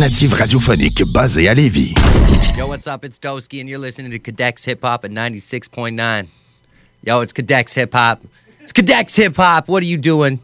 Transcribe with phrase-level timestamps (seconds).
[0.00, 1.94] radiophonique basée à Lévis.
[2.56, 3.04] Yo, what's up?
[3.04, 6.26] It's Doski, and you're listening to Cadex Hip Hop at 96.9.
[7.04, 8.20] Yo, it's Cadex Hip Hop.
[8.62, 9.68] It's Cadex Hip Hop.
[9.68, 10.40] What are you doing?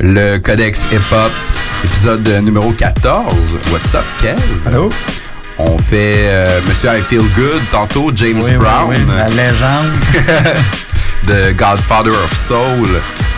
[0.00, 1.32] Le Codex Hip Hop,
[1.84, 3.56] épisode numéro 14.
[3.72, 4.38] What's up, Kev?
[4.66, 4.90] Allô?
[5.58, 8.88] On fait euh, Monsieur I Feel Good, tantôt James Oui, Brown.
[8.88, 9.86] oui, la légende.
[11.26, 12.88] de Godfather of Soul.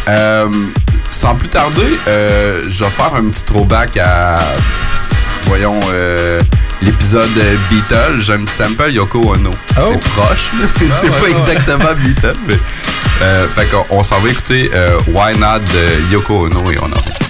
[0.09, 0.49] Euh,
[1.11, 4.39] sans plus tarder, euh, je vais faire un petit throwback à,
[5.47, 6.43] voyons, euh,
[6.83, 7.29] l'épisode
[7.71, 8.21] Beatles.
[8.21, 9.55] J'ai un petit sample Yoko Ono.
[9.75, 10.67] C'est proche, là.
[11.01, 11.33] c'est pas ouais.
[11.33, 12.59] exactement Beatles, mais...
[13.23, 16.87] Euh, fait qu'on on s'en va écouter euh, Why Not de Yoko Ono et on
[16.87, 17.30] en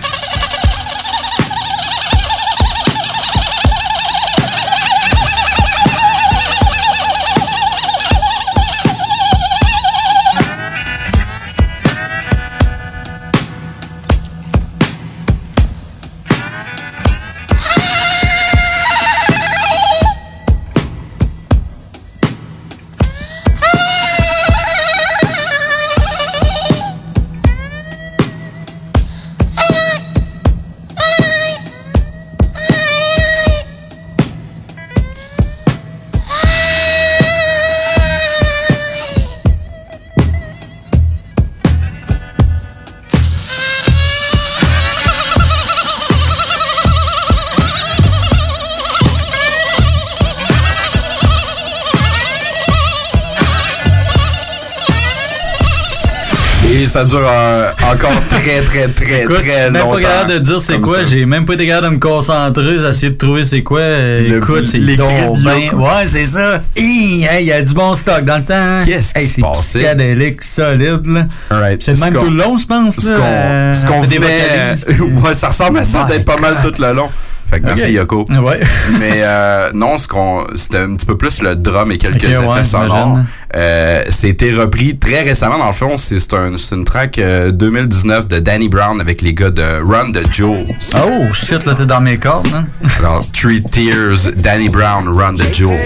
[56.91, 59.95] ça dure euh, encore très, très, très, Écoute, je très suis même longtemps.
[59.95, 61.05] pas capable de dire c'est quoi.
[61.05, 63.81] J'ai même pas été capable de me concentrer, d'essayer de trouver c'est quoi.
[63.81, 65.31] Le- Écoute, c'est les ben-.
[65.75, 66.61] Ouais, c'est ça.
[66.77, 68.83] Hi, hey, Il y a du bon stock dans le temps.
[68.85, 71.07] Qu'est-ce qui Hey, se c'est psychédélique, solide.
[71.07, 71.27] là.
[71.51, 71.83] Alright.
[71.83, 72.97] C'est même tout le long, je pense.
[72.97, 74.87] Ce qu'on Euh, venait- vocalises.
[75.25, 77.09] ouais, ça ressemble à ça d'être pas mal tout le long.
[77.51, 77.91] Fait que merci Ok.
[77.91, 78.25] Yoko.
[78.31, 78.61] Ouais.
[79.01, 82.31] Mais euh, non, ce qu'on c'était un petit peu plus le drum et quelques Ok,
[82.31, 83.19] effets ouais, sonores.
[83.57, 85.97] Euh, C'était repris très récemment dans le fond.
[85.97, 90.13] C'est un, c'est une track euh, 2019 de Danny Brown avec les gars de Run
[90.13, 90.67] the Jewels.
[90.95, 92.47] Oh shit, là, t'es dans mes cordes.
[92.55, 92.67] Hein?
[93.01, 95.77] Alors, Three Tears, Danny Brown, Run the Jewels.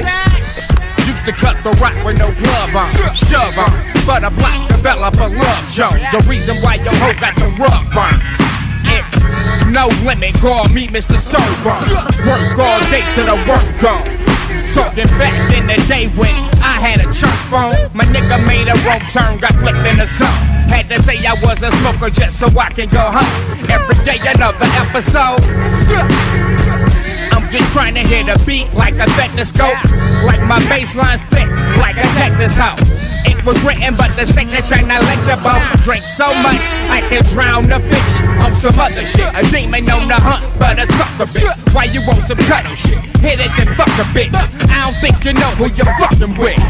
[1.08, 3.72] Used to cut the rock with no glove on, shove on.
[4.06, 5.88] But a black developer love Joe.
[6.12, 8.53] The reason why your hoe got the rug burns.
[8.86, 9.16] It's
[9.70, 11.16] no limit, call me Mr.
[11.16, 11.78] Sober.
[12.28, 14.04] Work all day till the work gone.
[14.74, 17.74] Talking back in the day when I had a church phone.
[17.94, 20.28] My nigga made a wrong turn, got flipped in the zone.
[20.68, 23.34] Had to say I was a smoker just so I can go home.
[23.70, 26.63] Every day another episode.
[27.34, 29.74] I'm just trying to hit a beat like a stethoscope.
[30.22, 31.50] Like my bassline's thick,
[31.82, 32.78] like a Texas hoe.
[33.26, 35.58] It was written, but the signature not legible.
[35.82, 38.14] Drink so much, I can drown the fish
[38.44, 39.26] on some other shit.
[39.34, 41.74] A demon on the hunt, but a sucker bitch.
[41.74, 43.00] Why you want some cuddle shit?
[43.18, 44.30] Hit it then fuck a bitch.
[44.70, 46.60] I don't think you know who you're fucking with.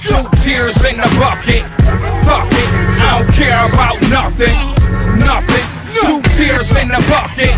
[0.00, 1.62] Two tears in the bucket.
[2.26, 4.56] Fuck it, I don't care about nothing.
[5.20, 5.66] Nothing.
[5.94, 7.54] Two tears in the bucket.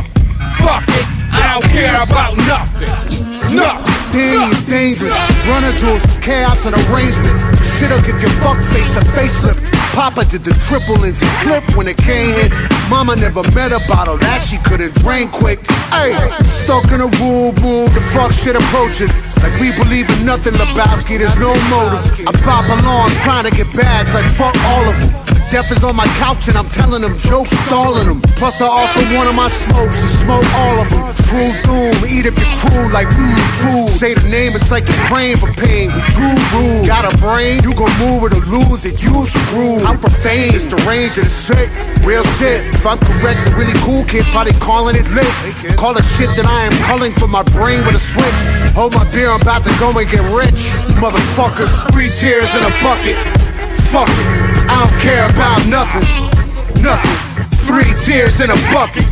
[0.58, 3.31] Fuck it, I don't care about nothing.
[3.50, 3.92] Nothing.
[4.12, 5.16] Danny is dangerous.
[5.48, 7.32] Runner jewels is chaos and arrangement.
[7.64, 9.72] Shit'll give your fuck face a facelift.
[9.96, 12.52] Papa did the triple Lindsay flip when it came hit.
[12.92, 15.64] Mama never met a bottle that she couldn't drain quick.
[15.88, 16.12] Hey,
[16.44, 19.08] stuck in a rule, move the fuck shit approaching.
[19.40, 22.04] Like we believe in nothing, Lebowski, there's no motive.
[22.28, 25.12] I pop along trying to get bags like fuck all of them.
[25.48, 28.20] Death is on my couch and I'm telling them jokes, stalling them.
[28.40, 31.00] Plus I offer one of my smokes, and smoke all of them.
[31.28, 33.88] True doom, eat up your crew like mmm food.
[33.88, 35.88] Say the name, it's like you're praying for pain.
[35.94, 36.84] We true rule.
[36.84, 39.86] Got a brain, you gon' move it or lose it, you screwed.
[39.86, 41.70] I'm profane, it's the range of the sick.
[42.02, 42.66] Real shit.
[42.74, 45.30] If I'm correct, the really cool kids probably calling it lit.
[45.78, 48.40] Call the shit that I am culling for my brain with a switch.
[48.74, 50.74] Hold my beer, I'm about to go and get rich.
[50.98, 53.14] Motherfuckers, three tears in a bucket.
[53.94, 54.28] Fuck it,
[54.66, 56.04] I don't care about nothing.
[56.82, 57.16] Nothing.
[57.62, 59.06] Three tears in a bucket.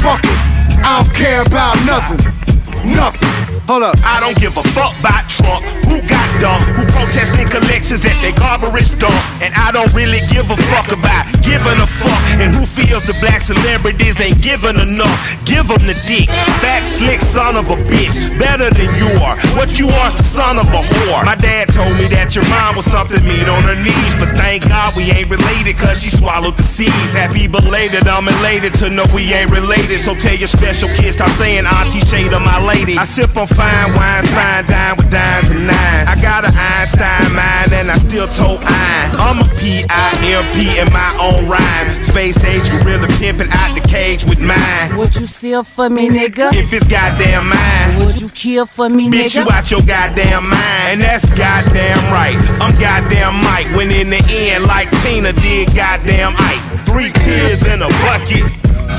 [0.00, 0.38] Fuck it,
[0.80, 2.43] I don't care about nothing.
[2.84, 3.53] Nothing.
[3.64, 3.96] Hold up.
[4.04, 5.64] I don't give a fuck about Trump.
[5.88, 6.68] Who got dumped?
[6.76, 9.16] Who protesting collections at their garbage dump?
[9.40, 12.20] And I don't really give a fuck about giving a fuck.
[12.36, 15.16] And who feels the black celebrities ain't giving enough?
[15.48, 16.28] Give them the dick.
[16.60, 18.20] Fat, slick son of a bitch.
[18.36, 19.40] Better than you are.
[19.56, 21.24] What you are is the son of a whore.
[21.24, 24.12] My dad told me that your mom was something mean on her knees.
[24.20, 27.16] But thank God we ain't related cause she swallowed the seeds.
[27.16, 30.04] Happy belated, I'm elated to know we ain't related.
[30.04, 33.00] So tell your special kid, stop saying Auntie Shade of my lady.
[33.00, 36.08] I sip on fine wines, fine dine with dimes and nines.
[36.10, 39.10] I got an Einstein mind and I still told iron.
[39.18, 42.02] I'm a P-I-M-P in my own rhyme.
[42.02, 44.96] Space age gorilla pimping out the cage with mine.
[44.98, 46.52] Would you steal for me, nigga?
[46.54, 48.04] If it's goddamn mine.
[48.04, 49.46] Would you kill for me, Bitch, nigga?
[49.46, 50.84] Bitch, you out your goddamn mind.
[50.90, 52.36] And that's goddamn right.
[52.60, 53.70] I'm goddamn Mike.
[53.76, 56.86] When in the end, like Tina did goddamn Ike.
[56.86, 58.44] Three tears in a bucket.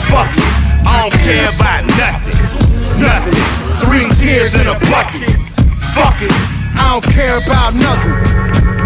[0.09, 0.65] Fuck it.
[0.87, 2.99] I don't care about nothing.
[2.99, 3.64] Nothing.
[3.83, 5.27] Three tears in a bucket.
[5.95, 6.31] Fuck it,
[6.79, 8.15] I don't care about nothing.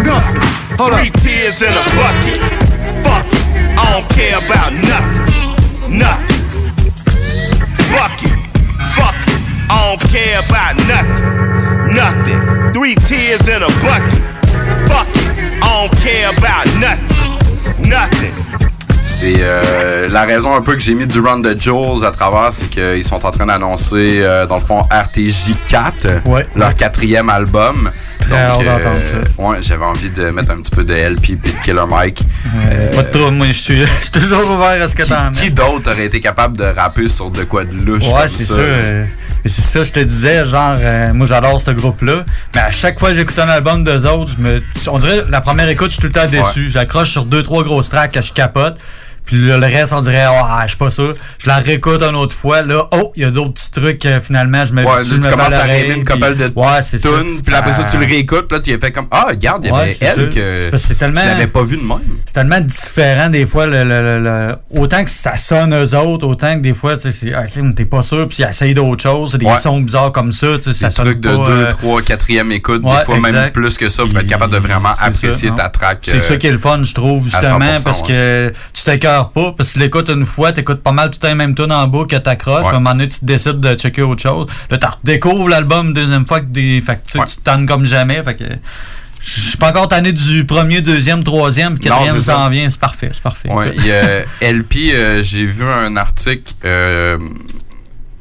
[0.04, 0.42] Nothing.
[0.78, 1.20] Hold Three up.
[1.20, 2.40] tears in a bucket.
[3.04, 3.44] Fuck it.
[3.76, 5.98] I don't care about nothing.
[5.98, 6.40] Nothing.
[7.92, 8.36] Fuck it.
[8.94, 9.40] Fuck it.
[9.70, 11.94] I don't care about nothing.
[11.94, 12.72] Nothing.
[12.72, 14.22] Three tears in a bucket.
[14.88, 15.62] Fuck it.
[15.62, 17.90] I don't care about nothing.
[17.90, 18.34] Nothing.
[19.20, 22.50] C'est euh, la raison un peu que j'ai mis du run de Jules à travers,
[22.54, 26.46] c'est qu'ils sont en train d'annoncer, euh, dans le fond, RTJ 4, Ouais.
[26.56, 27.90] leur quatrième album.
[28.18, 29.16] Très hâte d'entendre ça.
[29.36, 32.22] Ouais, j'avais envie de mettre un petit peu de LP puis de Killer Mike.
[32.64, 35.44] Euh, Pas de trouble, moi, je suis toujours ouvert à ce que Qui, t'en qui
[35.44, 35.50] mets.
[35.50, 38.54] d'autre aurait été capable de rapper sur de quoi de louche Ouais, comme c'est ça?
[38.54, 39.04] euh,
[39.44, 42.24] et c'est ça, je te disais, genre, euh, moi j'adore ce groupe-là,
[42.54, 45.42] mais à chaque fois que j'écoute un album d'eux autres, je me, on dirait, la
[45.42, 46.70] première écoute, je suis tout le temps déçu.
[46.70, 48.78] J'accroche sur deux, trois grosses tracks que je capote.
[49.24, 51.14] Puis le reste, on dirait, ah, je suis pas sûr.
[51.38, 52.62] Je la réécoute une autre fois.
[52.62, 55.52] Là, oh, il y a d'autres petits trucs, euh, finalement, je me Ouais, tu commences
[55.52, 58.60] à rêver une couple de Ouais, tunes, puis après ça, tu le Euh, réécoutes, là,
[58.60, 61.76] tu as fait comme, ah, regarde, il y avait elle que je l'avais pas vu
[61.76, 61.98] de même.
[62.26, 66.26] c'est tellement différent des fois le, le- le- le- autant que ça sonne eux autres
[66.26, 69.34] autant que des fois tu sais ok t'es pas sûr puis ils essayent d'autres choses
[69.34, 72.50] des sons bizarres comme ça tu sais ça sonne de pas, 2, euh, 3, 4e
[72.52, 75.98] écoute, des fois même plus que ça, pour être capable de vraiment apprécier ta track.
[76.02, 78.82] c'est euh, ça qui est le fun je trouve justement 100%, parce que tu
[79.32, 81.54] pas parce que tu l'écoutes une fois t'écoutes pas mal tout le temps les mêmes
[81.54, 82.72] tunes en boucle que t'accroches Ouais.
[82.72, 85.92] à un moment donné tu décides de checker autre chose là tu redécouvres l'album une
[85.92, 87.24] deuxième fois que des fait que, tu Ouais.
[87.44, 88.44] tannes comme jamais fait que
[89.22, 93.22] je suis pas encore tanné du premier, deuxième, troisième, quatrième s'en vient, c'est parfait, c'est
[93.22, 93.50] parfait.
[93.52, 97.18] Ouais, y a LP, euh, j'ai vu un article euh,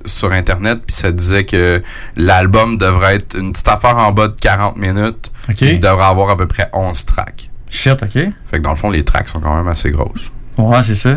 [0.04, 1.82] sur Internet, puis ça disait que
[2.18, 5.32] l'album devrait être une petite affaire en bas de 40 minutes.
[5.50, 5.56] Ok.
[5.56, 7.50] puis Il devrait avoir à peu près 11 tracks.
[7.70, 8.12] Shit, ok.
[8.12, 10.30] Fait que dans le fond, les tracks sont quand même assez grosses.
[10.60, 11.16] Ouais, c'est ça.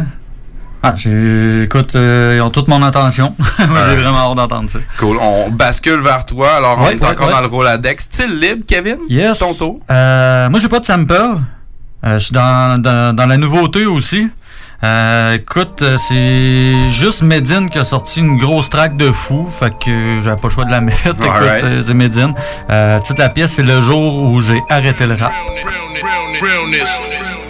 [0.85, 0.95] Ah,
[1.63, 3.35] écoute, euh, ils ont toute mon attention.
[3.69, 4.79] Moi, j'ai vraiment hâte d'entendre ça.
[4.99, 5.17] Cool.
[5.21, 6.55] On bascule vers toi.
[6.57, 7.33] Alors, on Ouais, est ouais, encore ouais.
[7.33, 8.05] dans le Roladex.
[8.05, 8.97] Style libre, Kevin?
[9.09, 9.39] Yes.
[9.39, 9.81] Ton tour.
[9.91, 11.13] Euh, moi, j'ai pas de sample.
[11.15, 11.39] Euh,
[12.15, 14.29] je suis dans, dans, dans la nouveauté aussi.
[14.83, 20.19] Euh, écoute, c'est juste Medine qui a sorti une grosse track de fou, fait que
[20.21, 21.07] j'avais pas le choix de la mettre.
[21.07, 21.63] Écoute, Alright.
[21.63, 22.33] euh, c'est Medine.
[22.71, 25.31] Euh, tu sais, la pièce, c'est le jour où j'ai arrêté le rap.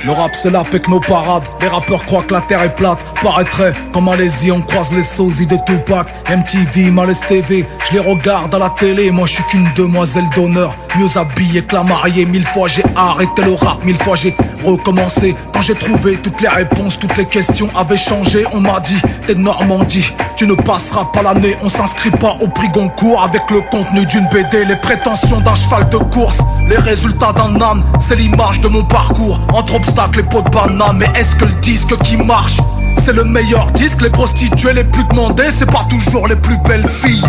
[0.05, 0.65] Le rap c'est la
[1.07, 1.45] parade.
[1.61, 3.05] Les rappeurs croient que la terre est plate.
[3.23, 6.09] Paraîtrait comme Malaisie on croise les sosies de Tupac.
[6.29, 9.13] MTV, Malaise TV Je les regarde à la télé.
[9.13, 10.75] Moi je suis qu'une demoiselle d'honneur.
[10.97, 12.27] Mieux habillée que la mariée.
[12.27, 13.85] Mille fois j'ai arrêté le rap.
[13.85, 14.35] Mille fois j'ai
[14.65, 15.37] recommencé.
[15.53, 19.37] Quand j'ai trouvé toutes les réponses Toutes les questions avaient changé On m'a dit t'es
[19.37, 20.13] Normandie.
[20.35, 21.57] Tu ne passeras pas l'année.
[21.63, 25.89] On s'inscrit pas au prix Goncourt Avec le contenu d'une BD Les prétentions d'un cheval
[25.91, 26.39] de course.
[26.69, 29.39] Les résultats d'un âne C'est l'image de mon parcours.
[29.53, 29.79] Entre
[30.19, 30.97] et pots de banane.
[30.99, 32.59] Mais est-ce que le disque qui marche
[33.05, 36.89] c'est le meilleur disque, les prostituées les plus demandées, c'est pas toujours les plus belles
[36.89, 37.25] filles.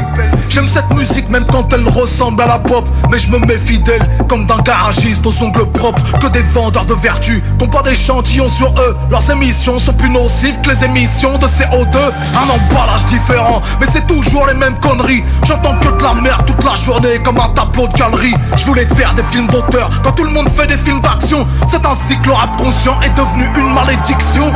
[0.49, 4.07] J'aime cette musique même quand elle ressemble à la pop, mais je me méfie d'elle
[4.27, 8.49] comme d'un garagiste aux ongles propres, que des vendeurs de vertu, qui ont pas d'échantillons
[8.49, 8.95] sur eux.
[9.09, 11.97] Leurs émissions sont plus nocives que les émissions de CO2.
[11.97, 15.23] Un emballage différent, mais c'est toujours les mêmes conneries.
[15.43, 18.35] J'entends que de la merde toute la journée comme un tableau de galerie.
[18.57, 21.47] Je voulais faire des films d'auteur quand tout le monde fait des films d'action.
[21.67, 24.51] C'est ainsi que le rap conscient est devenu une malédiction.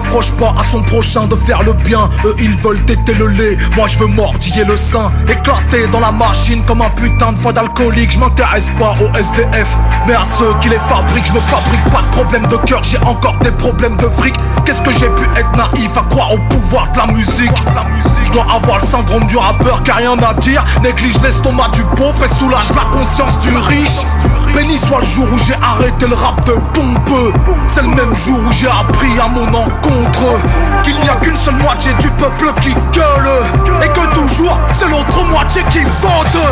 [0.00, 2.08] Reproche pas à son prochain de faire le bien.
[2.24, 5.12] Eux ils veulent téter le lait, moi je veux mordiller le sein.
[5.28, 8.12] Éclater dans la machine comme un putain de foie d'alcoolique.
[8.12, 9.76] Je m'intéresse pas aux SDF,
[10.06, 11.26] mais à ceux qui les fabriquent.
[11.26, 14.34] Je me fabrique pas de problème de cœur, j'ai encore des problèmes de fric.
[14.64, 18.19] Qu'est-ce que j'ai pu être naïf à croire au pouvoir de la musique?
[18.30, 20.64] Je dois avoir le syndrome du rappeur car rien à dire.
[20.84, 24.06] Néglige l'estomac du pauvre et soulage la conscience du riche.
[24.54, 27.32] Béni soit le jour où j'ai arrêté le rap de pompeux.
[27.66, 30.38] C'est le même jour où j'ai appris à mon encontre
[30.84, 35.24] qu'il n'y a qu'une seule moitié du peuple qui gueule et que toujours c'est l'autre
[35.28, 36.42] moitié qui vote.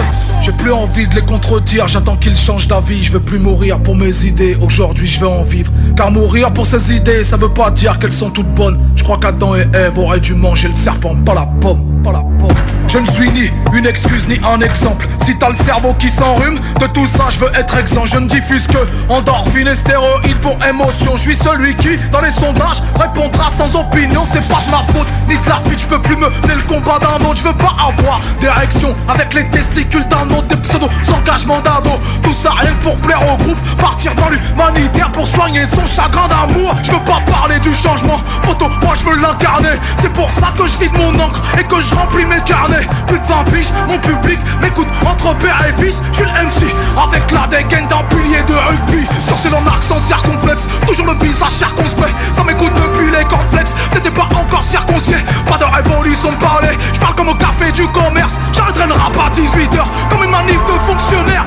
[0.41, 3.03] J'ai plus envie de les contredire, j'attends qu'ils changent d'avis.
[3.03, 5.71] Je veux plus mourir pour mes idées, aujourd'hui je vais en vivre.
[5.97, 8.79] Car mourir pour ces idées, ça veut pas dire qu'elles sont toutes bonnes.
[8.97, 11.68] Je crois qu'Adam et Ève auraient dû manger le serpent, pas la pomme,
[12.03, 12.78] pas la pomme.
[12.89, 15.07] Je ne suis ni une excuse ni un exemple.
[15.25, 18.07] Si t'as le cerveau qui s'enrhume, de tout ça je veux être exempt.
[18.07, 18.79] Je ne diffuse que
[19.11, 21.17] endorphine et stéroïdes pour émotion.
[21.17, 24.25] Je suis celui qui, dans les sondages, répondra sans opinion.
[24.33, 25.81] C'est pas de ma faute, ni de la fuite.
[25.81, 27.37] Je peux plus me mener le combat d'un autre.
[27.37, 30.49] Je veux pas avoir d'érection avec les testicules d'un autre.
[30.49, 31.91] Des pseudos sans engagement d'ado.
[32.23, 33.59] Tout ça rien que pour plaire au groupe.
[33.79, 36.75] Partir dans l'humanitaire pour soigner son chagrin d'amour.
[36.83, 39.77] Je veux pas parler du changement, poto, moi je veux l'incarner.
[40.01, 42.78] C'est pour ça que je vide mon encre et que je remplis mes carnets.
[43.07, 45.97] Plus de 20 piges, mon public m'écoute entre père et fils.
[46.13, 49.07] Je suis le MC avec la dégaine d'un pilier de rugby.
[49.29, 52.15] Sorcé en arc sans circonflexe, toujours le visage circonspect.
[52.35, 55.17] Ça m'écoute depuis les cornflakes, t'étais pas encore circoncié.
[55.47, 58.33] Pas de révolution parler, je parle comme au café du commerce.
[58.53, 60.79] J'arrêterai le rap à 18h comme une manif de
[61.19, 61.45] moula.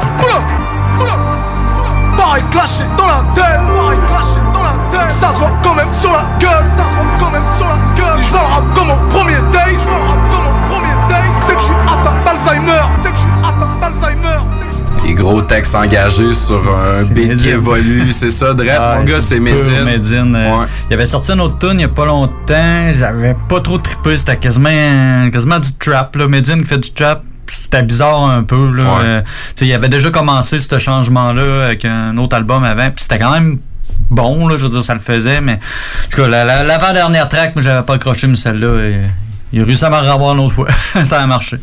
[2.17, 5.11] Pareil clashé dans la tête, pareil clashé dans la tête.
[5.19, 7.77] Ça se voit quand même sur la gueule, ça se voit quand même sur la
[7.95, 8.21] gueule.
[8.21, 10.40] Si je le rap comme au premier date, je
[11.41, 14.39] C'est que je suis atteint d'Alzheimer, c'est que je suis atteint d'Alzheimer.
[15.03, 19.19] Les gros textes engagés sur un beat qui évolue, c'est ça, Dredd, Ah, mon gars,
[19.19, 19.83] c'est pur Medine.
[19.83, 20.65] Medine, euh, Ouais.
[20.89, 22.91] Il avait sorti un autre tune il y a pas longtemps.
[22.97, 24.15] J'avais pas trop trippé.
[24.17, 26.15] C'était quasiment, quasiment du trap.
[26.15, 26.27] Là.
[26.27, 27.23] Medine qui fait du trap.
[27.47, 28.71] C'était bizarre un peu.
[28.71, 28.83] Là.
[28.83, 28.89] Ouais.
[29.03, 32.85] Euh, tu sais, il avait déjà commencé ce changement-là avec un autre album avant.
[32.91, 33.57] Puis c'était quand même
[34.09, 34.47] bon.
[34.47, 35.41] Là, je veux dire, ça le faisait.
[35.41, 38.77] Mais en tout cas, la- la- l'avant-dernière track, moi, j'avais pas accroché, mais celle-là,
[39.53, 40.67] il, a réussi à m'en revoir une autre fois.
[41.03, 41.57] ça a marché.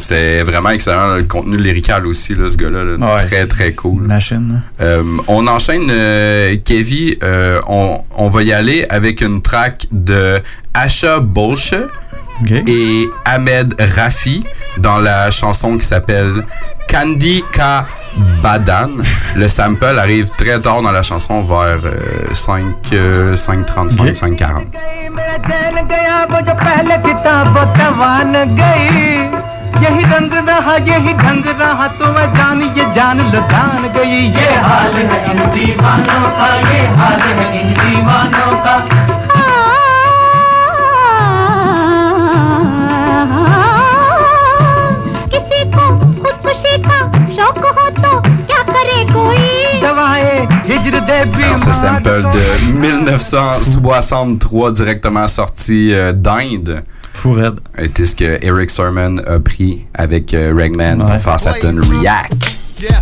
[0.00, 2.82] C'était vraiment excellent, le contenu lyrical aussi, là, ce gars-là.
[2.84, 3.14] là.
[3.14, 4.02] Ouais, très, très cool.
[4.02, 4.62] Machine.
[4.80, 7.12] Euh, on enchaîne, euh, Kevin.
[7.22, 10.40] euh, on, on va y aller avec une track de
[10.74, 11.74] Asha Bolshe
[12.41, 12.51] OK.
[12.67, 14.43] et Ahmed Rafi
[14.77, 16.43] dans la chanson qui s'appelle
[16.89, 17.85] Candy Ka
[18.43, 18.89] Badan.
[19.35, 24.13] Le sample arrive très tard dans la chanson, vers euh, 5, euh, 5.35, Ok.
[24.13, 24.65] 5.40.
[25.15, 29.51] मेरा चैन गया वो जो पहले किताब दवान गई
[29.83, 34.49] यही रंग रहा यही ढंग रहा तो मैं जान ये जान लो जान गई ये
[34.65, 38.75] हाल है इन दीवानों का ये हाल है इन दीवानों का
[51.44, 56.82] Alors, ce sample de 1963 directement sorti euh, d'Inde.
[57.10, 57.54] Fourette.
[57.76, 61.12] Était ce que Eric Sermon a pris avec euh, Ragman ouais.
[61.14, 62.58] pour faire sa tune React.
[62.80, 63.00] Yeah.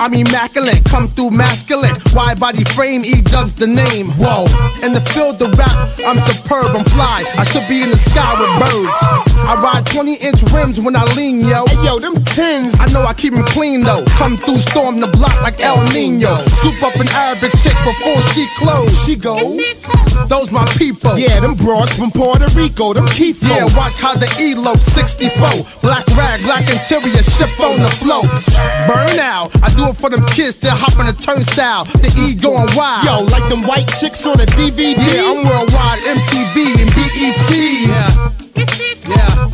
[0.00, 1.92] I'm immaculate, come through masculine.
[2.16, 4.08] Wide body frame, E dubs the name.
[4.16, 4.48] Whoa,
[4.80, 5.76] in the field of rap,
[6.08, 7.20] I'm superb, I'm fly.
[7.36, 8.96] I should be in the sky with birds.
[9.44, 11.68] I ride 20 inch rims when I lean, yo.
[11.68, 12.80] Hey yo, them tins.
[12.80, 14.00] I know I keep them clean though.
[14.16, 16.32] Come through, storm the block like El Nino.
[16.56, 18.88] Scoop up an Arabic chick before she close.
[19.04, 19.84] She goes,
[20.32, 21.12] those my people.
[21.20, 25.36] Yeah, them broads from Puerto Rico, them keep Yeah, watch how the elope 64.
[25.84, 28.32] Black rag, black interior, ship on the float.
[28.88, 29.52] Burn out.
[29.60, 31.84] I do it for them kids to hop on the turnstile.
[31.84, 33.04] The E going wild.
[33.04, 34.94] Yo, like them white chicks on a DVD.
[34.94, 37.50] Yeah, I'm worldwide, MTV and BET.
[37.90, 38.30] Yeah.
[39.10, 39.50] Yeah.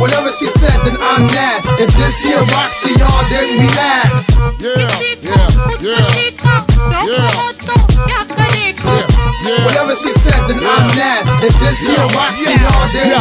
[0.00, 1.62] Whatever she said, then I'm mad.
[1.78, 4.10] If this here rocks to y'all, then we laugh.
[4.60, 4.88] Yeah,
[5.22, 5.48] yeah,
[5.80, 6.08] yeah.
[7.06, 7.50] Yeah.
[10.00, 11.28] She said that I'm mad.
[11.44, 12.56] If this here rocks yeah.
[12.72, 13.12] all day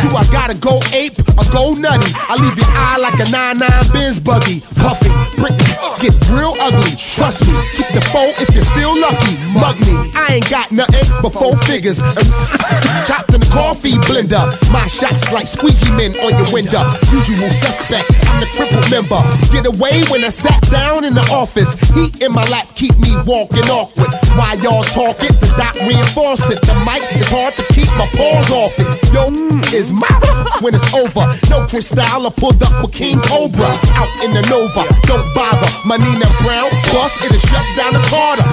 [0.00, 2.08] Do I gotta go ape or go nutty?
[2.24, 3.60] I leave your eye like a 9-9
[3.92, 4.64] Benz buggy.
[4.80, 5.52] Puffy, brick,
[6.00, 6.96] get real ugly.
[6.96, 9.36] Trust me, keep the phone if you feel lucky.
[9.52, 12.00] Mug me, I ain't got nothing but four figures.
[13.08, 14.40] Chopped in the coffee blender.
[14.72, 16.80] My shots like squeegee men on your window.
[17.12, 19.20] Usual suspect, I'm the crippled member.
[19.52, 21.76] Get away when I sat down in the office.
[21.92, 24.08] Heat in my lap keep me walking awkward.
[24.32, 26.62] While y'all talking, the dot reinforced faucet.
[26.62, 28.86] The mic is hard to keep my paws off it.
[29.10, 29.26] Yo,
[29.78, 30.06] is my
[30.62, 31.26] when it's over.
[31.50, 34.86] No Cristal, I pulled up with King Cobra out in the Nova.
[35.10, 38.46] Don't bother, my Nina Brown bus is shut down the Carter.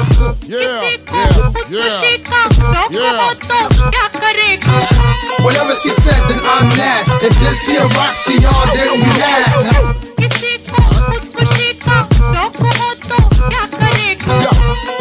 [0.49, 0.81] Yeah,
[1.69, 2.01] yeah, yeah,
[2.89, 3.29] yeah.
[5.45, 7.05] Whatever she said, then I'm mad.
[7.21, 10.09] If this here rocks to y'all, then we mad.
[14.29, 14.48] Yo,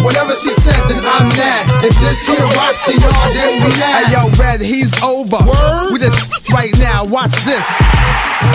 [0.04, 1.66] whatever she said, then I'm mad.
[1.85, 4.04] If this here rocks to y'all, then we laugh.
[4.04, 5.38] Hey yo, Red, he's over.
[5.92, 6.18] We just
[6.52, 7.66] right now, watch this.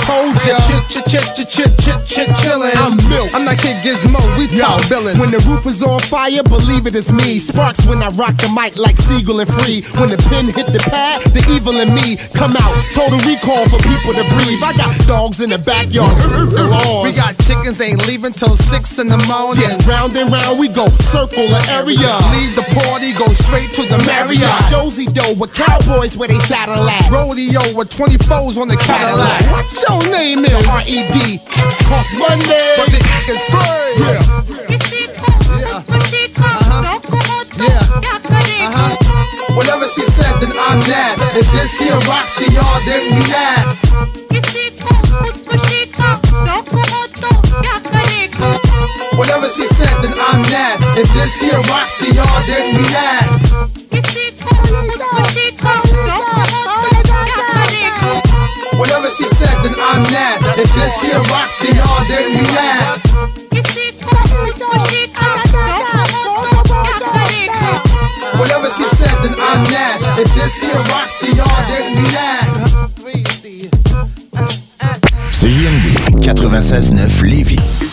[0.08, 0.58] Told ya.
[0.90, 2.72] Chit, chit, chit, chit, chit, chit, chillin'.
[2.80, 3.30] I'm milk.
[3.36, 5.20] I'm not Kid Gizmo, we top billin'.
[5.20, 7.38] When the roof is on fire, believe it is me.
[7.38, 9.84] Sparks when I rock the mic like Siegel and Free.
[10.00, 12.76] When the pin hit the pad, the evil in me come out.
[12.96, 14.60] Total recall for people to breathe.
[14.64, 16.16] I got dogs in the backyard.
[17.04, 19.64] We got chickens ain't leaving till six in the morning.
[19.64, 20.88] Yeah, round and round we go,
[21.24, 22.12] circle the area.
[22.36, 24.72] Leave the party, go straight to the Marriott.
[24.72, 27.10] Dozy dough with cowboys where they saddle at.
[27.10, 29.48] Rodeo with 24s on the Cadillac.
[29.52, 30.66] What your name is?
[30.68, 31.40] R.E.D.
[31.88, 32.76] Cost Monday.
[32.76, 34.04] But the act is free.
[34.04, 34.22] Yeah.
[37.54, 37.80] Yeah.
[38.66, 39.56] Uh-huh.
[39.56, 41.16] Whatever she said, then I'm that.
[41.36, 43.84] If this here rocks to y'all, then we laugh.
[49.24, 50.84] Whatever she said, then I'm that.
[51.00, 53.32] If this here rocks to y'all, then we laugh.
[58.76, 60.44] Whatever she said, then I'm that.
[60.60, 63.00] If this here rocks to y'all, then we laugh.
[68.36, 70.04] Whatever she said, then I'm that.
[70.20, 72.52] If this here rocks to y'all, then we laugh.
[75.32, 77.93] CJMD 96.9 Lévis.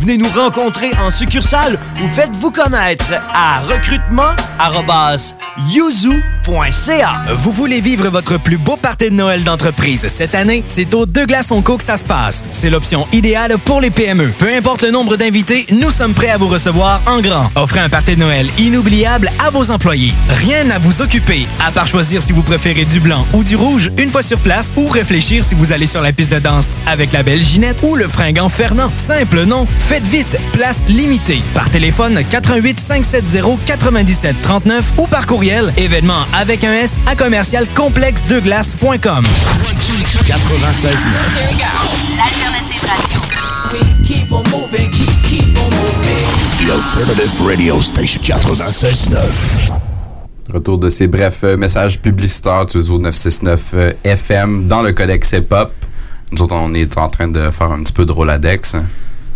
[0.00, 4.34] Venez nous rencontrer en succursale ou faites-vous connaître à recrutement
[5.72, 7.22] yuzu.ca.
[7.36, 10.64] Vous voulez vivre votre plus beau party de Noël d'entreprise cette année?
[10.66, 12.46] C'est au Deux Glaces On Co que ça se passe.
[12.50, 14.32] C'est l'option idéale pour les PME.
[14.38, 17.50] Peu importe le nombre d'invités, nous sommes prêts à vous recevoir en grand.
[17.54, 20.12] Offrez un party de Noël inoubliable à vos employés.
[20.28, 23.90] Rien à vous occuper, à part choisir si vous préférez du blanc ou du rouge
[23.96, 27.12] une fois sur place ou réfléchir si vous allez sur la piste de danse avec
[27.12, 28.90] la belle Ginette ou le fringant Fernand.
[28.96, 29.66] Simple, non?
[30.02, 31.42] Vite, place limitée.
[31.54, 37.66] Par téléphone 88 570 97 39 ou par courriel événement avec un S à commercial
[37.74, 39.24] complexe de glace.com.
[40.26, 41.08] 96
[42.16, 43.20] L'alternative radio.
[44.06, 46.44] Keep on moving, keep, keep on moving.
[46.58, 49.16] The Alternative Radio Station 96
[50.52, 54.92] Retour de ces brefs euh, messages publicitaires tu es au 969 euh, FM dans le
[54.92, 55.72] codex hip-hop.
[56.32, 58.76] Nous autres, on est en train de faire un petit peu de Roladex.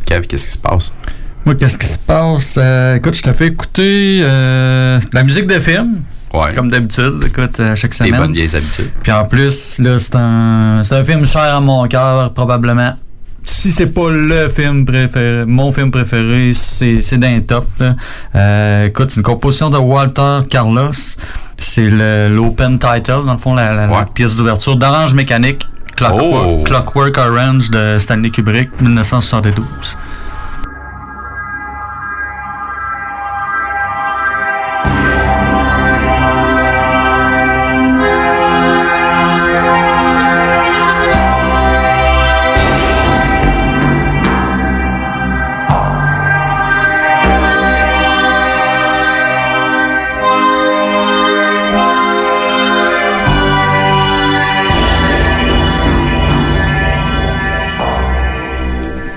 [0.08, 0.92] Kev, qu'est-ce qui se passe?
[1.44, 2.56] Moi, qu'est-ce qui se passe?
[2.58, 6.00] Euh, écoute, je t'ai fait écouter euh, de la musique de film.
[6.32, 6.52] Ouais.
[6.54, 8.20] Comme d'habitude, écoute, à chaque Tes semaine.
[8.20, 8.90] bonnes vieilles habitudes.
[9.02, 12.94] Puis en plus, là, c'est un, c'est un film cher à mon cœur, probablement.
[13.44, 17.66] Si c'est pas le film préféré, mon film préféré, c'est, c'est d'un top.
[17.80, 17.94] là.
[18.34, 20.90] Euh, écoute, c'est une composition de Walter Carlos.
[21.56, 25.66] C'est le, l'open title, dans le fond, la, la- la pièce d'ouverture d'Orange Mécanique,
[25.98, 26.62] Clockwork, Oh.
[26.62, 29.96] Clockwork Orange de Stanley Kubrick, 1972.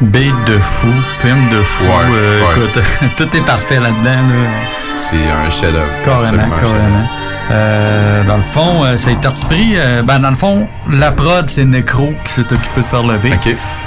[0.01, 1.83] Beat de fou, film de fou.
[1.85, 2.47] Ouais, euh, ouais.
[2.65, 2.83] Écoute,
[3.17, 4.09] tout est parfait là-dedans.
[4.09, 4.49] là.
[4.95, 5.85] C'est un chef-d'œuvre.
[6.03, 7.07] Carrément, carrément.
[7.51, 9.73] Euh, dans le fond, euh, ça a été repris.
[9.75, 13.17] euh, ben, dans le fond, la prod, c'est Necro qui s'est occupé de faire le
[13.17, 13.33] beat.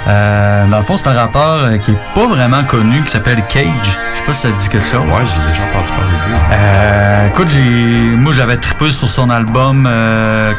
[0.07, 3.65] Dans le fond, c'est un rappeur qui est pas vraiment connu, qui s'appelle Cage.
[4.13, 5.01] Je sais pas si ça dit quelque chose.
[5.01, 6.39] Ouais, j'ai déjà entendu parler de lui.
[6.53, 9.83] Euh, écoute, j'ai, moi, j'avais trippé sur son album,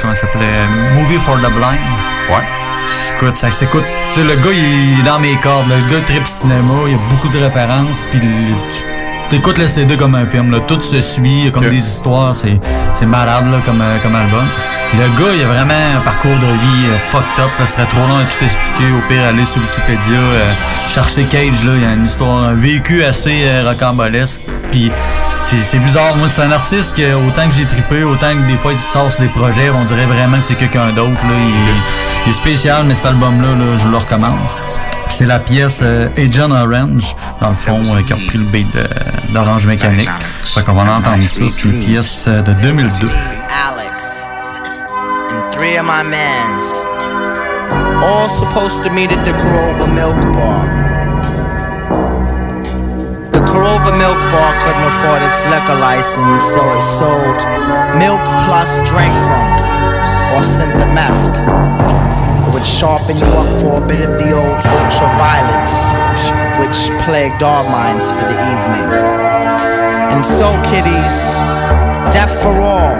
[0.00, 0.66] comment ça s'appelait?
[0.94, 1.80] Movie for the Blind.
[2.28, 2.44] Ouais.
[3.16, 3.84] Écoute, ça s'écoute.
[4.12, 5.68] Tu sais, le gars, il est dans mes cordes.
[5.68, 5.76] là.
[5.78, 8.02] Le gars trip cinéma, il y a beaucoup de références.
[8.10, 8.20] Puis
[9.30, 10.50] tu écoutes le CD comme un film.
[10.50, 10.60] Là.
[10.60, 12.36] Tout se suit, il y a comme des histoires.
[12.36, 12.60] C'est,
[12.94, 14.46] c'est malade là, comme, euh, comme album.
[14.90, 17.50] Puis le gars, il a vraiment un parcours de vie euh, fucked up.
[17.60, 18.92] Ce serait trop long à tout expliquer.
[18.96, 20.52] Au pire, aller sur Wikipédia, euh,
[20.86, 21.64] chercher Cage.
[21.64, 24.42] Là, il y a une histoire, un vécu assez euh, rocambolesque.
[24.70, 24.92] Puis
[25.46, 26.16] c'est, bizarre.
[26.16, 29.10] Moi, c'est un artiste que autant que j'ai trippé, autant que des fois il sort
[29.10, 31.10] sur des projets, on dirait vraiment que c'est quelqu'un d'autre.
[31.12, 31.34] Là.
[31.38, 34.38] Il, est- il est spécial, mais cet album-là, là, je le recommande.
[35.08, 38.66] C'est la pièce euh, Agent Orange, dans le fond, euh, qui a repris le beat
[38.74, 40.10] de- d'Orange Mécanique.
[40.44, 41.44] Fait qu'on va en entendre ça.
[41.48, 43.06] C'est une pièce euh, de 2002.
[43.68, 44.24] Alex,
[45.30, 46.84] and three of my mans,
[48.02, 49.32] all supposed to meet at the
[49.94, 50.66] Milk Bar.
[53.96, 57.40] Milk Bar couldn't afford its liquor license, so it sold
[57.96, 59.48] milk plus drink rum,
[60.36, 61.32] or Synthemesque.
[61.32, 65.72] It would sharpen you up for a bit of the old ultra violence,
[66.60, 66.76] which
[67.08, 68.88] plagued our minds for the evening.
[70.12, 71.16] And so, kiddies,
[72.12, 72.96] death for all.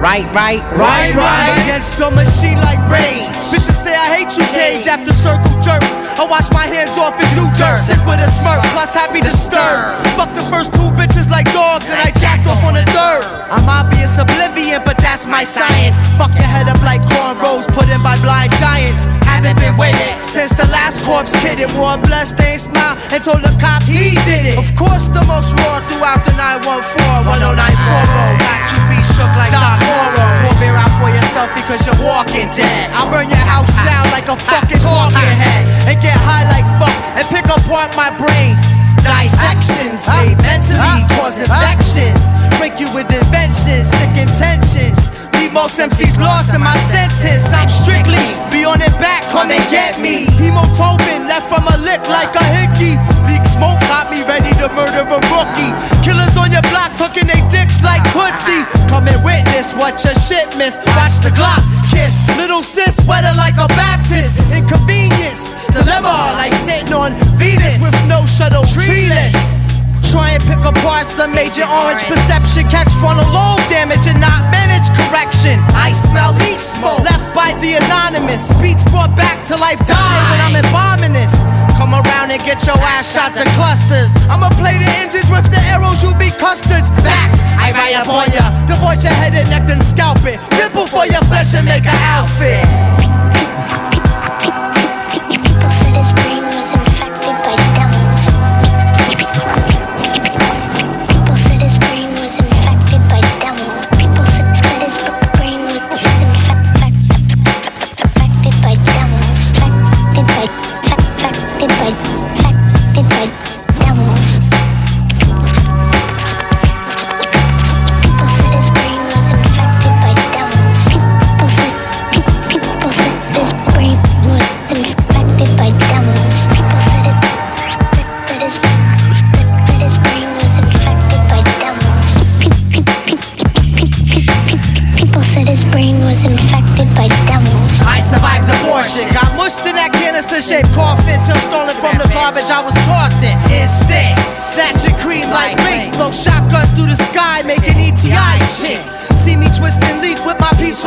[0.00, 1.60] Right, right, Right, right.
[1.64, 3.28] Against a machine like rage.
[3.52, 4.88] Bitches I hate you, Cage.
[4.88, 7.84] After circle jerks, I wash my hands off and do dirt.
[7.84, 9.92] Sick with a smirk, plus happy to stir.
[10.16, 13.20] Fuck the first two bitches like dogs, and I jacked off on the third.
[13.52, 16.00] I'm obvious oblivion, but that's my science.
[16.16, 19.04] Fuck your head up like cornrows put in by blind giants.
[19.28, 21.60] Haven't been with it since the last corpse kid.
[21.60, 24.56] It wore a bloodstained smile and told the cop he did it.
[24.56, 29.76] Of course, the most raw throughout the 914 1094 Got you be shook like Doc
[29.84, 30.24] Moro.
[30.40, 32.88] Pour beer out for yourself because you're walking dead.
[32.96, 35.62] I'll burn your house down like a fucking talking head.
[35.88, 38.54] And get high like fuck and pick apart my brain.
[39.02, 42.20] Dissections made mentally cause infections.
[42.58, 45.29] Break you with inventions, sick intentions.
[45.52, 47.50] Most MCs lost in my sentence.
[47.50, 48.22] I'm strictly
[48.54, 50.30] be on it back, come and get me.
[50.38, 52.94] Hemoglobin left from a lick like a hickey.
[53.26, 55.72] Leak smoke got me ready to murder a rookie.
[56.06, 58.62] Killers on your block tucking they dicks like Tootsie.
[58.86, 60.78] Come and witness what your shit miss.
[60.94, 62.30] Watch the Glock kiss.
[62.38, 64.54] Little sis wetter like a Baptist.
[64.54, 69.69] Inconvenience, dilemma like sitting on Venus with no shuttle, treeless.
[70.10, 72.66] Try and pick apart some major orange perception.
[72.66, 75.54] Catch frontal lobe damage and not manage correction.
[75.78, 78.50] I smell leaf smoke left by the anonymous.
[78.58, 81.30] Beats brought back to life die when I'm embalming this.
[81.78, 84.10] Come around and get your ass shot to clusters.
[84.26, 86.90] I'ma play the engines with the arrows, you be custards.
[87.06, 88.50] Back, I ride up on ya.
[88.66, 90.42] Divorce your head and neck and scalp it.
[90.58, 92.66] Ripple for your flesh and make an outfit.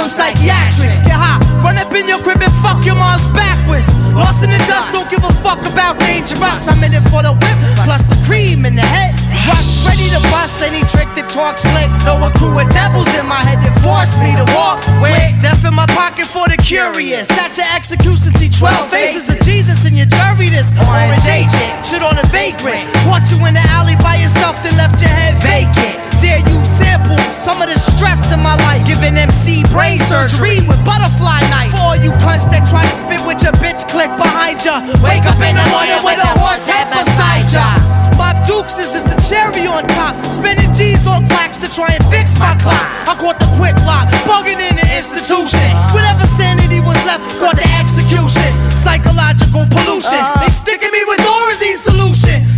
[0.04, 1.00] From psychiatrics.
[1.00, 3.88] Get hot, run up in your crib and fuck your mom's backwards.
[4.12, 6.68] Lost in the dust, don't give a fuck about dangerous.
[6.68, 9.16] I'm in it for the whip, plus the cream in the head.
[9.48, 11.88] Rush, ready to bust any trick that talks slick.
[12.04, 15.40] Know a crew of devils in my head that forced me to walk with.
[15.40, 17.32] Death in my pocket for the curious.
[17.32, 20.52] That's your execution, see 12 faces of Jesus in your jury.
[20.52, 22.84] This orange agent, shit on a vagrant.
[23.08, 26.13] Caught you in the alley by yourself, then left your head vacant.
[26.24, 28.88] Dare you sample some of the stress in my life?
[28.88, 31.76] Giving MC brain surgery with butterfly knife.
[31.76, 34.80] For all you cunts that try to spit with your bitch click behind ya.
[35.04, 37.76] Wake up in the morning with a horse head beside ya.
[38.16, 40.16] Bob Dukes is just the cherry on top.
[40.32, 42.88] Spending G's on cracks to try and fix my clock.
[43.04, 45.76] I caught the quick lock, bugging in the institution.
[45.92, 48.48] Whatever sanity was left, caught the execution.
[48.72, 50.24] Psychological pollution.
[50.40, 52.53] They sticking me with Dorsey solution.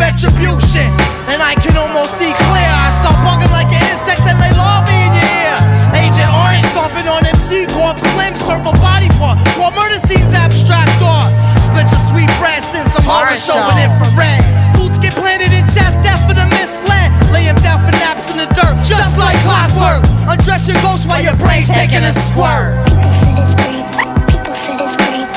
[0.00, 0.88] Retribution.
[1.28, 2.72] And I can almost see clear.
[2.72, 5.56] I start bugging like an insect and lay larvae in your ear.
[6.00, 9.36] Agent Orange stomping on MC Corpse Slim, surf a body part.
[9.60, 11.28] While murder scenes abstract art.
[11.60, 14.42] Split your sweet bread since I'm horror show with infrared.
[14.74, 17.12] Boots get planted in chest, death for the misled.
[17.30, 20.02] Lay him down for naps in the dirt, just like clockwork.
[20.26, 22.74] Undress your ghost while your brain's taking a squirt.
[22.88, 25.30] People said his brain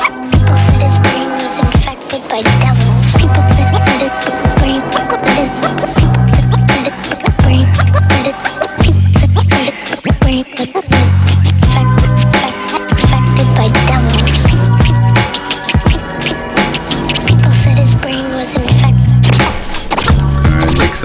[0.44, 2.40] people said his brain was infected by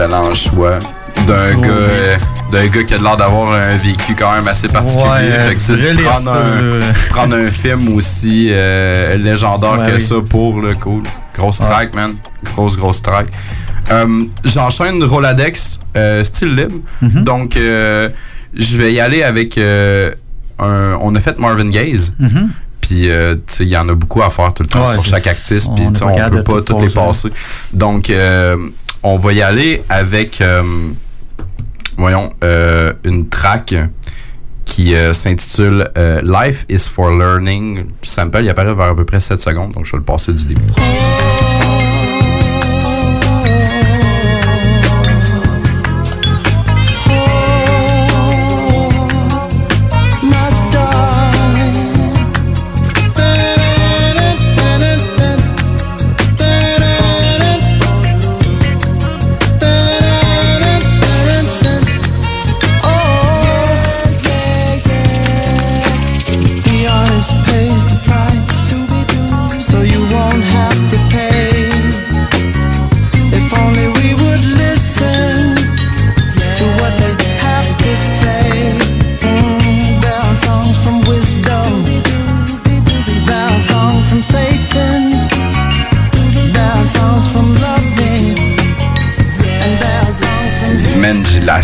[0.04, 0.80] excellent choix
[1.28, 2.18] d'un gars, euh,
[2.52, 5.04] d'un gars qui a l'air d'avoir un vécu quand même assez particulier.
[5.10, 6.86] Ouais, fait que prendre, un, là.
[7.10, 10.02] prendre un film aussi euh, légendaire Ouais, que oui.
[10.02, 11.04] ça pour le cool.
[11.38, 12.14] Grosse track, man.
[12.44, 13.28] Grosse, grosse track.
[13.92, 16.78] Euh, J'enchaîne Roladex, euh, style libre.
[17.02, 17.24] Mhm.
[17.24, 19.58] Donc, je vais y aller avec.
[19.58, 22.16] un, on a fait Marvin Gaze.
[22.82, 25.06] Puis, euh, tu sais, il y en a beaucoup à faire tout le temps sur
[25.06, 25.28] chaque
[25.68, 27.30] on Puis, pas on capable peut pas tout toutes les passer.
[27.30, 27.32] passer.
[27.74, 28.56] Donc, euh,
[29.04, 30.64] on va y aller avec, euh,
[31.98, 33.76] voyons, euh, une track
[34.66, 35.90] qui euh, s'intitule
[36.24, 37.86] Life is for Learning.
[38.02, 40.46] Sample, il apparaît vers à peu près 7 secondes, donc je vais le passer du
[40.46, 40.62] début.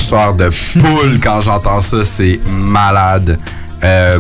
[0.06, 3.40] Chair de poule quand j'entends ça, c'est malade.
[3.84, 4.20] Euh,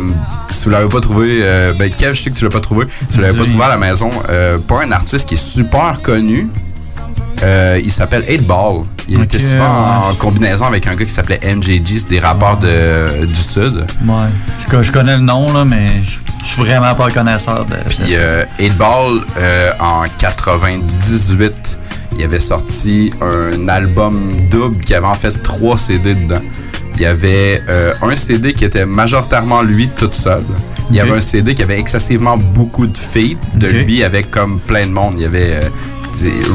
[0.50, 2.88] si vous l'avez pas trouvé, euh, ben Kev, je sais que tu l'as pas trouvé.
[3.10, 6.02] Si vous l'avez pas trouvé à la maison, euh, pas un artiste qui est super
[6.02, 6.50] connu.
[7.43, 8.82] Euh, il s'appelle 8 Ball.
[9.08, 13.26] Il était souvent en combinaison avec un gars qui s'appelait MJG, c'est des rappeurs de,
[13.26, 13.86] du Sud.
[14.06, 14.13] Ouais.
[14.71, 17.76] Je, je connais le nom, là, mais je je suis vraiment pas connaisseur de.
[17.89, 19.21] Puis euh, 8 Ball,
[19.80, 21.80] en 98,
[22.17, 26.41] il avait sorti un album double qui avait en fait trois CD dedans.
[26.95, 30.43] Il y avait euh, un CD qui était majoritairement lui tout seul.
[30.89, 34.60] Il y avait un CD qui avait excessivement beaucoup de feats de lui avec comme
[34.60, 35.15] plein de monde.
[35.17, 35.69] Il y avait euh,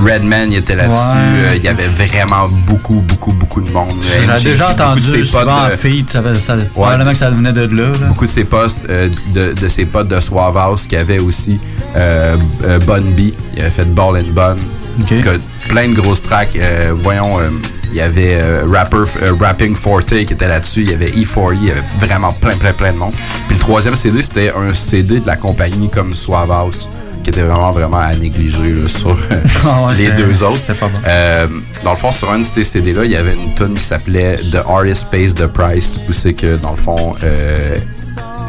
[0.03, 0.95] Redman, il était là-dessus.
[0.95, 1.49] Ouais.
[1.51, 3.99] Euh, Il y avait vraiment beaucoup, beaucoup, beaucoup de monde.
[3.99, 5.77] MJG, déjà de entendu potes souvent de-
[6.09, 7.89] ça, ça, probablement que ça venait de là.
[7.89, 8.07] là.
[8.09, 8.47] Beaucoup de ses
[8.89, 11.59] euh, de, de potes de Suave House qui avaient aussi
[11.95, 13.33] Bun B.
[13.55, 14.57] Il avait fait Ball and Bun.
[15.01, 15.33] En tout cas,
[15.69, 16.57] plein de grosses tracks.
[16.57, 17.49] Euh, voyons, euh,
[17.91, 19.03] il y avait euh, Rapper,
[19.39, 20.83] Rapping Forte qui était là-dessus.
[20.83, 21.55] Il y avait E40.
[21.55, 23.13] Il y avait vraiment plein, plein, plein de monde.
[23.49, 26.89] Puis le troisième CD, c'était un CD de la compagnie comme Suave House
[27.23, 29.17] qui était vraiment, vraiment à négliger là, sur
[29.65, 30.67] Ah ouais, les deux autres.
[30.75, 30.99] pas bon.
[31.07, 31.47] Euh,
[31.85, 34.39] dans le fond, sur un de ces CD-là, il y avait une tune qui s'appelait
[34.51, 37.77] The Artist Pays the Price, où c'est que, dans le fond, euh,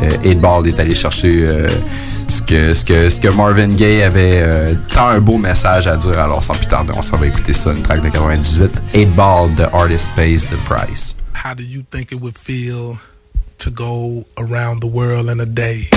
[0.04, 1.70] euh, 8Ball est allé chercher euh,
[2.32, 5.98] ce, que, ce, que, ce que Marvin Gaye avait euh, tant un beau message à
[5.98, 6.18] dire.
[6.18, 8.72] Alors, sans plus tarder, on s'en va écouter ça, une track de 98.
[8.94, 11.16] 8Ball, The Artist Pays the Price.
[11.34, 12.98] How do you think it would feel
[13.60, 15.90] to go around the world in a day?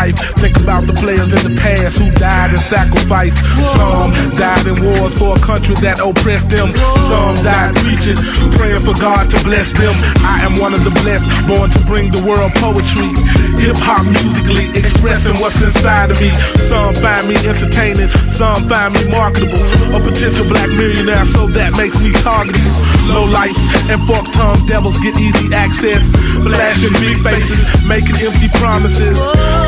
[0.00, 0.16] Life.
[0.40, 3.36] Think about the players in the past who died and sacrificed.
[3.76, 4.10] Some
[4.40, 6.72] died in wars for a country that oppressed them.
[7.10, 8.16] Some died preaching,
[8.56, 9.92] praying for God to bless them.
[10.24, 13.12] I am one of the blessed, born to bring the world poetry.
[13.60, 16.32] Hip hop musically expressing what's inside of me.
[16.70, 19.60] Some find me entertaining, some find me marketable.
[19.92, 22.89] A potential black millionaire, so that makes me targetable.
[23.10, 23.58] Low lights
[23.90, 25.98] and fork tongue devils get easy access.
[26.46, 29.18] Flashing big faces, making empty promises.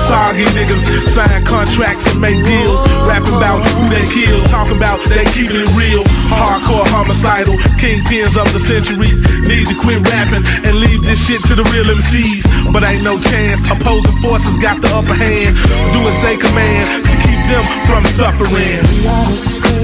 [0.07, 2.81] Soggy niggas sign contracts and make deals.
[3.07, 6.05] Rapping about who they kill, talking about they keeping it real.
[6.31, 9.11] Hardcore homicidal, kingpins of the century.
[9.43, 12.73] Need to quit rapping and leave this shit to the real MCs.
[12.73, 15.57] But ain't no chance, opposing forces got the upper hand.
[15.93, 19.82] Do as they command to keep them from suffering.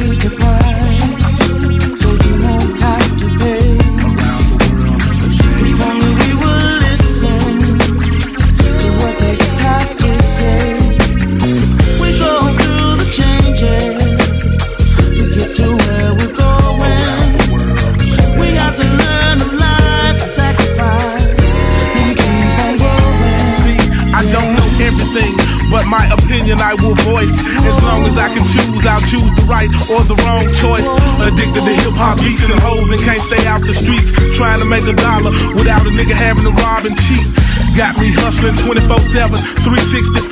[28.08, 30.88] As I can choose, I'll choose the right or the wrong choice.
[31.20, 34.08] Addicted to hip hop beats and hoes and can't stay out the streets.
[34.32, 37.28] Trying to make a dollar without a nigga having to rob and cheat.
[37.76, 40.24] Got me hustling 24 7, 365,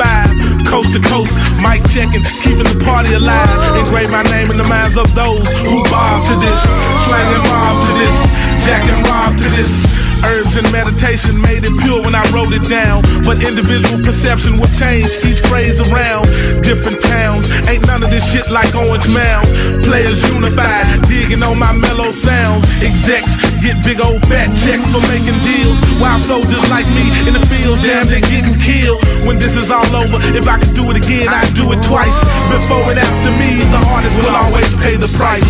[0.73, 3.77] coast to coast, mic checking, keeping the party alive.
[3.77, 6.61] Engrave my name in the minds of those who bob to this,
[7.05, 8.17] slang and mob to this,
[8.65, 9.86] jack and rob to this.
[10.27, 13.03] Herbs and meditation made it pure when I wrote it down.
[13.23, 16.27] But individual perception will change each phrase around.
[16.67, 19.47] Different towns, ain't none of this shit like Orange Mound.
[19.87, 22.67] Players unified, digging on my mellow sounds.
[22.83, 25.79] Execs get big old fat checks for making deals.
[26.03, 28.99] While soldiers like me in the fields, damn, they're getting killed.
[29.27, 32.19] When this is all over, if I could do it again, I'd do it twice.
[32.51, 35.47] Before and after me, the artist will always pay the price.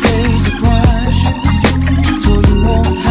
[0.00, 0.10] So
[2.40, 3.07] you won't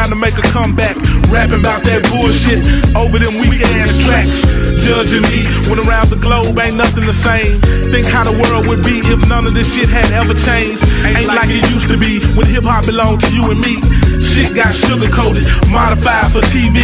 [0.00, 0.96] trying to make a comeback.
[1.28, 2.64] Rapping about that bullshit
[2.96, 4.40] over them weak ass tracks.
[4.80, 7.60] Judging me when around the globe ain't nothing the same.
[7.92, 10.80] Think how the world would be if none of this shit had ever changed.
[11.04, 13.76] Ain't like it used to be when hip hop belonged to you and me.
[14.24, 16.80] Shit got sugar coated, modified for TV.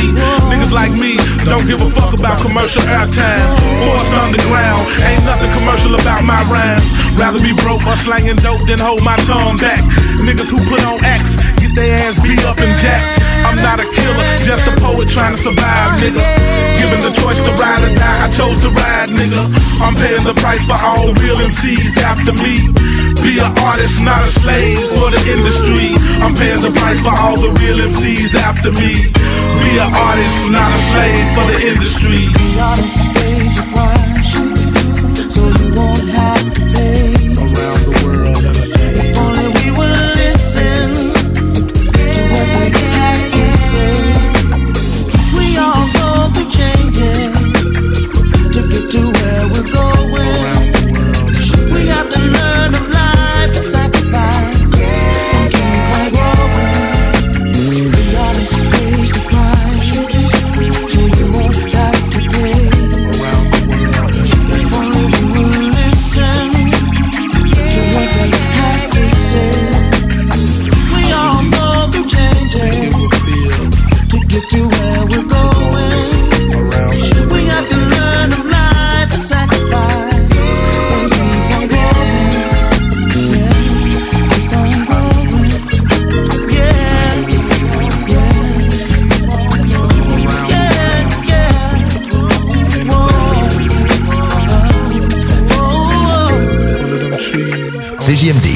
[0.53, 1.17] Niggas like me
[1.49, 3.49] don't give a fuck about commercial airtime.
[3.81, 6.85] Forced underground, ain't nothing commercial about my rhymes.
[7.17, 9.81] Rather be broke or slanging dope than hold my tongue back.
[10.21, 11.41] Niggas who put on acts
[11.77, 13.21] their ass beat up and jacked.
[13.45, 16.25] I'm not a killer, just a poet trying to survive, nigga.
[16.81, 19.45] Given the choice to ride or die, I chose to ride, nigga.
[19.85, 22.73] I'm paying the price for all real MCs after me.
[23.23, 25.95] Be an artist, not a slave for the industry.
[26.25, 29.13] I'm paying the price for all the real MCs after me.
[29.61, 33.16] Be an artist, not a slave for the industry.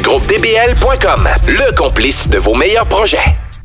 [0.00, 3.41] GroupeDBL.com, le complice de vos meilleurs projets.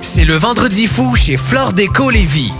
[0.01, 2.51] C'est le vendredi fou chez Flore Déco Lévis.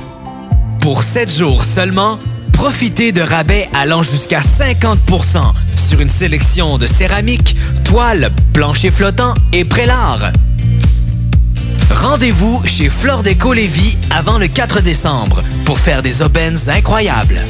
[0.82, 2.20] Pour 7 jours seulement,
[2.58, 9.64] profitez de rabais allant jusqu'à 50% sur une sélection de céramique, toiles, planchers flottants et
[9.64, 10.32] prélats.
[11.91, 17.45] Rendez-vous chez Flore Déco Lévis avant le 4 décembre pour faire des aubaines incroyables.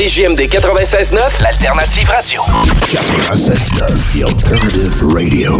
[0.01, 2.41] CJMD 96.9, l'alternative radio.
[2.87, 5.53] 96.9, The Alternative Radio.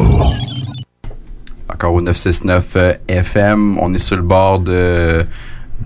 [1.72, 3.78] Encore au 969 euh, FM.
[3.78, 5.28] On est sur le bord de,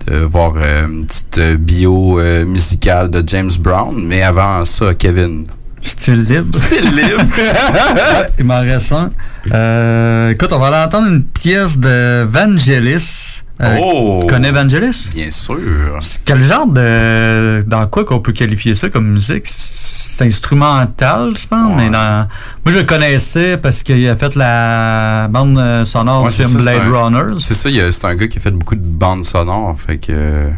[0.06, 3.94] de voir euh, une petite euh, bio euh, musicale de James Brown.
[4.02, 5.44] Mais avant ça, Kevin.
[5.82, 6.58] Style libre.
[6.58, 7.24] Style libre.
[7.36, 9.10] Ouais, il m'en reste un.
[9.52, 13.42] Euh, écoute, on va aller entendre une pièce de Vangelis.
[13.60, 14.18] Euh, Oh!
[14.20, 15.10] Tu connais Vangelis?
[15.14, 15.56] Bien sûr.
[16.00, 17.62] C'est Quel genre de.
[17.66, 19.42] Dans quoi qu'on peut qualifier ça comme musique?
[19.46, 22.26] C'est instrumental, je pense, mais dans.
[22.64, 26.52] Moi, je le connaissais parce qu'il a fait la bande euh, sonore Ouais, du film
[26.62, 27.40] Blade un- Runners.
[27.40, 29.76] C'est ça, c'est un gars qui a fait beaucoup de bandes sonores.
[29.80, 30.50] Fait que.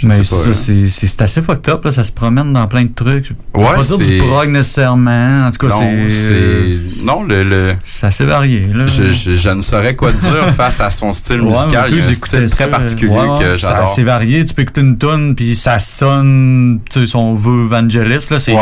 [0.00, 0.24] Je mais là.
[0.24, 0.54] c'est-
[0.88, 1.90] c'est c'est assez fucked up, là.
[1.92, 3.32] ça se promène dans plein de trucs.
[3.54, 5.46] Ouais, pas dire c'est- du prog nécessairement.
[5.46, 6.10] En tout cas, c'est.
[6.10, 6.78] c'est.
[7.04, 7.42] Non, le.
[7.44, 8.86] le c'est assez varié, là.
[8.86, 11.68] Je, je- je ne saurais quoi dire face à son style Ouais, musical.
[11.68, 13.82] moi, Il y a un j'écoutais style ça, très particulier ouais, ouais, que C'est j'adore.
[13.90, 14.44] assez varié.
[14.44, 18.38] Tu peux écouter une tune puis ça sonne, tu sais, si on veut Vangelis, là,
[18.38, 18.54] c'est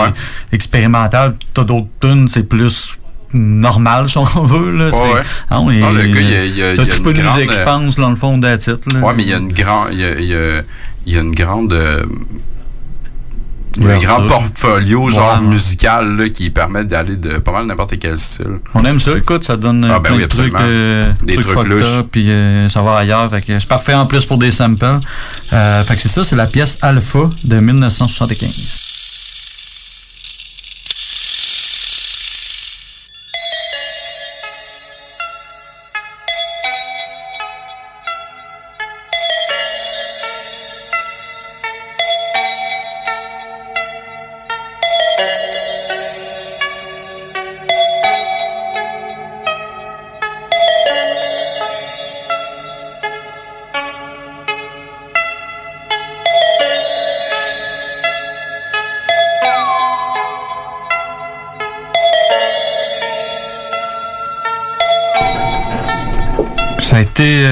[0.53, 1.35] expérimental.
[1.55, 2.99] T'as d'autres tunes, c'est plus
[3.35, 4.73] normal, si on veut.
[4.77, 5.21] Là, Ouais, c'est- ouais.
[5.51, 7.13] Ah, mais Non, le gars, il y a- il y a- il y a une
[7.13, 8.79] grande, musique, je pense, dans le fond de la titre.
[9.03, 9.89] Ouais, mais il y a une grande.
[9.93, 10.63] Il y a, il y a-
[11.09, 11.73] il y a une grande.
[11.73, 12.05] euh,
[13.81, 15.47] il un grand portfolio Ouais, genre ouais.
[15.47, 18.59] musical là, qui permet d'aller de pas mal n'importe quel style.
[18.75, 21.35] On aime ça, écoute, ça donne euh, Ah, ben plein oui, de trucs, euh, Des
[21.35, 21.99] trucs trucs fucked louches.
[21.99, 23.31] up, puis euh, ça va ailleurs.
[23.47, 24.85] C'est parfait en plus pour des samples.
[25.53, 28.88] Euh, fait que c'est ça, c'est la pièce Alpha de 1975.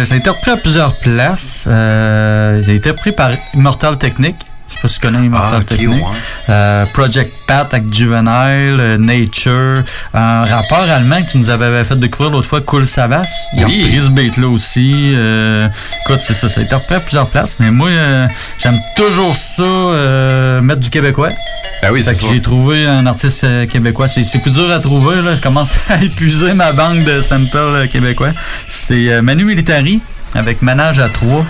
[0.07, 1.65] Ça a été repris à plusieurs places.
[1.67, 4.37] Euh, il a été repris par Immortal Technique.
[4.69, 5.91] Je sais pas si tu connais Immortal Ah, ok, Technique.
[5.91, 6.13] ouais.
[6.49, 11.95] Euh, Project Pat avec Juvenile, euh, Nature, un rappeur allemand que tu nous avais fait
[12.01, 13.29] découvrir l'autre fois, Cool Savas.
[13.57, 13.85] Il a Oui.
[13.85, 15.13] repris ce beat-là aussi.
[15.15, 15.69] Euh,
[16.05, 17.57] écoute, c'est ça, ça a été repris à plusieurs places.
[17.61, 18.27] Mais moi, euh,
[18.59, 21.29] j'aime toujours ça, euh, mettre du québécois.
[21.83, 24.09] Ben oui, c'est j'ai trouvé un artiste québécois.
[24.09, 25.23] C'est plus dur à trouver.
[25.23, 25.37] Là.
[25.37, 28.31] Je commence à épuiser ma banque de samples québécois.
[28.67, 30.01] C'est Manu Militari
[30.35, 31.45] avec Manage à 3,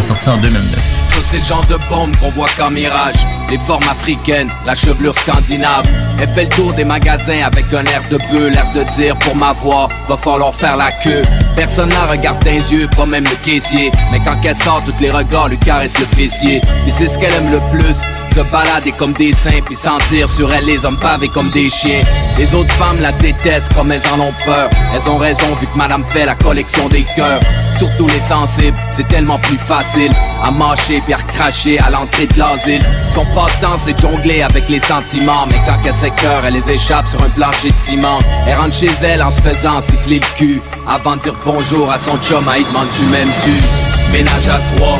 [0.00, 1.00] sorti en 2009.
[1.06, 3.16] Ça c'est le genre de bombe qu'on voit qu'en mirage.
[3.50, 5.84] Les formes africaines, la chevelure scandinave.
[6.20, 9.34] Elle fait le tour des magasins avec un air de bleu L'air de dire pour
[9.34, 11.22] m'avoir, va falloir faire la queue.
[11.56, 13.90] Personne la regarde les yeux, pas même le caissier.
[14.12, 16.60] Mais quand elle sort, tous les regards lui caressent le fessier.
[16.86, 17.98] Et c'est ce qu'elle aime le plus
[18.34, 22.02] Se balader comme des saints Puis sentir sur elle les hommes pavés comme des chiens
[22.38, 25.76] Les autres femmes la détestent comme elles en ont peur Elles ont raison vu que
[25.76, 27.40] madame fait la collection des cœurs
[27.80, 30.12] Surtout les sensibles, c'est tellement plus facile
[30.42, 32.82] à mâcher puis à recracher à l'entrée de l'asile.
[33.14, 37.22] Son passe-temps c'est jongler avec les sentiments, mais quand elle s'écœure, elle les échappe sur
[37.22, 38.18] un plancher de ciment.
[38.46, 41.98] Elle rentre chez elle en se faisant siffler le cul avant de dire bonjour à
[41.98, 44.12] son chum, il demande tu m'aimes-tu.
[44.12, 44.98] Ménage à trois.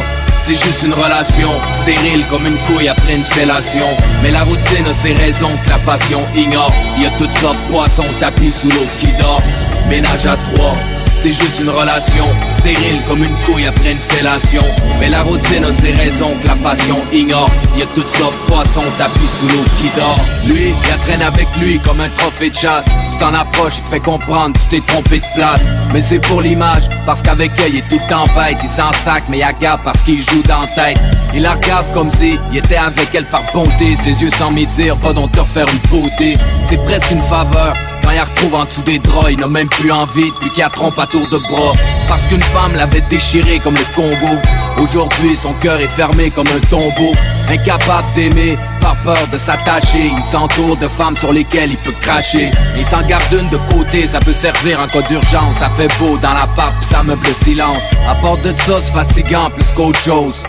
[0.51, 3.87] C'est juste une relation, stérile comme une couille après une fellation.
[4.21, 6.73] Mais la routine a ses raisons que la passion ignore.
[6.97, 9.41] Il y a toutes sortes de poissons tapis sous l'eau qui dort.
[9.89, 10.75] Ménage à trois.
[11.23, 12.25] C'est juste une relation
[12.59, 14.63] stérile comme une couille après une fellation.
[15.01, 17.51] Mais la routine a ses raisons que la passion ignore.
[17.77, 20.19] Y a toutes sortes de tapis sous l'eau qui dort.
[20.47, 22.87] Lui, il traîne avec lui comme un trophée de chasse.
[23.13, 25.63] Tu t'en approches, il te fait comprendre, tu t'es trompé de place.
[25.93, 28.59] Mais c'est pour l'image, parce qu'avec elle, il est tout en bête.
[28.63, 31.01] Il s'en sac, mais il agape parce qu'il joue dans la tête.
[31.35, 33.95] Il la regarde comme si il était avec elle par bonté.
[33.97, 36.33] Ses yeux sans dire, va donc te refaire une beauté.
[36.67, 37.75] C'est presque une faveur.
[38.15, 40.99] La retrouve en dessous des draps, il n'a même plus envie depuis qu'il a trompe
[40.99, 41.73] à tour de bras.
[42.07, 44.39] Parce qu'une femme l'avait déchiré comme le Congo.
[44.77, 47.13] Aujourd'hui, son cœur est fermé comme un tombeau.
[47.49, 50.13] Incapable d'aimer, par peur de s'attacher.
[50.15, 52.51] Il s'entoure de femmes sur lesquelles il peut cracher.
[52.77, 55.57] Il s'en garde une de côté, ça peut servir en cas d'urgence.
[55.59, 57.83] Ça fait beau dans la puis ça meuble le silence.
[58.07, 60.43] À de ça, c'est fatigant plus qu'autre chose.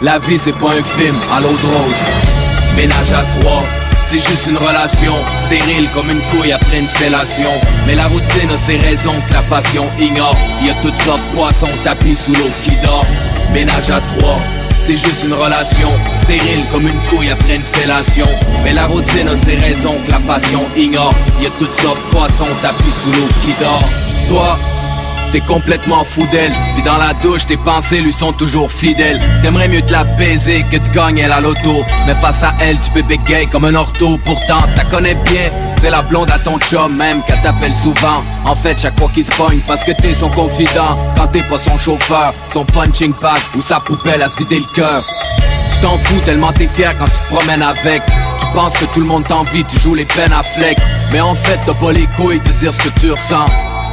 [0.00, 1.96] La vie, c'est pas un film à l'eau de rose.
[2.74, 3.62] Ménage à trois,
[4.12, 5.14] c'est juste une relation.
[5.46, 7.48] Stérile comme une couille après une fellation.
[7.86, 10.36] Mais la routine a ses raisons que la passion ignore.
[10.60, 13.06] Il y a toutes sortes de poissons tapis sous l'eau qui dort.
[13.54, 14.34] Ménage à trois
[14.84, 15.88] c'est juste une relation.
[16.24, 18.26] Stérile comme une couille après une fellation.
[18.64, 21.14] Mais la routine a ses raisons que la passion ignore.
[21.38, 23.88] Il y a toutes sortes de poissons tapis sous l'eau qui dort.
[24.28, 24.58] Toi,
[25.32, 29.18] T'es complètement fou d'elle, puis dans la douche tes pensées lui sont toujours fidèles.
[29.40, 32.90] T'aimerais mieux te la baiser que de gagner la loto Mais face à elle tu
[32.90, 34.18] peux bégayer comme un orto.
[34.26, 35.48] Pourtant t'as connais bien,
[35.80, 38.22] c'est la blonde à ton chum Même qu'elle t'appelle souvent.
[38.44, 40.98] En fait chaque fois qu'il se pogne parce que t'es son confident.
[41.16, 44.74] Quand t'es pas son chauffeur, son punching pad Ou sa poubelle à se vider le
[44.76, 45.02] cœur.
[45.72, 48.02] Tu t'en fous tellement t'es fier quand tu te promènes avec.
[48.38, 50.76] Tu penses que tout le monde t'envie, tu joues les peines à flec
[51.10, 53.46] Mais en fait t'as pas les couilles de dire ce que tu ressens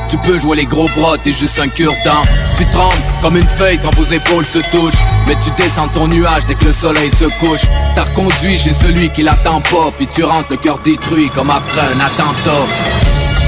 [0.09, 2.21] tu peux jouer les gros bras, t'es juste un cure-dent
[2.57, 5.01] Tu trembles comme une feuille quand vos épaules se touchent.
[5.27, 7.61] Mais tu descends ton nuage dès que le soleil se couche.
[7.95, 11.81] T'as reconduit chez celui qui l'attend pas Puis tu rentres le cœur détruit comme après
[11.81, 12.65] un attentat.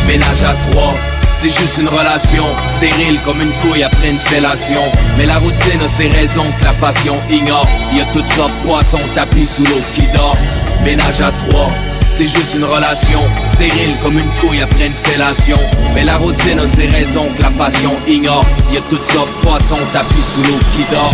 [0.07, 0.93] Ménage à trois
[1.41, 2.43] c'est juste une relation.
[2.77, 4.81] Stérile comme une couille après une fellation.
[5.17, 7.65] Mais la routine a ses raisons que la passion ignore.
[7.91, 10.37] Il y a toutes sortes de poissons tapis sous l'eau qui dort.
[10.85, 11.65] Ménage à trois
[12.13, 13.19] c'est juste une relation
[13.53, 15.57] Stérile comme une couille après une fellation
[15.95, 19.29] Mais la routine a ses raisons que la passion ignore Il y a toutes sortes
[19.37, 21.13] de poissons tapis sous l'eau qui dort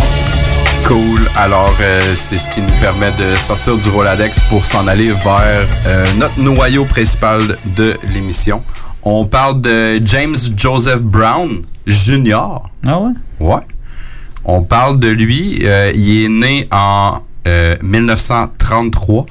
[0.86, 1.28] Cool.
[1.36, 5.66] Alors, euh, c'est ce qui nous permet de sortir du Roladex pour s'en aller vers
[5.86, 7.40] euh, notre noyau principal
[7.76, 8.62] de l'émission.
[9.02, 12.60] On parle de James Joseph Brown Jr.
[12.86, 13.10] Ah ouais?
[13.40, 13.60] Ouais.
[14.44, 15.58] On parle de lui.
[15.64, 17.18] euh, il est né en
[17.48, 19.26] euh, 1933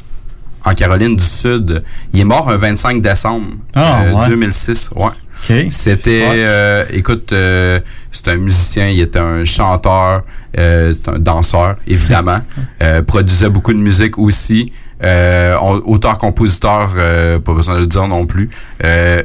[0.68, 1.84] en Caroline du Sud.
[2.14, 4.28] Il est mort un 25 décembre Ah, euh, ouais.
[4.30, 4.90] 2006.
[4.96, 5.06] Ouais.
[5.08, 5.68] OK.
[5.70, 6.44] C'était, Ouais.
[6.48, 7.80] euh, écoute, euh,
[8.12, 10.24] c'est un musicien, il était un chanteur,
[10.58, 12.40] euh, c'est un danseur, évidemment.
[13.08, 14.72] Produisait beaucoup de musique aussi.
[15.86, 16.90] Auteur-compositeur,
[17.46, 18.50] pas besoin de le dire non plus.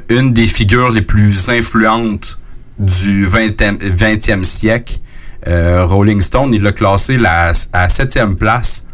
[0.08, 2.38] Une des figures les plus influentes
[2.78, 4.98] du 20e, 20e siècle.
[5.46, 8.86] Rolling Stone, il l'a classé la, à septième place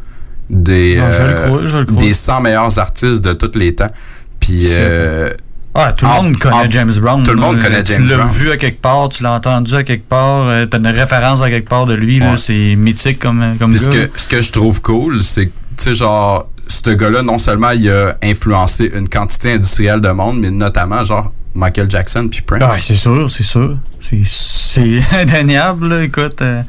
[0.51, 1.99] des, Non, je le euh, crois, je le crois.
[1.99, 3.91] des 100 meilleurs artistes de tous les temps.
[4.41, 5.31] Puis, euh,
[5.75, 7.23] Ah, tout le en- monde connaît en- James Brown.
[7.23, 8.31] Tout le monde connaît James Tu l'as Brown.
[8.31, 11.51] vu à quelque part, tu l'as entendu à quelque part, euh, t'as une référence à
[11.51, 12.19] quelque part de lui.
[12.19, 12.37] là, Ouais.
[12.37, 15.85] C'est mythique comme, comme Puis ce que, ce que je trouve cool, c'est que, tu
[15.85, 20.51] sais, genre, ce gars-là, non seulement il a influencé une quantité industrielle de monde, mais
[20.51, 22.63] notamment, genre, Michael Jackson puis Prince.
[22.65, 23.77] Ah, c'est sûr, c'est sûr.
[24.01, 26.41] C'est- C'est indéniable, là, écoute.
[26.43, 26.63] euh,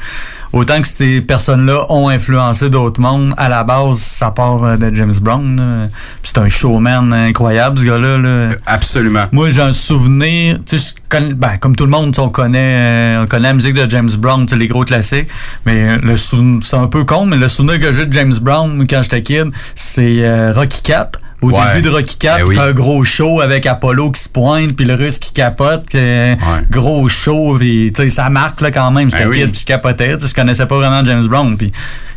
[0.53, 4.93] autant que ces personnes-là ont influencé d'autres mondes, à la base, ça part euh, de
[4.95, 5.89] James Brown.
[6.21, 8.17] Puis C'est un showman incroyable, ce gars-là.
[8.17, 8.49] là.
[8.65, 9.25] Absolument.
[9.31, 13.17] Moi, j'ai un souvenir, tu sais, je connais- ben, comme tout le monde, on connaît,
[13.17, 15.27] euh, on connaît la musique de James Brown, les gros classiques,
[15.65, 16.17] mais euh, le
[16.61, 19.51] c'est un peu con, mais le souvenir que j'ai de James Brown quand j'étais kid,
[19.75, 21.11] c'est euh, Rocky Cat.
[21.41, 21.59] Au Ouais.
[21.75, 22.55] début de Rocky Cat, Ben il oui.
[22.55, 26.35] fait un gros show avec Apollo qui se pointe, puis le russe qui capote, que-
[26.69, 29.09] gros show, puis tu sais, ça marque là, quand même.
[29.09, 29.51] J'étais Ben oui.
[29.57, 31.71] je capotais, je connaissais pas vraiment James Brown, puis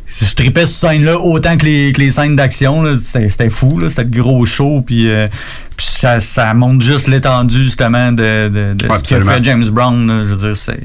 [0.09, 2.85] je tripais cette scène-là autant que les, que les scènes d'action.
[2.99, 4.83] C'était fou, c'était le gros show.
[4.85, 5.29] Puis, euh,
[5.77, 9.33] puis ça, ça montre juste l'étendue justement de, de, de Ouais, ce absolument.
[9.35, 10.07] fait James Brown.
[10.09, 10.25] là.
[10.27, 10.81] Je veux dire, c'est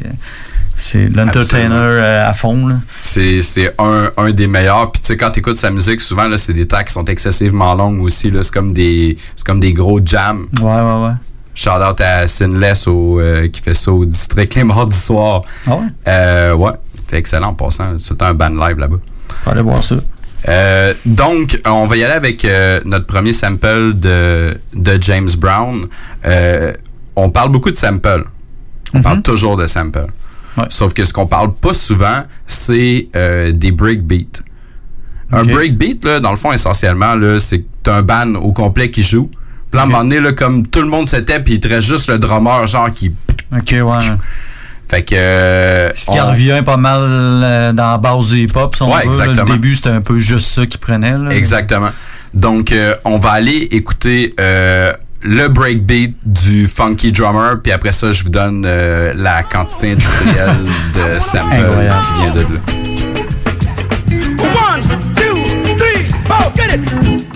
[0.77, 2.67] c'est l'entertainer euh, à fond.
[2.67, 2.75] Là.
[2.87, 4.91] C'est, c'est un, un des meilleurs.
[4.91, 7.05] Puis tu sais, quand tu écoutes sa musique, souvent, là, c'est des tracks qui sont
[7.05, 8.29] excessivement longues aussi.
[8.29, 8.43] Là.
[8.43, 10.47] C'est, comme des, c'est comme des gros jams.
[10.61, 11.13] Ouais, ouais, ouais.
[11.55, 15.41] Shout out à Sinless au, euh, qui fait ça au district les mardis soirs.
[15.65, 15.87] Ah ouais?
[16.07, 16.73] Euh, ouais,
[17.09, 17.97] c'est excellent en passant.
[17.97, 18.97] C'est un band live là-bas.
[19.47, 19.95] Aller voir ça.
[20.47, 25.87] Euh, donc, on va y aller avec euh, notre premier sample de, de James Brown.
[26.25, 26.73] Euh,
[27.15, 28.25] on parle beaucoup de samples.
[28.93, 29.65] On parle toujours de
[30.69, 34.41] Sauf que ce qu'on parle pas souvent, c'est euh, des breakbeats.
[35.31, 39.29] Un breakbeat, là, dans le fond, essentiellement, là, c'est un band au complet qui joue.
[39.69, 41.59] Puis là, à un moment donné, là, comme tout le monde se tait, puis il
[41.59, 43.11] te reste juste le drummer, genre, qui...
[43.53, 43.83] Ok, ouais.
[44.89, 45.15] Fait que...
[45.15, 48.87] euh, Ce qui on- revient pas mal euh, dans la base du hip-hop, si on
[48.93, 49.25] Ouais, veut, là.
[49.25, 49.43] exactement.
[49.47, 51.17] Le début, c'était un peu juste ça qu'ils prenaient.
[51.17, 51.31] Là.
[51.31, 51.89] Exactement.
[52.33, 54.33] Donc, euh, on va aller écouter
[55.29, 60.63] le breakbeat du funky drummer, puis après ça, je vous donne euh, la quantité industrielle
[60.93, 62.05] de sample Incroyable.
[62.05, 62.47] qui vient de là.
[64.39, 64.81] One,
[65.15, 65.43] two,
[65.77, 66.79] three, four, get it!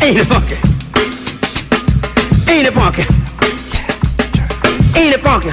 [0.00, 0.54] Ain't it funky?
[2.50, 3.02] Ain't it funky?
[4.98, 5.50] Ain't it funky?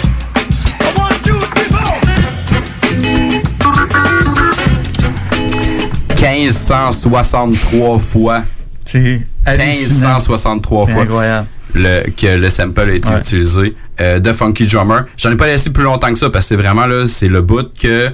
[6.25, 8.41] 1563 fois.
[8.85, 10.15] C'est Hallucinant.
[10.17, 11.47] 1563 C'est fois incroyable.
[11.73, 13.19] le, que le sample a été Ouais.
[13.19, 15.05] utilisé euh, de Funky Drummer.
[15.17, 17.41] J'en ai pas laissé plus longtemps que ça parce que c'est vraiment là, c'est le
[17.41, 18.09] bout que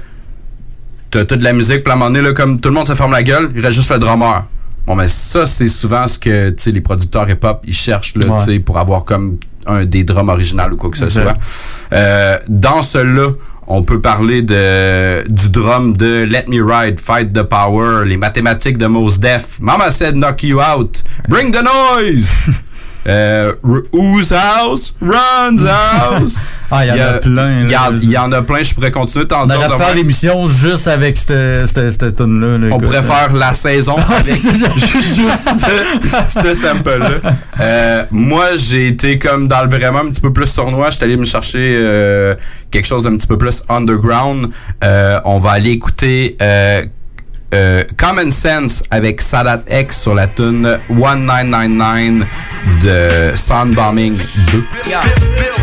[1.10, 2.88] t'as toute de la musique, puis à un moment donné, là, comme tout le monde
[2.88, 4.46] se ferme la gueule, il reste juste le drummer.
[4.88, 8.28] Bon, mais ça, c'est souvent ce que tu sais, les producteurs hip-hop ils cherchent là,
[8.28, 8.38] Ouais.
[8.40, 9.38] tu sais, pour avoir comme
[9.68, 11.36] un des drums original ou quoi que ce soit.
[11.94, 13.30] Euh, dans celui-là,
[13.68, 18.78] on peut parler de, du drum de Let Me Ride, Fight the Power, les mathématiques
[18.78, 22.30] de Mos Def, Mama Said Knock You Out, Bring the Noise,
[23.08, 23.54] euh,
[23.92, 26.46] Whose House, Run's House?
[26.74, 27.66] Ah, il y en a plein,
[28.02, 29.78] Il y en a plein, je pourrais continuer t'en On dire pu demain.
[29.78, 32.58] faire l'émission juste avec cette, tune-là.
[32.58, 32.84] là, On écoute.
[32.84, 35.50] pourrait faire la saison Ah, avec juste
[36.30, 37.10] ce- sample-là.
[37.60, 40.92] Euh, moi, j'ai été comme dans le vraiment un petit peu plus sournois.
[40.92, 42.36] Je suis allé me chercher euh,
[42.70, 44.50] quelque chose d'un petit peu plus underground.
[44.84, 46.38] Euh, on va aller écouter
[47.54, 52.28] euh, Common Sense avec Sadat X sur la tune 1999
[52.84, 54.18] de Soundbombing
[54.52, 54.58] 2.
[54.90, 54.98] Yo,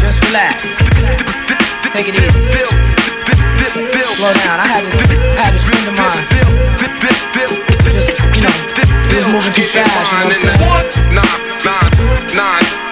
[0.01, 0.63] just relax.
[1.93, 2.39] Take it easy.
[4.17, 4.59] Slow down.
[4.59, 6.27] I had this, I had this friend of mine.
[7.93, 8.55] Just, you know,
[9.09, 10.13] he was moving too fast.
[10.13, 10.89] You know what I'm saying?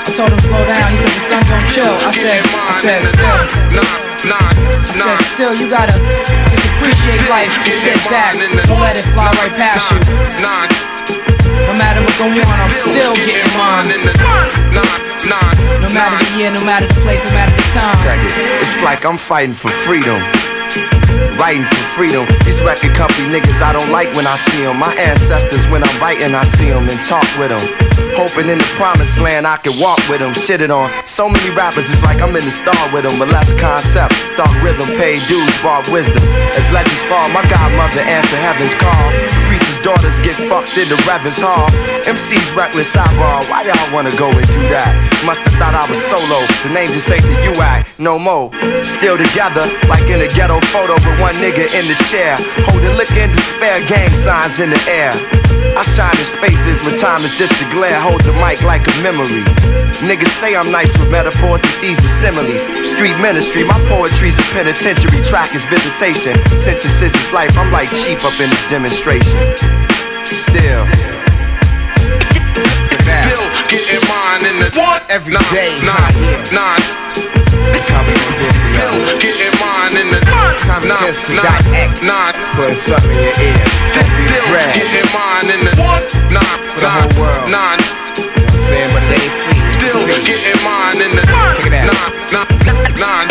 [0.06, 0.90] I told him slow down.
[0.90, 1.92] He said the sun don't chill.
[1.92, 3.02] I said, I said
[3.98, 4.05] still.
[4.32, 4.54] I
[4.90, 5.54] said still.
[5.54, 7.50] You gotta just appreciate life.
[7.62, 8.34] Just sit back.
[8.66, 9.98] Don't let it fly right past you.
[11.66, 13.88] No matter what go on, I'm still getting mine.
[15.82, 17.96] No matter the year, no matter the place, no matter the time.
[18.62, 20.20] It's like I'm fighting for freedom.
[21.38, 22.24] Writing for freedom.
[22.44, 24.78] These record company niggas I don't like when I see them.
[24.78, 27.64] My ancestors, when I'm writing, I see them and talk with them.
[28.16, 30.32] Hoping in the promised land I can walk with them.
[30.32, 30.88] Shit it on.
[31.04, 33.18] So many rappers, it's like I'm in the star with them.
[33.20, 36.24] But less concept, start rhythm, pay dues, bar wisdom.
[36.56, 39.06] As legends fall, my godmother answer heaven's call.
[39.44, 41.68] Preachers' daughters get fucked in the Reverend's hall.
[42.08, 44.94] MC's reckless sidebar, why y'all wanna go and do that?
[45.24, 48.48] Musta thought I was solo, the name just ain't the UAC, no more.
[48.84, 52.34] Still together, like in a ghetto photo with one nigga in the chair.
[52.66, 55.14] Holding liquor and despair, gang signs in the air.
[55.76, 58.00] I shine in spaces when time is just a glare.
[58.00, 59.44] Hold the mic like a memory.
[60.02, 62.64] Niggas say I'm nice with metaphors, but these are similes.
[62.84, 65.22] Street ministry, my poetry's a penitentiary.
[65.22, 66.36] Track is visitation.
[66.56, 67.56] Sentences is life.
[67.56, 69.38] I'm like chief up in this demonstration.
[70.26, 70.84] Still.
[73.06, 75.04] Still getting mine in the what?
[75.08, 75.76] Every day.
[75.84, 76.14] Nine,
[76.52, 76.80] nine.
[76.80, 77.05] That's
[79.20, 80.20] getting mine in the
[80.66, 82.02] Common nine, sense nine, got act.
[82.02, 82.34] nine.
[82.54, 83.58] Putting something in your ear.
[83.94, 84.70] Don't be the Still brag.
[84.76, 86.04] getting mine in the what?
[86.30, 87.48] Nine, For the whole world.
[87.50, 87.80] nine.
[88.16, 88.90] You know what I'm saying?
[88.94, 89.60] But it ain't free.
[89.74, 92.10] Still getting mine in the Check it out.
[92.32, 93.28] nine, nine, nine.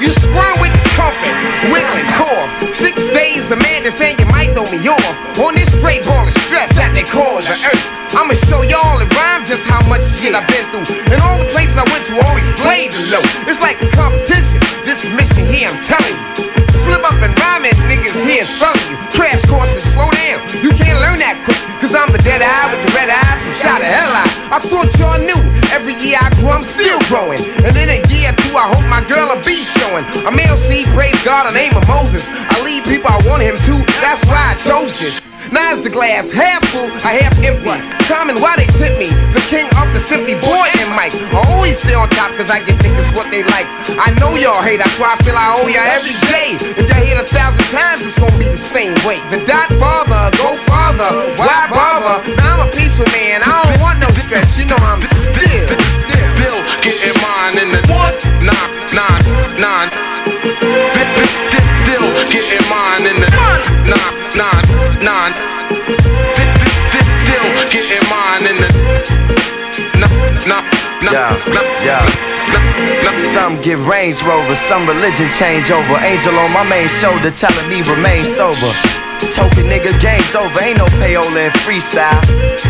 [0.00, 1.34] You squirm with discomfort,
[1.68, 2.48] wiggling cough.
[2.72, 5.14] Six days, a man is saying you might throw me off.
[5.38, 7.84] On this straight ball of stress that they call the earth.
[8.16, 10.86] I'ma show y'all in rhyme just much shit I've been through.
[11.12, 13.24] And all the places I went to always played the low.
[13.48, 14.60] It's like a competition.
[14.84, 16.54] This mission here, I'm telling you.
[16.84, 18.96] Slip up and rhyme and niggas here is telling you.
[19.16, 20.44] Crash courses, slow down.
[20.60, 21.56] You can't learn that quick.
[21.80, 24.30] Cause I'm the dead eye with the red eye from shot the hell out.
[24.52, 25.40] I thought y'all knew.
[25.72, 27.40] Every year I grew, I'm still growing.
[27.64, 30.04] And in a year or two, I hope my girl will be showing.
[30.28, 32.28] I'm LC, praise God, the name of Moses.
[32.30, 33.74] I lead people I want him to.
[34.00, 35.33] That's why I chose this.
[35.54, 37.66] Is the glass half full, or half empty.
[38.06, 39.10] Common, why they tip me?
[39.34, 41.14] The king of the simply boy and Mike.
[41.34, 43.66] I always stay on top cause I get niggas what they like.
[43.98, 46.54] I know y'all hate, that's why I feel I owe y'all every day.
[46.78, 49.18] If y'all hate a thousand times, it's gonna be the same way.
[49.34, 52.22] The dot father, go farther, why bother?
[52.38, 55.74] Now I'm a peaceful man, I don't want no stress, you know I'm still,
[56.06, 56.24] still.
[56.38, 58.14] Still getting mine in the what?
[58.42, 59.22] Nine, nine,
[59.58, 59.88] nine.
[61.82, 63.33] Still getting mine in the
[71.12, 71.36] Yeah,
[71.84, 72.04] yeah.
[73.32, 75.96] Some get Range Rover, some religion change over.
[76.04, 79.03] Angel on my main shoulder telling me remain sober.
[79.32, 80.60] Token nigga, game's over.
[80.60, 82.20] Ain't no payola in freestyle.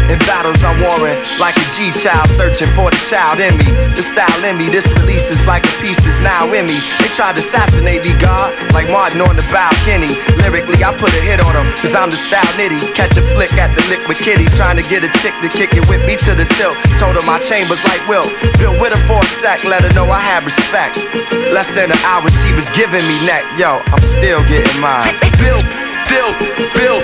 [0.07, 3.69] In battles, I'm warring like a G child, searching for the child in me.
[3.97, 6.77] The style in me, this release is like a piece that's now in me.
[7.01, 10.13] They tried to assassinate me, God, like Martin on the balcony.
[10.37, 12.93] Lyrically, I put a hit on them, cause I'm the style nitty.
[12.93, 15.89] Catch a flick at the liquid kitty, trying to get a chick to kick it
[15.89, 16.77] with me to the tilt.
[17.01, 18.29] Told her my chambers like Will.
[18.61, 21.01] Bill with her for a sec, let her know I have respect.
[21.49, 23.45] Less than an hour, she was giving me neck.
[23.57, 25.17] Yo, I'm still getting mine.
[25.41, 25.65] Still,
[26.07, 26.31] still,
[26.75, 27.01] still,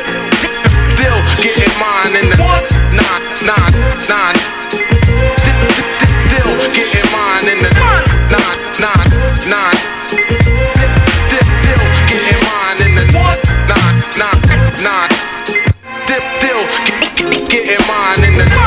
[0.95, 2.37] still getting mine in the
[2.93, 3.73] nine, nine,
[4.09, 4.37] nine.
[6.31, 7.71] Still getting mine in the
[8.31, 9.09] nine, nine,
[9.49, 9.79] nine.
[10.09, 13.05] Still getting mine in the
[13.71, 14.41] nine, nine,
[14.83, 15.11] nine.
[16.39, 16.63] Still
[17.49, 18.60] getting mine in the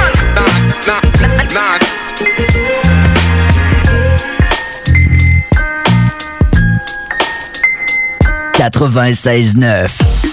[8.71, 10.32] 96.9.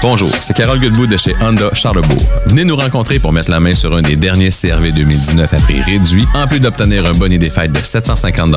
[0.00, 2.22] Bonjour, c'est Carole Goodwood de chez Honda Charlebourg.
[2.46, 5.80] Venez nous rencontrer pour mettre la main sur un des derniers CRV 2019 à prix
[5.80, 8.54] réduit, en plus d'obtenir un bonnet des fêtes de 750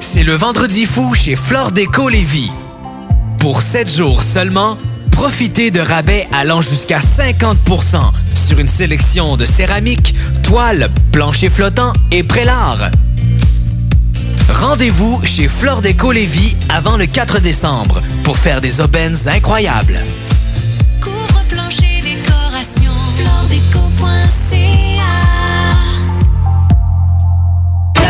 [0.00, 2.52] C'est le vendredi fou chez Flore Déco Lévis.
[3.40, 4.78] Pour 7 jours seulement,
[5.10, 7.98] profitez de rabais allant jusqu'à 50%
[8.34, 10.14] sur une sélection de céramique,
[10.44, 12.92] toiles, planchers flottants et prélats.
[14.48, 20.02] Rendez-vous chez Flore Déco Lévis avant le 4 décembre pour faire des aubaines incroyables.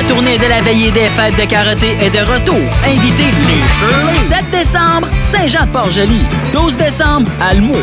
[0.08, 2.60] Tournée de la veillée des fêtes de karaté est de retour.
[2.84, 4.20] Invitez les Shirley.
[4.20, 6.24] 7 décembre, Saint-Jean-de-Port-Joli.
[6.52, 7.74] 12 décembre, Almo.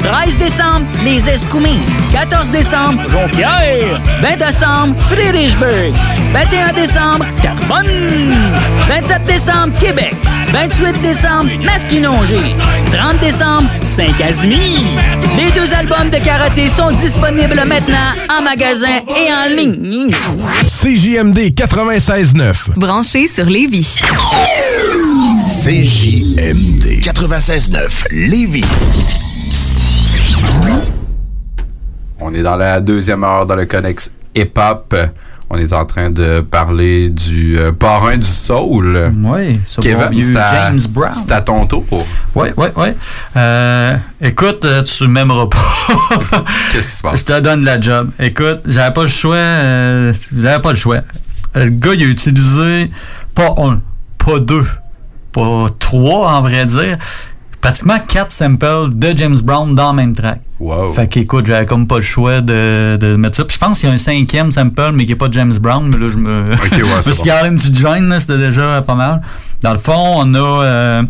[0.00, 1.80] 13 décembre, les Escoumins.
[2.12, 4.00] 14 décembre, Jonquière.
[4.22, 5.92] 20 décembre, Friedrichsburg.
[6.32, 8.34] 21 décembre, Carbonne.
[8.88, 10.14] 27 décembre, Québec.
[10.54, 12.38] 28 décembre, Masquinongé.
[12.92, 14.78] 30 décembre, Saint-Casimir.
[15.36, 20.12] Les deux albums de karaté sont disponibles maintenant en magasin et en ligne.
[20.68, 22.78] CJMD 96.9.
[22.78, 23.98] Branché sur Lévis.
[25.48, 28.64] CJMD 96.9 Lévis.
[32.20, 34.94] On est dans la deuxième heure dans le Connex Hop.
[35.50, 39.12] On est en train de parler du euh, parrain du soul.
[39.22, 41.12] Oui, ce Kevin, c'est à- James Brown.
[41.12, 41.84] C'est à ton tour.
[42.34, 42.88] Oui, oui, oui.
[43.36, 45.58] Euh, écoute, euh, tu m'aimeras pas.
[46.72, 47.20] Qu'est-ce qui se passe?
[47.20, 48.10] Je te donne la job.
[48.18, 49.34] Écoute, j'avais pas le choix.
[49.36, 51.00] euh, j'avais pas le choix.
[51.54, 52.90] Le gars, il a utilisé
[53.34, 53.80] pas un,
[54.18, 54.66] pas deux,
[55.30, 56.96] pas trois, en vrai dire.
[57.64, 60.42] Pratiquement quatre samples de James Brown dans le même track.
[60.60, 60.92] Wow.
[60.92, 63.44] Fait qu'écoute, j'avais comme pas le choix de, de mettre ça.
[63.46, 65.56] Puis je pense qu'il y a un cinquième sample, mais qui est pas de James
[65.58, 65.88] Brown.
[65.90, 68.94] Mais là, je me, ouais, me c'est suis gardé une petite là, c'était déjà pas
[68.94, 69.22] mal.
[69.62, 70.38] Dans le fond, on a.
[70.38, 71.02] euh,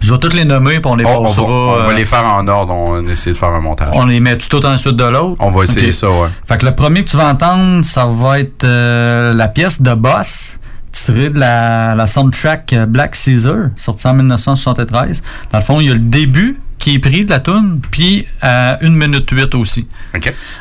[0.00, 2.04] je vais toutes les nommer, puis on les On, on va, on va euh, les
[2.04, 2.72] faire en ordre.
[2.72, 3.88] On va essayer de faire un montage.
[3.94, 5.36] on les met tout un suite de l'autre.
[5.40, 6.28] On va essayer ça, ouais.
[6.46, 9.94] Fait que le premier que tu vas entendre, ça va être euh, la pièce de
[9.94, 10.60] Boss,
[10.92, 15.22] tirée de la, la soundtrack euh, Black Caesar, sortie en 1973.
[15.52, 18.26] Dans le fond, il y a le début qui est pris de la tune, puis
[18.40, 19.88] à 1 minute 8 aussi.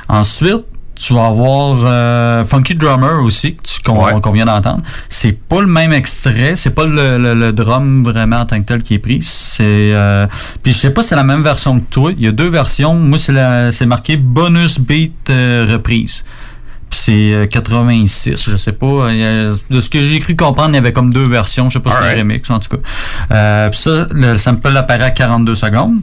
[0.08, 0.64] Ensuite,
[1.00, 3.56] Tu vas avoir euh, Funky Drummer aussi,
[3.86, 4.82] qu'on vient d'entendre.
[5.10, 8.66] C'est pas le même extrait, c'est pas le, le- le drum vraiment en tant que
[8.66, 9.20] tel qui est pris.
[9.22, 10.26] C'est euh,
[10.64, 12.12] puis je sais pas si c'est la même version que toi.
[12.18, 12.96] Il y a deux versions.
[12.96, 16.26] Moi c'est marqué bonus beat euh, reprise.
[16.90, 19.08] C'est euh, 86, je sais pas.
[19.10, 19.10] A-
[19.70, 21.70] de ce que j'ai cru comprendre, il y avait comme deux versions.
[21.70, 22.20] Je sais pas si c'est un Alright.
[22.20, 22.84] remix en tout cas.
[23.32, 26.00] Euh, puis ça, le sample apparaît à 42 secondes.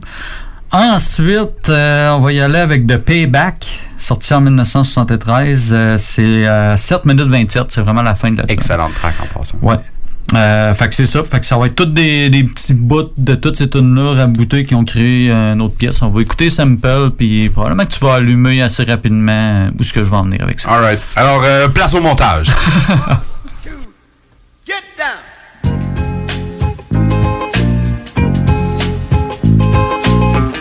[0.71, 3.65] Ensuite, euh, on va y aller avec The Payback,
[3.97, 5.71] sorti en 1973.
[5.73, 9.39] Euh, c'est euh, 7 minutes 27, c'est vraiment la fin de la Excellente track en
[9.39, 9.57] passant.
[9.61, 9.77] Ouais.
[10.33, 11.23] Euh, fait que c'est ça.
[11.23, 14.65] Fait que ça va être toutes des, des petits bouts de toutes ces tunes-là raboutées
[14.65, 16.01] qui ont créé une autre pièce.
[16.01, 19.93] On va écouter Sample, puis probablement que tu vas allumer assez rapidement euh, où est-ce
[19.93, 20.71] que je vais en venir avec ça.
[20.71, 20.99] Alright.
[21.15, 22.51] Alors, euh, place au montage.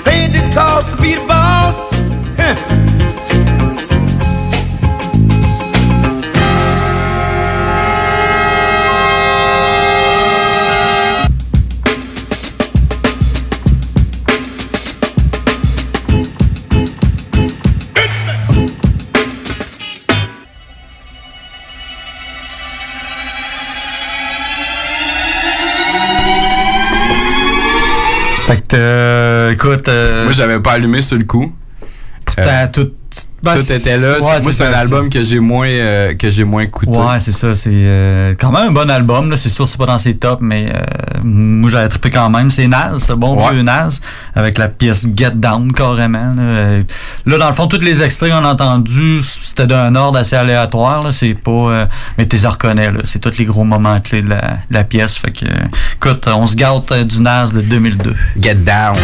[0.04, 1.33] Paid the cost to be the
[29.52, 29.88] écoute.
[29.88, 31.54] Moi, j'avais pas allumé sur le coup.
[32.36, 32.90] T'as tout.
[33.44, 34.12] Ben, tout était là.
[34.20, 36.98] ouais, Moi, c'est un album que j'ai moins, euh, que j'ai moins écouté.
[36.98, 37.54] Ouais, c'est ça.
[37.54, 39.32] C'est euh, quand même un bon album.
[39.36, 40.82] C'est sûr, c'est pas dans ses tops, mais euh,
[41.22, 42.50] moi, j'avais trippé quand même.
[42.50, 43.52] C'est Naz, c'est bon Ouais.
[43.52, 44.00] vieux Naz,
[44.34, 46.34] avec la pièce Get Down carrément.
[46.36, 46.78] Là,
[47.26, 51.02] Là, dans le fond, tous les extraits qu'on a entendus, c'était d'un ordre assez aléatoire.
[51.12, 51.50] C'est pas.
[51.50, 51.86] euh,
[52.18, 52.90] mais tu les reconnais.
[52.90, 53.00] là.
[53.04, 55.16] C'est tous les gros moments clés de la, de la pièce.
[55.16, 55.44] Fait que,
[55.96, 58.14] écoute, on se gâte euh, du Naz de 2002.
[58.40, 58.96] Get Down.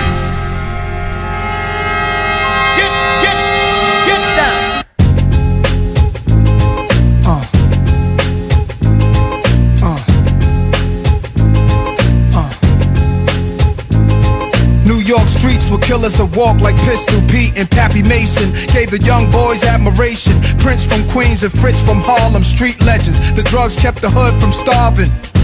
[15.91, 18.53] Killers that walk like Pistol Pete and Pappy Mason.
[18.73, 20.39] Gave the young boys admiration.
[20.63, 23.19] Prince from Queens and Fritz from Harlem, street legends.
[23.33, 25.11] The drugs kept the hood from starving.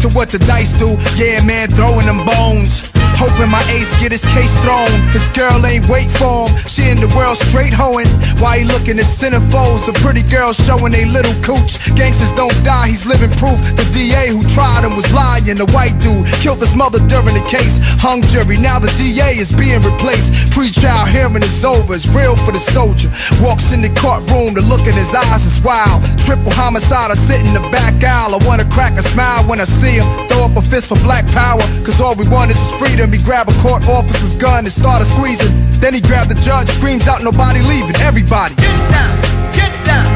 [0.00, 0.96] to what the dice do.
[1.16, 2.92] Yeah, man, throwing them bones.
[3.22, 4.90] Hoping my ace get his case thrown.
[5.14, 6.50] His girl ain't wait for him.
[6.66, 8.08] She in the world straight hoeing.
[8.42, 9.86] Why he looking at centerfolds?
[9.86, 11.78] The pretty girls showing they little cooch.
[11.94, 13.60] Gangsters don't die, he's living proof.
[13.78, 15.44] The DA who tried him was lying.
[15.44, 17.78] The white dude killed his mother during the case.
[18.02, 20.50] Hung jury, now the DA is being replaced.
[20.50, 23.10] Pre-trial hearing is over, it's real for the soldier.
[23.38, 26.02] Walks in the courtroom, the look in his eyes is wild.
[26.18, 28.34] Triple homicide, I sit in the back aisle.
[28.34, 30.06] I wanna crack a smile when I see him.
[30.30, 33.10] Throw up a fist for black power, cause all we want is his freedom.
[33.10, 35.50] He grab a court officer's gun and started squeezing.
[35.82, 38.54] Then he grabbed the judge, screams out, nobody leaving, everybody.
[38.54, 39.18] Get down,
[39.52, 40.06] get down.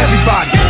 [0.00, 0.60] Everybody.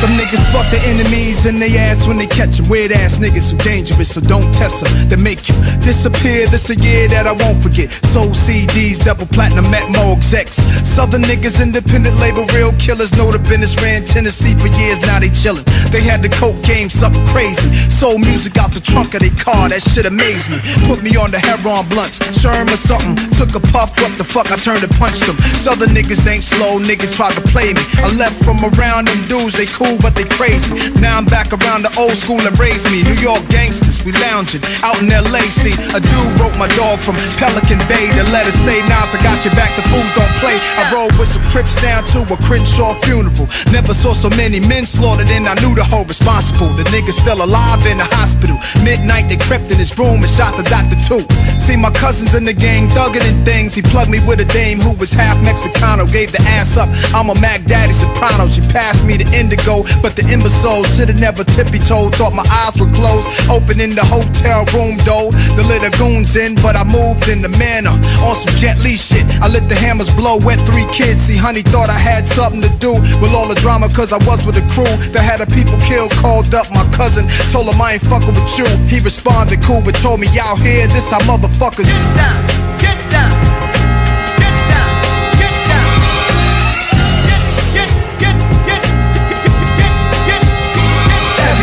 [0.00, 2.68] Some niggas fuck the enemies in they ass when they catch 'em.
[2.68, 5.08] Weird ass niggas who dangerous, so don't test 'em.
[5.08, 6.46] They make you disappear.
[6.46, 7.88] This a year that I won't forget.
[8.12, 10.56] Soul CDs, double platinum at Mo execs.
[10.84, 13.12] Southern niggas, independent label, real killers.
[13.16, 15.66] Know the business ran Tennessee for years, now they chillin'.
[15.90, 17.68] They had the coke game, something crazy.
[17.88, 20.58] Soul music out the trunk of their car, that shit amazed me.
[20.86, 23.16] Put me on the heroin blunts, Sherm or something.
[23.38, 25.36] Took a puff, what the fuck, I turned and punched them.
[25.64, 27.82] Southern niggas ain't slow, nigga tried to play me.
[28.02, 30.70] I left from around them dudes, they cool, but they crazy.
[31.02, 33.02] Now I'm back around the old school and raised me.
[33.02, 35.42] New York gangsters, we lounging out in LA.
[35.50, 38.06] See, a dude wrote my dog from Pelican Bay.
[38.14, 40.54] The letter say, Nas, I got your back, the fools don't play.
[40.78, 43.48] I rode with some Crips down to a Crenshaw funeral.
[43.72, 46.68] Never saw so many men slaughtered, and I knew the whole responsible.
[46.76, 48.60] The nigga's still alive in the hospital.
[48.84, 51.24] Midnight, they crept in his room and shot the doctor too.
[51.56, 53.72] See, my cousins in the gang thugging and things.
[53.72, 56.04] He plugged me with a dame who was half Mexicano.
[56.04, 56.88] Gave the ass up.
[57.16, 58.46] I'm a Mac Daddy soprano.
[58.52, 62.14] She passed me the indigo, but the imbecile shoulda never tippy toed.
[62.14, 63.28] Thought my eyes were closed.
[63.50, 65.30] Open in the hotel room though.
[65.56, 67.94] The little goons in, but I moved in the manner.
[68.24, 69.24] On some Jet Li shit.
[69.40, 70.38] I let the hammers blow.
[70.44, 71.22] Wet three kids.
[71.28, 74.44] See, honey thought I had something to do with all the drama, cause I was
[74.46, 76.12] with a crew that had a people killed.
[76.12, 77.28] Called up my cousin.
[77.50, 78.66] Told him I ain't fucking with you.
[78.86, 82.46] He responded cool, but told me, y'all here, this how motherfuckers get down.
[82.78, 83.47] Get down.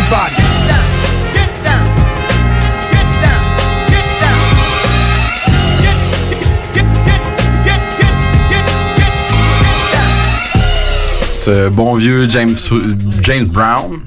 [0.10, 0.45] body
[11.46, 12.56] Ce bon vieux James,
[13.22, 14.00] James Brown,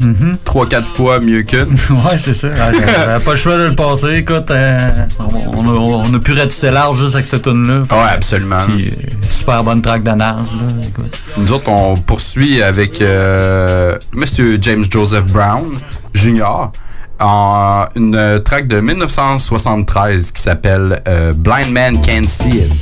[0.45, 1.69] trois, quatre fois mieux qu'une.
[2.05, 2.49] ouais, c'est ça.
[2.49, 4.17] Ouais, pas le choix de le passer.
[4.17, 4.77] Écoute, euh,
[5.21, 7.83] on, a, on a pu ratisser large juste avec cette tune-là.
[7.83, 8.57] Ouais, absolument.
[8.67, 10.35] Puis, euh, super bonne track de Nas.
[10.35, 11.23] Là, écoute.
[11.37, 15.79] Nous autres, on poursuit avec euh, Monsieur James Joseph Brown
[16.15, 16.73] Jr.
[17.21, 22.73] en une track de 1973 qui s'appelle euh, Blind Man Can't See It.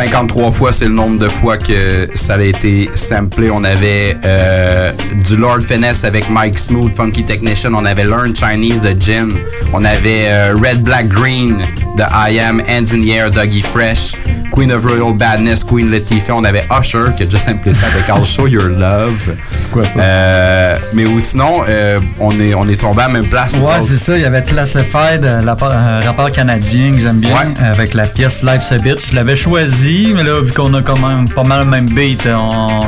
[0.00, 3.50] 53 fois, c'est le nombre de fois que ça a été samplé.
[3.50, 4.92] On avait euh,
[5.22, 7.74] du Lord Finesse avec Mike Smooth, Funky Technician.
[7.74, 9.28] On avait Learn Chinese de Jin.
[9.74, 11.58] On avait euh, Red, Black, Green
[11.98, 14.14] de I Am, Hands in the Air, Dougie Fresh.
[14.52, 16.34] Queen of Royal Badness, Queen Latifah.
[16.34, 19.36] On avait Usher qui a déjà samplé ça avec I'll Show Your Love.
[19.96, 21.62] Euh, mais ou sinon,
[22.18, 23.54] on, est, on est tombé à la même place.
[23.54, 24.16] Ouais, c'est ça.
[24.16, 28.78] Il y avait Classified, un rappeur canadien que j'aime bien, avec la pièce Life's a
[28.78, 29.10] Bitch.
[29.10, 32.26] Je l'avais choisi, mais là, vu qu'on a quand même pas mal le même beat,
[32.26, 32.80] on...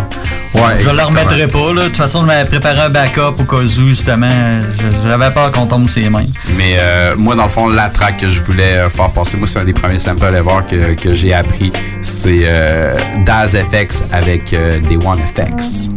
[0.54, 0.92] Ouais, je exactement.
[0.96, 1.72] le remettrai pas.
[1.72, 1.82] Là.
[1.82, 4.60] De toute façon, je m'avais préparé un backup au cas où, justement.
[4.70, 6.26] Je- J'avais peur qu'on tombe ses mains.
[6.58, 9.46] Mais euh, moi, dans le fond, la track que je voulais euh, faire passer, moi,
[9.46, 11.72] c'est un des premiers samples ever que, que j'ai appris.
[12.02, 12.94] C'est euh,
[13.24, 15.88] Daz FX avec euh, des One FX.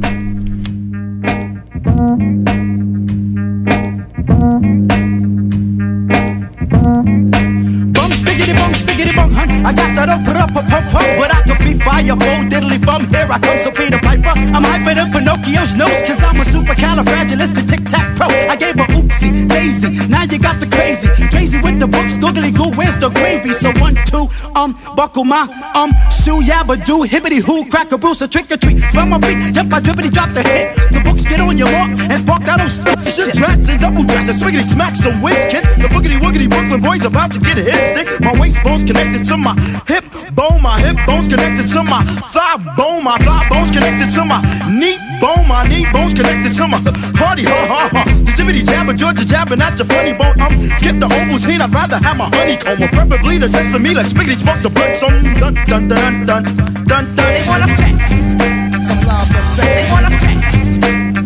[13.36, 14.32] I come, Sophia Piper.
[14.56, 18.28] I'm hyper than Pinocchio's nose, cause I'm a supercalifragilistic tic tac pro.
[18.28, 18.88] I gave her
[19.26, 20.08] oopsie daisy.
[20.08, 22.72] Now you got the crazy, crazy with the books, googly goo.
[22.76, 23.54] Where's the gravy?
[23.54, 25.44] So one two um buckle my
[25.76, 25.92] um
[26.24, 28.82] shoe yabba do hibbity hoo crack a bruise a trick or treat.
[28.92, 30.76] Smell my feet, yep I drippity drop the hit.
[30.92, 33.36] The books get on your walk and spark that old skit shit.
[33.36, 35.68] Drats and double dress and swiggity smack some wins, kids.
[35.76, 38.20] The boogity woogity Brooklyn boys about to get a hit stick.
[38.22, 39.56] My waist bones connected to my
[39.88, 42.04] hip bone, my hip bones connected to my
[42.34, 46.68] thigh bone, my thigh bones connected to my knee bone, my knee bones connected to
[46.68, 46.80] my
[47.16, 48.04] party ha ha ha.
[48.26, 50.40] The jibbity jabber, Georgia jabbing at your funny bone.
[50.42, 53.94] Um, skip the Ovaltine, I'd rather have my honeycomb, or preferably the sesame.
[53.94, 54.96] Let's spiggity spark the blood.
[54.96, 56.44] Some dun dun dun dun
[56.86, 57.16] dun dun.
[57.16, 57.96] They wanna pay.
[58.84, 59.76] Some love effect.
[59.76, 60.36] They wanna pay.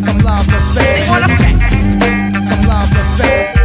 [0.02, 0.94] Some love effect.
[0.94, 1.54] They wanna pay.
[2.46, 3.58] Some love effect.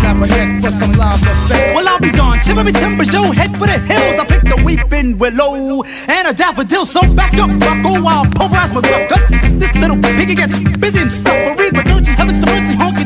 [0.00, 1.74] Snap a neck for some love effect.
[1.74, 2.40] Well, I'll be gone.
[2.40, 4.18] Shiver me timbers, yo, head for the hills.
[4.18, 6.84] I picked a weeping willow and a daffodil.
[6.84, 9.08] So back up, Rocco, I'll pulverize my gruff.
[9.08, 9.26] Cause
[9.58, 11.74] this little piggy gets busy and stuff for read.
[11.74, 11.87] But urgent heavens to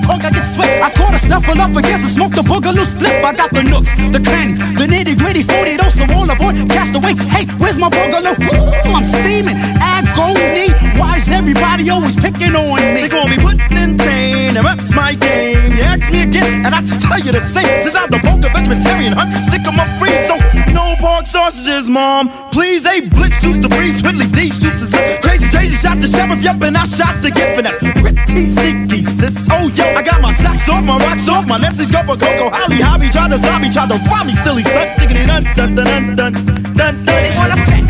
[0.03, 0.83] tonk, I get sweat.
[0.83, 3.25] I caught a snuffle up against and smoked a boogaloo split.
[3.25, 6.57] I got the nooks, the crannies, the nitty gritty, 40 those so all aboard.
[6.69, 7.15] Cast away.
[7.31, 8.37] Hey, where's my boogaloo?
[8.37, 9.57] Ooh, I'm steaming.
[9.81, 10.75] Agony.
[10.99, 13.07] Why is everybody always picking on me?
[13.07, 15.73] They call me Woodland Pain, and that's my game.
[15.73, 17.83] You ask me again, and I tell you the same.
[17.83, 20.37] Since I'm the vulgar vegetarian hunt, sick of my free, so
[20.73, 22.29] no pork sausages, mom.
[22.51, 25.23] Please, a blitz shoots the breeze, Whitley D shoots his lip.
[25.23, 29.03] Crazy, crazy, shot the sheriff, yup, and I shot the gift, and that's pretty sneaky,
[29.03, 29.35] sis.
[29.51, 32.51] Oh, yo, I got my socks off, my rocks off, my Nessie's go for Coco.
[32.51, 35.75] Holly, hobby, try to zombie, try to rob me, still he's stuck, diggity dun dun
[35.75, 36.33] dun dun dun
[36.75, 37.05] dun dun.
[37.05, 37.83] They wanna pay.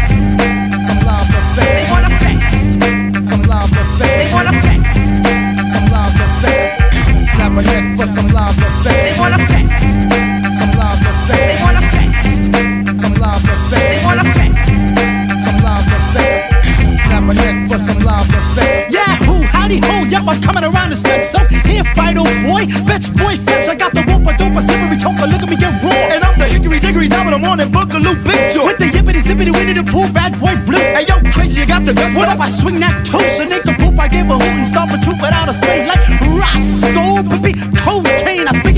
[0.86, 1.73] Some love effect.
[1.73, 2.36] They wanna pay.
[3.31, 4.12] Some love effect.
[4.19, 4.78] They wanna pay.
[5.70, 7.36] Some love effect.
[7.36, 8.72] Snap a neck for some love effect.
[20.32, 21.28] I'm coming around the stretch.
[21.28, 24.64] So here, fight, oh boy, bitch, boy, bitch, I got the rope, a dope, a
[24.64, 25.92] slippery choker, look at me get raw.
[26.09, 28.64] And I'm the hickory dickory top of the morning, boogaloo, big joy.
[28.64, 30.80] With the yippity zippity winnie the pool, bad boy blue.
[30.96, 32.16] Hey yo, crazy, you got the dust.
[32.16, 33.92] What if I swing that toast and make a poop?
[34.00, 38.48] I give a hoot and stomp a troop without a strain like Roscoe, baby, cocaine.
[38.48, 38.72] I spiggity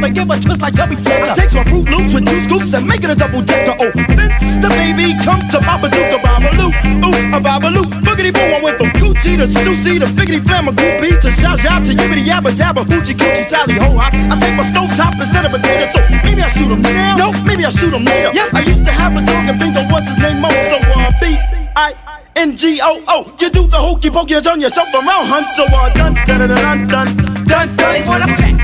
[0.00, 1.30] slip and give a twist like Chubby Checker.
[1.30, 3.76] I take some Fruit Loops with two scoops and make it a double decker.
[3.78, 6.70] Oh, the baby, come to Babadook, a Babaloo.
[7.04, 7.84] Ooh, a Babaloo.
[8.04, 11.56] Boogity boo, I went from Gucci to Stussy to Figgity Flam, a groupie to Zha
[11.56, 14.14] Zha to Yibbity Yabba Dabba, Hoochie Coochie Tally Ho Hop.
[14.14, 17.16] I take my stove top instead of a potato, so maybe I shoot 'em now.
[17.16, 18.30] No, maybe I shoot 'em later.
[18.32, 20.40] Yep, I used to have a dog and bingo, what's his name?
[20.40, 21.36] Mo, so uh, B
[21.76, 21.94] I
[22.36, 23.32] N G O O.
[23.40, 25.48] You do the hokey pokey, you turn yourself around, hunt.
[25.50, 27.08] So uh, dun dun dun dun dun
[27.46, 27.92] dun dun.
[27.92, 28.59] They wanna pack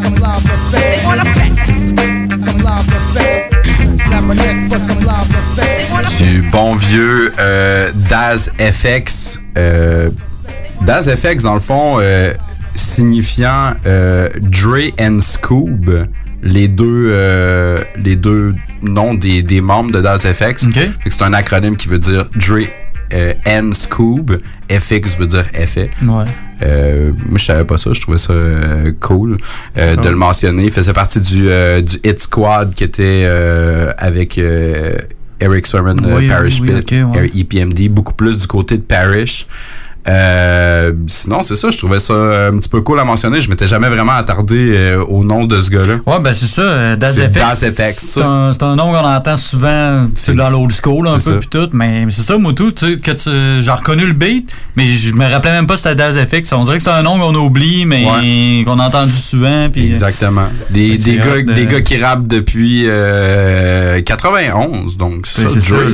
[0.00, 0.16] some
[1.16, 1.56] effect.
[1.94, 3.54] They some effect.
[4.12, 6.18] A neck for some effect.
[6.18, 9.40] Du bon vieux euh, Daz FX.
[9.58, 10.10] Euh,
[10.82, 12.32] Daz FX, dans le fond, euh,
[12.74, 16.06] signifiant euh, Dre and Scoob,
[16.42, 20.66] les deux, euh, les deux noms des, des membres de Daz FX.
[20.72, 22.66] Fait que C'est un acronyme qui veut dire Dre
[23.12, 24.40] euh, and Scoob.
[24.70, 25.90] FX veut dire effet.
[26.02, 26.24] Ouais.
[26.62, 27.92] Euh, moi, je savais pas ça.
[27.92, 29.36] Je trouvais ça euh, cool
[29.76, 30.64] euh, de le mentionner.
[30.64, 31.48] Il faisait partie du,
[31.82, 33.26] du Hit Squad qui était
[33.98, 34.38] avec
[35.40, 37.30] Eric Sermon, Oui, Parish oui, Pit, ouais.
[37.36, 39.46] EPMD, beaucoup plus du côté de Parish.
[40.08, 43.40] Euh, sinon, c'est ça, je trouvais ça euh, un petit peu cool à mentionner.
[43.40, 45.94] Je m'étais jamais vraiment attardé euh, au nom de ce gars-là.
[46.06, 46.96] Ouais, ben c'est ça.
[46.96, 47.14] Daz
[47.92, 52.04] C'est un, un nom qu'on entend souvent dans l'old school un peu puis tout, mais
[52.10, 55.52] c'est ça, Moutou, tu sais, que tu, j'ai reconnu le beat, mais je me rappelais
[55.52, 56.52] même pas c'était Daz FX.
[56.52, 58.04] On dirait que c'est un nom qu'on oublie, mais
[58.64, 59.68] qu'on a entendu souvent.
[59.74, 60.46] Exactement.
[60.70, 64.96] Des, des, gars, de- des gars qui rappent depuis euh, 91.
[64.96, 65.42] Donc, ça,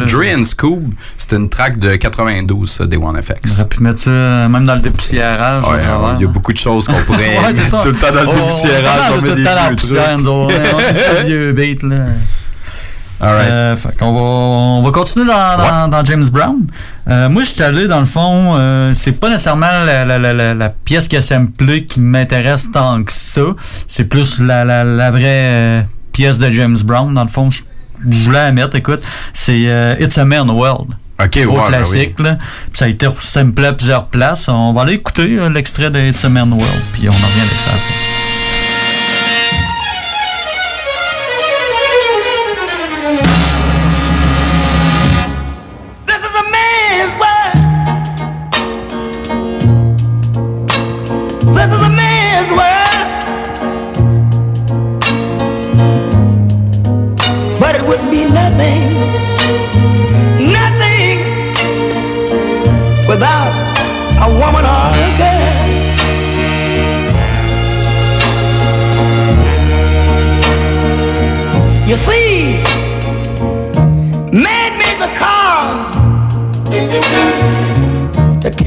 [0.06, 3.32] Dre, and Scoob, c'était une track de 92, ça, des One FX.
[3.44, 5.64] On aurait pu mettre ça même dans le dépoussiérage.
[5.64, 5.78] Ouais,
[6.18, 7.80] il y a beaucoup de choses qu'on pourrait Ouais, mettre ça.
[7.82, 9.00] tout le temps dans le Oh, dépoussiérage.
[9.10, 10.54] on on met tout le temps dans la poussière, nous autres.
[10.74, 11.96] On ça beat, là.
[13.20, 16.56] Euh, fait qu'on va, on va continuer dans, dans, dans James Brown.
[17.08, 20.32] Euh, moi, je suis allé, dans le fond, euh, c'est pas nécessairement la, la, la,
[20.32, 23.42] la, la pièce qui a samplé qui m'intéresse tant que ça.
[23.88, 27.50] C'est plus la, vraie pièce de James Brown, dans le fond.
[27.50, 27.62] Je,
[28.08, 29.00] je voulais la mettre, écoute.
[29.32, 30.94] C'est It's a Man World.
[31.20, 32.36] Ok, Gros ouais, ben classique, là.
[32.36, 34.48] Puis ça a été samplé à plusieurs places.
[34.48, 37.40] On va aller écouter euh, l'extrait de It's a Man World, puis on en revient
[37.40, 38.07] avec ça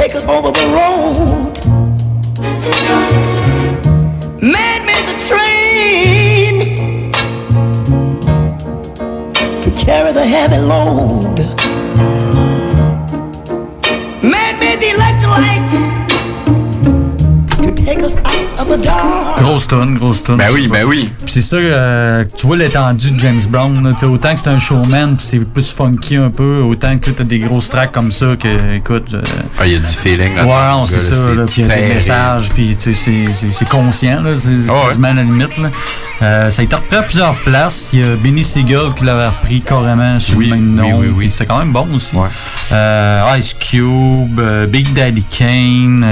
[0.01, 1.53] take us over the road.
[4.41, 6.55] Man made the train
[9.61, 11.70] to carry the heavy load.
[19.37, 20.37] Grosse tonne, grosse tonne.
[20.37, 21.09] Ben oui, ben oui.
[21.25, 23.83] Puis c'est ça, euh, tu vois l'étendue de James Brown.
[23.83, 27.21] là, autant que c'est un showman, puis c'est plus funky un peu, autant que tu
[27.21, 29.13] as des grosses tracks comme ça que, écoute.
[29.13, 29.21] euh,
[29.59, 31.33] Ah, il y a du feeling là Ouais, non, c'est ça.
[31.33, 34.81] là, Puis il y a des messages, puis tu sais, c'est- conscient, là, c'est ouais.
[34.87, 35.57] quasiment à la limite.
[35.57, 35.69] Là.
[36.21, 37.89] Euh, ça a été repris à plusieurs places.
[37.93, 40.99] Il y a Benny Siegel qui l'avait repris carrément sur le même nom.
[40.99, 42.15] Oui, oui, C'est quand même bon aussi.
[42.71, 44.39] Euh, Ice Cube,
[44.69, 46.03] Big Daddy Kane,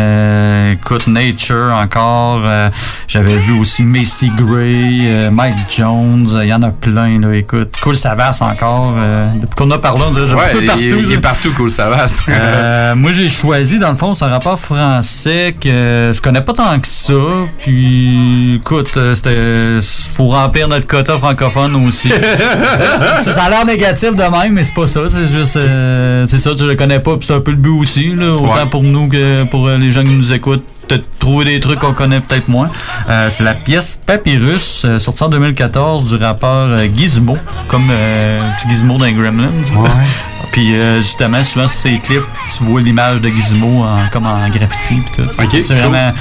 [0.72, 2.39] écoute, Nature encore.
[2.46, 2.70] Euh,
[3.08, 6.28] J'avais vu aussi Macy Gray, euh, Mike Jones.
[6.36, 7.76] euh, Il y en a plein, là, écoute.
[7.82, 8.94] Cool Savas encore.
[8.98, 10.84] euh, depuis qu'on a parlé, on dirait que Ouais, partout.
[10.84, 12.24] il est partout, Cool Savas.
[12.30, 16.54] Euh, moi, j'ai choisi, dans le fond, c'est un rapport français que je connais pas
[16.54, 17.14] tant que ça.
[17.60, 19.80] Puis, écoute, euh, c'était
[20.16, 22.10] pour remplir notre quota francophone aussi.
[23.22, 25.02] Ça, a l'air négatif de même, mais c'est pas ça.
[25.10, 27.18] C'est juste, euh, c'est ça, je le connais pas.
[27.18, 29.92] Puis c'est un peu le but aussi, là, autant pour nous que pour euh, les
[29.92, 30.64] gens qui nous écoutent.
[30.90, 32.70] Peut-être trouver des trucs qu'on connaît peut-être moins.
[33.10, 37.38] Euh, c'est la pièce Papyrus, euh, sortie en 2014 du rappeur euh, Gizmo,
[37.68, 39.52] comme euh, petit Gizmo dans Gremlins.
[40.52, 42.24] Puis euh, justement, souvent sur ces clips,
[42.58, 44.96] tu vois l'image de Gizmo en, comme en graffiti.
[44.96, 45.30] Pis tout.
[45.62, 45.76] C'est cool.
[45.78, 46.12] vraiment,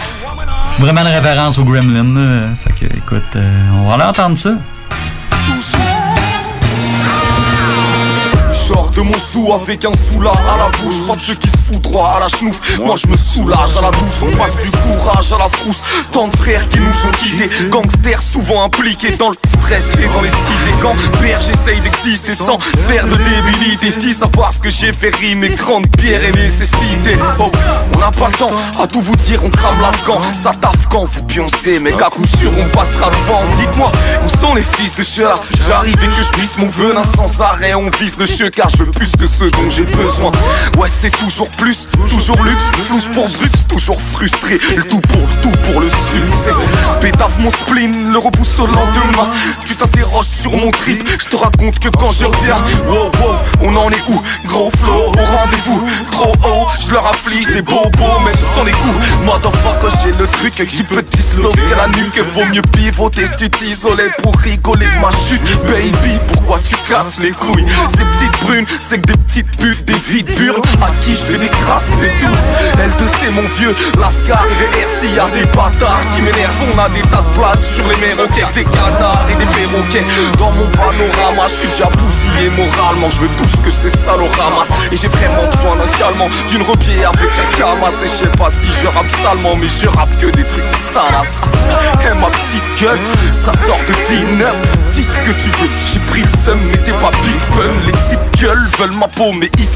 [0.78, 2.04] vraiment une référence au Gremlin.
[2.14, 2.48] là.
[2.54, 4.50] Fait que, écoute, euh, on va aller entendre ça.
[8.68, 11.06] Short de mon sou avec un soula à la bouche.
[11.06, 12.78] Pas ceux qui se foutent droit à la chenouf.
[12.80, 15.80] Moi je me soulage à la douce, on passe du courage à la frousse.
[16.12, 20.20] Tant de frères qui nous ont quittés, gangsters souvent impliqués dans le stress et dans
[20.20, 20.74] les cités.
[20.82, 23.90] Quand père j'essaye d'exister sans faire de débilité.
[23.90, 27.16] Je dis ça parce que j'ai fait rimer grande pierre et nécessité.
[27.38, 27.50] Oh,
[27.94, 30.20] on n'a pas le temps à tout vous dire, on crame l'afghan.
[30.34, 33.44] Ça taffe quand vous pioncez, mais qu'à coup sûr on passera devant.
[33.58, 33.90] Dites-moi,
[34.26, 35.40] où sont les fils de chat?
[35.66, 37.72] J'arrive et que je puisse mon venin sans arrêt.
[37.74, 40.32] On vise le cheveu car je veux plus que ce dont j'ai besoin.
[40.76, 44.58] Ouais, c'est toujours plus, toujours luxe, flouze pour brux, toujours frustré.
[44.76, 46.52] Le tout pour le tout pour le succès.
[47.00, 49.30] Pétave mon spleen, le repousse au lendemain.
[49.64, 52.56] Tu t'interroges sur mon trip, je te raconte que quand je reviens,
[52.88, 54.20] wow, wow, on en est où?
[54.46, 58.96] Gros flow, au rendez-vous, trop haut, je leur afflige des bobos, même sans les coups.
[59.24, 62.18] Motherfucker, j'ai le truc qui peut disloquer la nuque.
[62.34, 65.42] Vaut mieux pivoter si tu t'isoler pour rigoler de ma chute.
[65.68, 67.66] Baby, pourquoi tu casses les couilles?
[67.96, 70.62] Ces petites c'est que des petites putes, des vides pures.
[70.80, 72.36] À qui je fais des tout?
[72.78, 76.64] L2, c'est mon vieux, Lascar et RC, y'a des bâtards qui m'énervent.
[76.74, 80.04] On a des tas de plaques sur les méroquets, des canards et des perroquets.
[80.38, 83.10] Dans mon panorama, je suis déjà bousillé moralement.
[83.10, 84.28] Je veux tout ce que ces salauds.
[84.92, 88.02] Et j'ai vraiment besoin d'un calmant, d'une repied avec un camas.
[88.02, 91.40] Et je sais pas si je rappe salement, mais je rappe que des trucs salaces.
[92.00, 92.98] Et ma petite gueule,
[93.34, 94.56] ça sort de vie neuve.
[94.88, 97.70] Dis ce que tu veux, j'ai pris le seum, mais t'es pas big pun.
[97.86, 99.68] Les types gueules veulent ma peau, mais ils.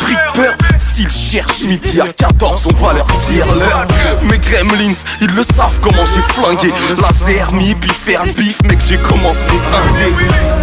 [0.00, 3.86] Pris peur, s'ils cherchent midi à 14, on va leur dire l'heure.
[4.24, 6.72] Mes gremlins, ils le savent comment j'ai flingué.
[7.00, 10.12] Laser, mi, puis faire bif, mec, j'ai commencé un dé.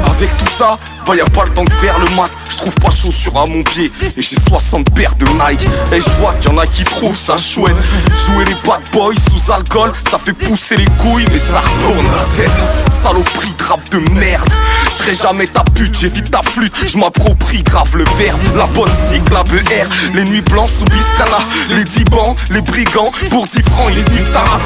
[0.06, 2.30] Avec tout ça, bah y a pas le temps de faire le mat.
[2.50, 5.68] Je trouve pas chaussures à mon pied, et j'ai 60 paires de Nike.
[5.94, 7.76] Et je vois qu'il y en a qui trouvent ça chouette.
[8.26, 12.26] Jouer les bad boys sous alcool, ça fait pousser les couilles, mais ça retourne la
[12.36, 12.52] tête.
[12.92, 14.50] Saloperie de rap de merde.
[15.08, 16.74] Je jamais ta pute, j'évite ta flûte,
[17.22, 18.40] m'approprie grave le verbe.
[18.56, 21.40] La bonne cycle, la BR, les nuits blanches sous Biscana,
[21.70, 24.62] les dibans, les brigands, pour 10 francs, il nique ta race.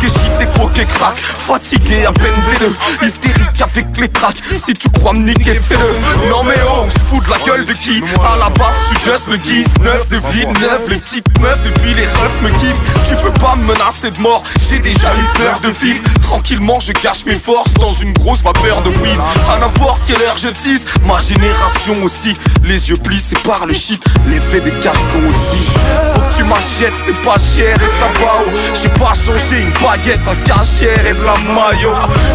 [0.00, 4.42] Flic et coquet crack, fatigué à peine véleux, hystérique avec les tracks.
[4.56, 6.28] Si tu crois me niquer, fais-le.
[6.28, 8.02] Non mais on se fout de la gueule de qui?
[8.20, 11.66] À la base, je suis juste le guise neuf de vie neuf, les petites meufs
[11.66, 13.08] et puis les refs me kiffent.
[13.08, 16.02] Tu peux pas me menacer de mort, j'ai déjà eu peur de vivre.
[16.22, 19.18] Tranquillement, je cache mes forces dans une grosse vapeur de weed.
[19.52, 22.34] À n'importe quelle heure je tease, ma génération aussi.
[22.64, 25.68] Les yeux plissés par le shit, l'effet des castons aussi.
[26.12, 28.50] Faut que tu m'achètes, c'est pas cher et ça va oh.
[28.74, 31.92] J'ai pas changé une baguette, un cachère et de la maillot.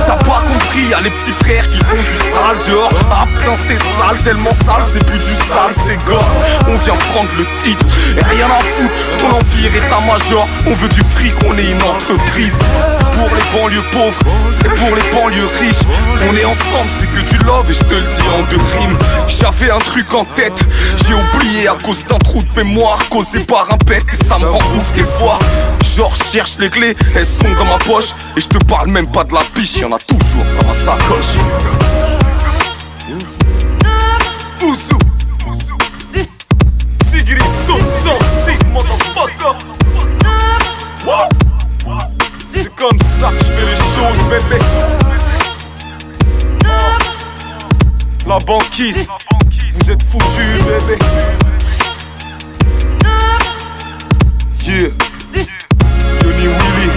[0.08, 2.92] T'as pas compris, y'a les petits frères qui font du sale dehors.
[3.12, 6.26] Ah putain, c'est sale, tellement sale, c'est plus du sale, c'est gore.
[6.68, 7.86] On vient prendre le titre
[8.18, 8.94] et rien à foutre.
[9.20, 12.60] Ton empire est un major, on veut du fric, on est une entreprise.
[12.90, 14.20] C'est pour les banlieues pauvres,
[14.52, 15.86] c'est pour les banlieues riches.
[16.28, 18.98] On est ensemble, c'est que tu love et je te le dis en deux rimes.
[19.46, 20.60] J'avais un truc en tête,
[21.06, 24.04] j'ai oublié à cause d'un trou de mémoire causé par un pet.
[24.12, 25.38] Et ça me rend ouf des fois.
[25.96, 28.10] Genre, cherche les clés, elles sont dans ma poche.
[28.36, 31.38] Et je te parle même pas de la piche, y'en a toujours dans ma sacoche.
[34.64, 34.98] Ouzou?
[42.50, 44.60] C'est comme ça que je fais les choses bébé.
[48.28, 49.08] La banquise
[49.86, 50.98] Vous êtes foutus bébé.
[54.66, 54.90] Yeah.
[56.24, 56.90] Johnny Willy.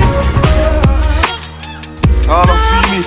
[2.30, 3.04] À l'infini.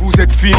[0.00, 0.56] Vous êtes finis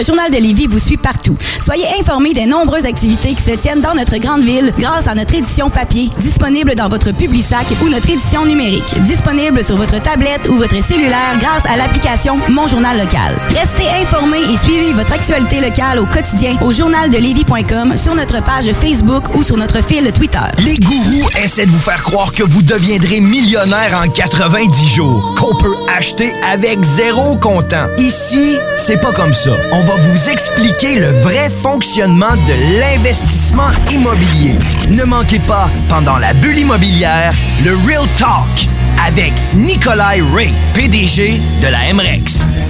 [0.00, 1.36] Votre journal de Lévis vous suit partout.
[1.60, 5.34] Soyez informés des nombreuses activités qui se tiennent dans notre grande ville grâce à notre
[5.34, 10.54] édition papier, disponible dans votre Publisac ou notre édition numérique, disponible sur votre tablette ou
[10.54, 13.36] votre cellulaire grâce à l'application Mon Journal Local.
[13.50, 19.34] Restez informés et suivez votre actualité locale au quotidien au journaldelévis.com, sur notre page Facebook
[19.34, 20.38] ou sur notre fil Twitter.
[20.64, 25.54] Les gourous essaient de vous faire croire que vous deviendrez millionnaire en 90 jours, qu'on
[25.56, 27.88] peut acheter avec zéro comptant.
[27.98, 29.50] Ici, c'est pas comme ça.
[29.98, 34.56] Vous expliquer le vrai fonctionnement de l'investissement immobilier.
[34.88, 37.34] Ne manquez pas, pendant la bulle immobilière,
[37.64, 38.68] le Real Talk
[39.06, 42.69] avec Nikolai Ray, PDG de la MREX.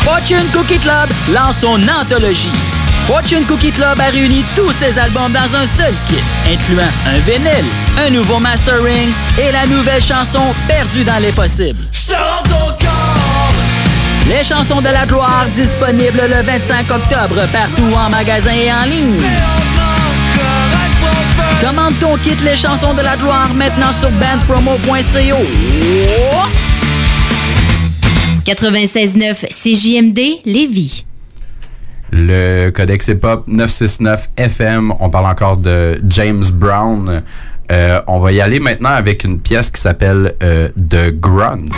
[0.00, 2.52] Fortune Cookie Club lance son anthologie.
[3.06, 7.64] Fortune Cookie Club a réuni tous ses albums dans un seul kit, incluant un vinyle,
[8.06, 11.84] un nouveau mastering et la nouvelle chanson Perdue dans les possibles.
[14.28, 19.22] Les chansons de la gloire disponibles le 25 octobre partout en magasin et en ligne.
[21.62, 25.36] Commande ton kit Les chansons de la gloire maintenant sur bandpromo.co.
[28.44, 31.04] 96.9 CJMD Lévis.
[32.12, 34.92] Le codex hip-hop 969 FM.
[35.00, 37.22] On parle encore de James Brown.
[37.70, 41.70] Euh, on va y aller maintenant avec une pièce qui s'appelle euh, The Grunt.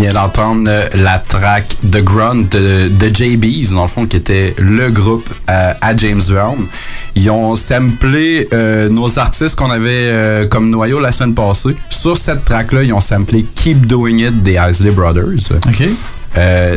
[0.00, 4.16] Tu viens d'entendre euh, la track The Grunt de, de JB's, dans le fond, qui
[4.16, 6.66] était le groupe euh, à James Brown.
[7.14, 11.76] Ils ont samplé euh, nos artistes qu'on avait euh, comme noyau la semaine passée.
[11.90, 15.52] Sur cette track-là, ils ont samplé Keep Doing It des Isley Brothers.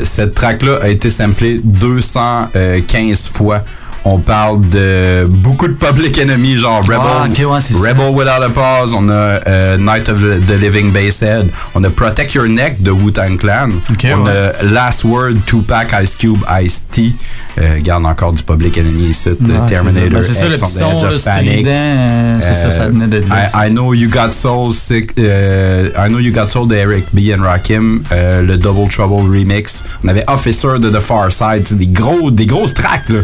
[0.04, 3.64] Cette track-là a été samplée 215 fois.
[4.06, 7.74] On parle de beaucoup de Public Enemy, genre Rebel, Ah, ok, ouais, ça.
[7.80, 12.34] Rebel Without a Pause, on a euh, Night of the, Living Basshead, on a Protect
[12.34, 13.94] Your Neck de Wu-Tang Clan, on
[14.26, 14.32] ouais.
[14.60, 17.14] a Last Word, Tupac, Ice Cube, Ice-T,
[17.60, 19.36] euh, garde encore du Public Enemy ici, Ouais,
[19.68, 21.30] Terminator, Ben, c'est ça, le petit on the son,
[21.66, 26.10] euh, c'est ça, ça venait de là, I, Know You Got Soul, sick, euh, I
[26.10, 27.32] Know You Got Soul de Eric B.
[27.38, 29.84] and Rakim, euh, le Double Trouble remix.
[30.04, 33.20] On avait Officer de The Far Side, c'est des gros, des grosses tracks là.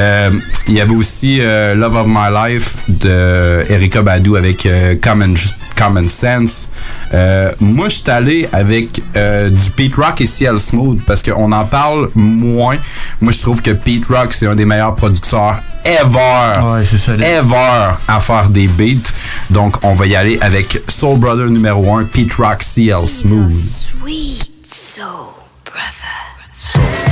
[0.00, 0.30] Euh,
[0.68, 5.34] Il y avait aussi euh, Love of My Life de Erika Badu avec euh, Common,
[5.76, 6.70] Common Sense.
[7.12, 11.50] Euh, moi, je suis allé avec euh, du Pete Rock et CL Smooth parce qu'on
[11.52, 12.76] en parle moins.
[13.20, 16.82] Moi, je trouve que Pete Rock, c'est un des meilleurs producteurs ever,
[17.20, 19.10] ever à faire des beats.
[19.50, 23.52] Donc, on va y aller avec Soul Brother numéro 1, Pete Rock, CL Smooth.
[24.00, 26.38] Sweet soul brother.
[26.60, 27.09] souls.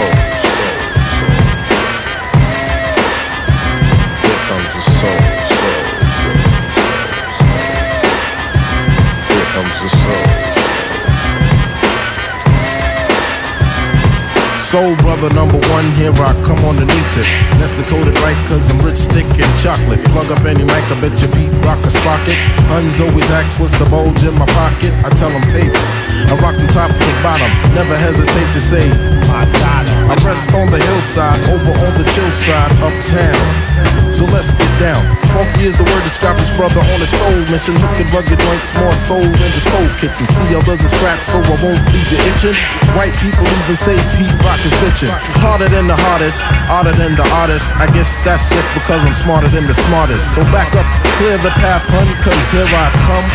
[0.00, 0.76] soul, soul,
[1.12, 1.84] soul.
[4.22, 5.20] Here comes the soul,
[5.50, 5.82] soul,
[6.70, 7.00] soul,
[7.38, 7.64] soul.
[9.28, 10.26] Here comes the soul.
[14.56, 17.26] Soul brother number one, here I come on the new tip.
[17.58, 19.98] Nestle coated right, cause I'm rich, thick, and chocolate.
[20.14, 22.38] Plug up any mic, I bet your beat rock a sprocket.
[22.70, 24.94] Huns always ask what's the bulge in my pocket.
[25.02, 25.90] I tell them papers.
[26.30, 28.86] I rock from top to bottom, never hesitate to say
[29.30, 29.60] my.
[30.10, 33.38] I rest on the hillside, over on the chill side, uptown.
[34.10, 34.98] So let's get down.
[35.30, 37.78] Funky is the word describe this brother on his soul mission.
[37.78, 40.26] Looking rugged joints, more soul in the soul kitchen.
[40.26, 42.58] See how does it scratch so I won't leave you itching.
[42.98, 45.14] White people even say Pete Rock is bitching.
[45.38, 47.70] Harder than the hardest, harder than the artist.
[47.78, 50.34] I guess that's just because I'm smarter than the smartest.
[50.34, 50.86] So back up,
[51.22, 53.26] clear the path, hun, cause here I come.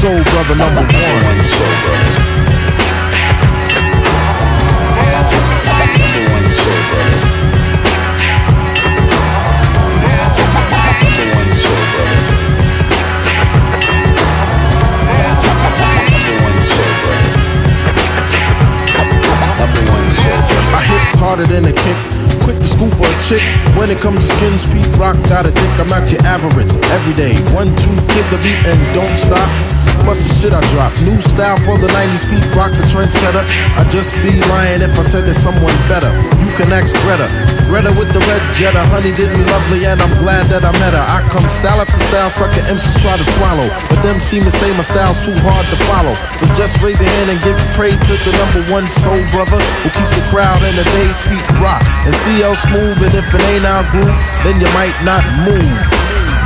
[0.00, 2.31] Soul brother number one.
[21.22, 22.21] Harder than a kick.
[22.42, 23.42] Quick to scoop a chick.
[23.78, 26.70] When it comes to skin speed, rock gotta think I'm at your average.
[26.90, 29.46] Every day, one, two, hit the beat and don't stop.
[30.02, 30.90] Bust the shit I drop.
[31.06, 33.46] New style for the 90s beat, rock's a trendsetter.
[33.78, 36.10] I'd just be lying if I said there's someone better.
[36.42, 37.30] You can ask Greta.
[37.70, 38.82] Greta with the red Jetta.
[38.90, 41.06] Honey did me lovely and I'm glad that I met her.
[41.06, 43.68] I come style after style, sucker MCs try to swallow.
[43.94, 46.14] But them seem to say my style's too hard to follow.
[46.42, 49.88] But just raise your hand and give praise to the number one soul brother who
[49.94, 51.80] keeps the crowd in the days peak rock.
[52.02, 55.76] And see how smooth, and if it ain't our groove, then you might not move.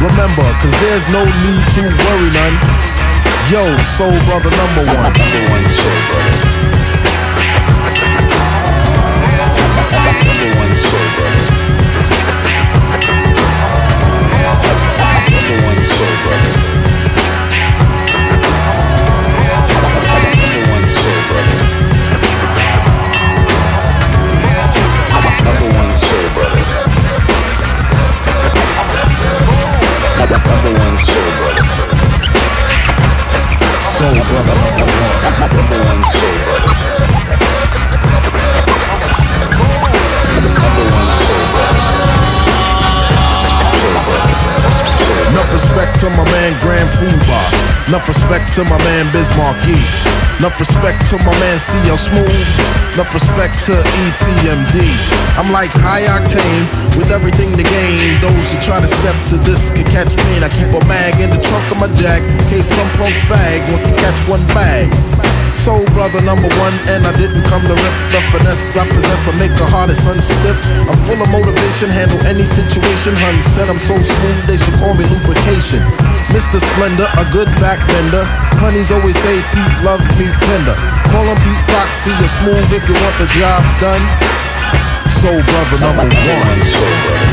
[0.03, 2.59] Remember, cause there's no need to worry none.
[3.51, 3.63] Yo,
[3.95, 5.13] soul brother number one.
[5.15, 6.35] Number one soul brother.
[10.27, 11.45] Number one soul brother.
[15.31, 16.51] Number one soul brother.
[20.27, 21.66] Number one soul brother.
[25.47, 26.62] Number one soul brother.
[30.18, 31.66] Number one soul brother.
[33.94, 35.20] Soul brother number one.
[35.39, 37.66] Number one soul brother.
[45.37, 47.89] Enough respect to my man Grand Poobah.
[47.93, 49.77] Enough respect to my man Bismarcky.
[50.41, 52.49] Enough respect to my man CL Smooth.
[52.97, 54.81] Enough respect to EPMD.
[55.37, 56.65] I'm like high octane
[56.97, 58.17] with everything to gain.
[58.25, 60.41] Those who try to step to this can catch pain.
[60.41, 63.69] I keep a mag in the trunk of my jack in case some punk fag
[63.69, 64.89] wants to catch one bag.
[65.67, 69.27] Soul brother number one, and I didn't come to rip the finesse I possess.
[69.27, 70.63] I make a hardest unstiff.
[70.87, 73.19] I'm full of motivation, handle any situation.
[73.19, 75.83] Hun said I'm so smooth, they should call me lubrication.
[76.31, 76.63] Mr.
[76.63, 78.23] Splendor, a good backbender.
[78.63, 80.79] Honeys always say Pete love me tender.
[81.11, 81.39] Call him
[81.75, 84.07] Foxy, you're smooth if you want the job done.
[85.19, 87.26] Soul brother number one.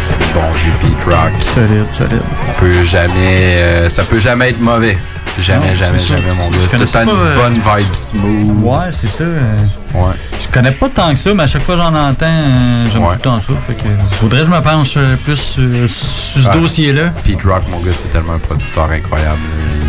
[0.00, 1.32] C'est bon du beat rock.
[1.40, 2.20] Solide, solide.
[2.20, 3.12] Ça peut jamais,
[3.56, 4.96] euh, ça peut jamais être mauvais.
[5.38, 6.58] Jamais, Non, jamais, jamais, mon gars.
[6.62, 8.62] Je C'est tout une euh, bonne vibe smooth.
[8.64, 9.24] Ouais, c'est ça.
[9.24, 9.56] euh,
[9.92, 10.12] Ouais.
[10.40, 13.02] Je connais pas tant que ça, mais à chaque fois que j'en entends, euh, j'aime
[13.02, 13.52] tout le temps ça.
[13.58, 16.52] Fait que faudrait que je me penche plus sur ce Ah.
[16.56, 17.10] dossier-là.
[17.24, 19.38] Pete Rock, mon gars, c'est tellement un producteur incroyable.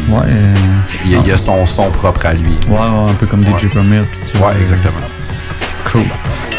[0.07, 0.21] Il, Ouais.
[1.05, 2.57] il, a- il a son son propre à lui.
[2.67, 4.37] Ouais, ouais, un peu comme DJ Premier tout.
[4.39, 4.93] Ouais, exactement.
[5.91, 6.05] Cool.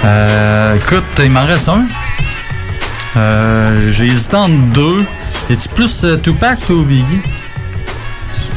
[0.04, 1.84] Euh, écoute, il m'en reste un.
[3.16, 5.04] Euh, J'ai hésité entre deux.
[5.50, 7.22] Es-tu plus euh, Tupac ou Biggie?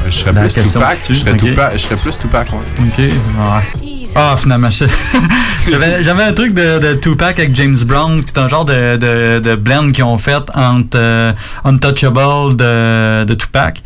[0.06, 1.00] Je serais Dans plus Tupac.
[1.08, 1.38] Je serais.
[1.38, 1.72] Tupac.
[1.74, 2.60] Je serais plus Tupac, ouais.
[2.88, 4.08] Ok, ouais.
[4.16, 4.70] Ah, finalement,
[5.70, 9.40] j'avais j'avais un truc de, de Tupac avec James Brown, c'est un genre de, de,
[9.40, 11.32] de blend qu'ils ont fait entre euh,
[11.64, 13.84] Untouchable de, de Tupac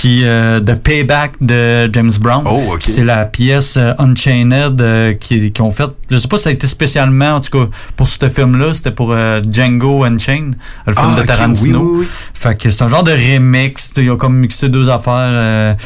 [0.00, 2.42] puis euh, The Payback de James Brown.
[2.46, 2.78] Oh, ok.
[2.80, 5.90] C'est la pièce euh, Unchained euh, qui, ont fait.
[6.10, 7.66] Je sais pas si ça a été spécialement, en tout cas,
[7.96, 10.54] pour ce film-là, c'était pour euh, Django Unchained,
[10.86, 11.80] le film Ah, de Tarantino.
[11.80, 12.08] oui, oui, oui.
[12.32, 13.92] Fait que c'est un genre de remix.
[13.98, 15.76] Ils ont comme mixé deux affaires.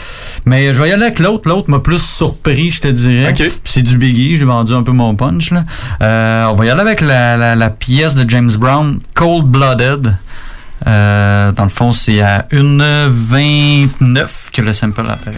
[0.47, 1.49] mais je vais y aller avec l'autre.
[1.49, 3.33] L'autre m'a plus surpris, je te dirais.
[3.35, 4.37] Puis C'est du Biggie.
[4.37, 5.51] J'ai vendu un peu mon punch.
[5.51, 5.65] Là.
[6.03, 10.15] Euh, on va y aller avec la, la- la pièce de James Brown, Cold Blooded.
[10.87, 15.37] Euh, dans le fond, c'est à 1,29 que le sample apparaît.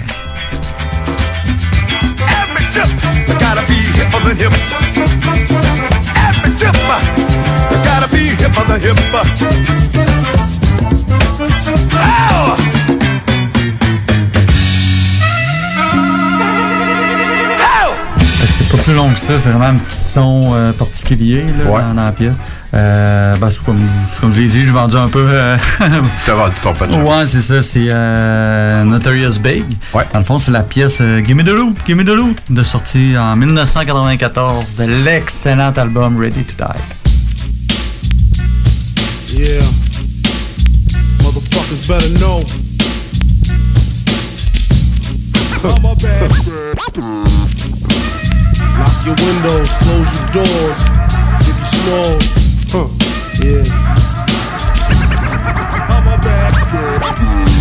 [18.58, 21.94] C'est pas plus long que ça, c'est vraiment un petit son euh, particulier là, dans,
[21.94, 22.34] dans la pièce.
[22.74, 23.80] Euh, ben, c'est comme,
[24.20, 25.24] comme je l'ai dit, j'ai vendu un peu.
[25.28, 25.56] euh,
[26.26, 26.94] T'as vendu ton punch.
[26.96, 29.64] Ouais, c'est ça, c'est euh, Notorious Big.
[30.12, 33.16] Dans le fond, c'est la pièce euh, Gimme the Loot, Gimme the Loot, de sortie
[33.16, 36.64] en 1994 de l'excellent album Ready to Die.
[39.38, 39.62] Yeah.
[41.22, 42.40] Motherfuckers better know.
[45.64, 46.30] I'm a bad
[48.78, 50.80] Lock your windows, close your doors.
[51.40, 52.45] If you snore.
[52.68, 52.88] Huh.
[53.42, 53.62] Yeah.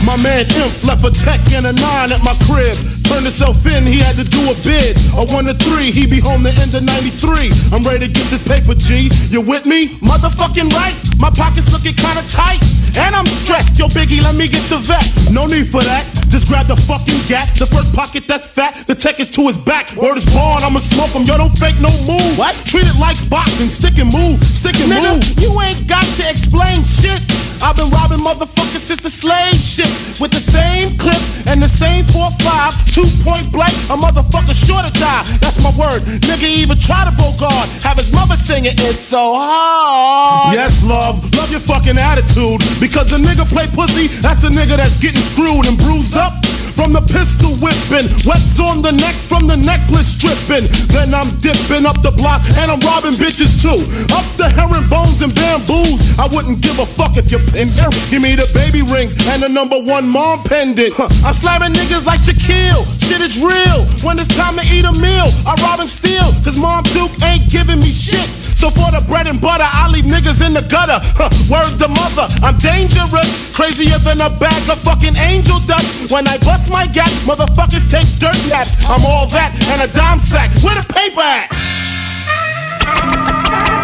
[0.06, 2.77] My man Imp left a tech and a nine at my crib.
[3.07, 4.98] Turned himself in, he had to do a bid.
[5.14, 7.52] A one to three, he be home the end of 93.
[7.72, 9.10] I'm ready to get this paper, G.
[9.30, 9.98] You with me?
[10.02, 10.95] Motherfucking right.
[11.19, 12.61] My pockets looking kinda tight.
[12.98, 13.77] And I'm stressed.
[13.77, 15.30] Yo, Biggie, let me get the vest.
[15.32, 16.07] No need for that.
[16.30, 17.52] Just grab the fucking gat.
[17.60, 18.88] The first pocket that's fat.
[18.88, 19.91] The tech is to his back.
[19.95, 21.23] Word is born, I'ma smoke him.
[21.23, 22.38] Yo, don't fake no moves.
[22.38, 22.56] What?
[22.65, 23.69] Treat it like boxing.
[23.69, 24.41] Stick and move.
[24.44, 25.23] Stick and Nigga, move.
[25.44, 27.19] You ain't got to explain shit.
[27.61, 29.91] I've been robbing motherfuckers since the slave shit.
[30.19, 32.95] With the same clip and the same 4-5.
[33.06, 33.73] Two point blank.
[33.94, 35.23] A motherfucker sure to die.
[35.38, 36.02] That's my word.
[36.26, 37.68] Nigga even try to bogard.
[37.84, 40.56] Have his mother singing It's so hard.
[40.56, 41.22] Yes, love.
[41.36, 42.61] Love your fucking attitude.
[42.80, 46.34] Because the nigga play pussy, that's the nigga that's getting screwed and bruised up.
[46.76, 50.68] From the pistol whipping, webs on the neck from the necklace stripping.
[50.91, 53.80] Then I'm dipping up the block and I'm robbing bitches too.
[54.11, 56.03] Up the herringbones and bamboos.
[56.19, 57.89] I wouldn't give a fuck if you're in here.
[58.11, 60.93] Give me the baby rings and the number one mom pendant.
[60.93, 61.07] Huh.
[61.23, 62.84] I'm slamming niggas like Shaquille.
[63.07, 63.88] Shit is real.
[64.03, 66.27] When it's time to eat a meal, I rob and steal.
[66.43, 68.27] Cause Mom Duke ain't giving me shit.
[68.60, 70.99] So for the bread and butter, I leave niggas in the gutter.
[71.15, 71.30] Huh.
[71.47, 73.30] Word to mother, I'm dangerous.
[73.56, 76.11] Crazier than a bag of fucking angel dust.
[76.11, 78.76] When I bust my gap, motherfuckers take dirt naps.
[78.86, 80.52] I'm all that and a dime sack.
[80.62, 81.50] Where the paper at?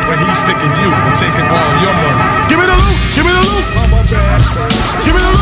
[0.08, 2.22] When he's sticking you and taking all your money.
[2.52, 3.66] Give me the loot, give me the loot.
[5.02, 5.41] Give me the loot,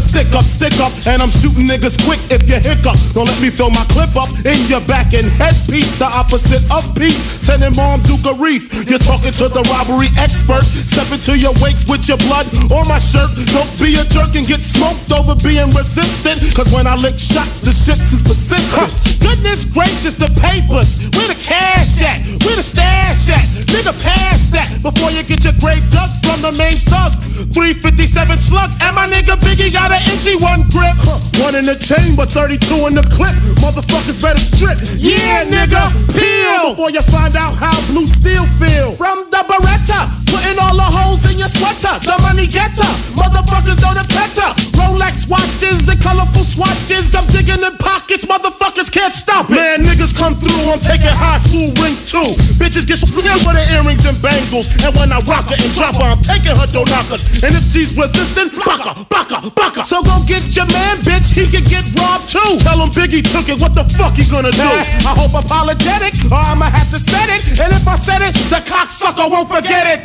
[0.00, 2.96] stick up, stick up, and I'm shooting niggas quick if you hiccup.
[3.12, 6.82] Don't let me throw my clip up in your back and headpiece, the opposite of
[6.96, 7.20] peace.
[7.40, 8.70] Sending mom Duke a reef.
[8.88, 10.64] You're talking to the robbery expert.
[10.64, 13.30] Step into your wake with your blood or my shirt.
[13.52, 16.40] Don't be a jerk and get smoked over being resistant.
[16.54, 18.64] Cause when I lick shots, the shit's is persistent.
[18.72, 18.88] Huh.
[19.20, 20.96] Goodness gracious, the papers.
[21.14, 22.24] Where the cash at?
[22.44, 23.44] Where the stash at?
[23.70, 27.14] Nigga, pass that before you get your grave dug from the main thug.
[27.54, 30.96] 357 slug, and my nigga Biggie got an inky one grip.
[31.42, 33.34] One in the chamber, 32 in the clip.
[33.58, 34.78] Motherfuckers better strip.
[34.96, 38.94] Yeah, nigga, peel before you find out how blue steel feel.
[38.96, 41.96] From the Beretta, putting all the holes in your sweater.
[42.04, 42.86] The money getter,
[43.16, 44.48] motherfuckers know the better.
[44.76, 47.14] Rolex watches and colorful swatches.
[47.16, 49.56] I'm digging in pockets, motherfuckers can't stop it.
[49.56, 52.36] Man, niggas come through, I'm taking high school rings too.
[52.60, 54.68] Bitches get scared with the earrings and bangles.
[54.84, 57.24] And when I rock her and drop her, I'm taking her knockers.
[57.42, 59.79] And if she's resistant, baka, baka, baka.
[59.84, 62.60] So go get your man, bitch, he could get robbed too.
[62.60, 64.68] Tell him Biggie took it, what the fuck he gonna do?
[65.08, 67.40] I hope apologetic, or I'ma have to set it.
[67.56, 70.00] And if I said it, the cocksucker won't forget it.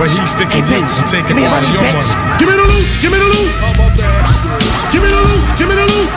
[0.00, 2.00] When he's sticking you and taking all your money.
[2.40, 3.52] Give me the loot, give me the loot.
[4.88, 6.08] Give me the loot, give me the loot.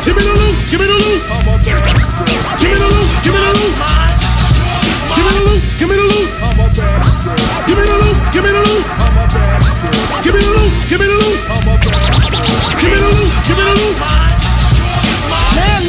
[0.00, 1.20] Give me the loot, give me the loot.
[2.56, 3.72] Give me the loot, give me the loot.
[5.12, 6.27] Give me the loot, give me the loot.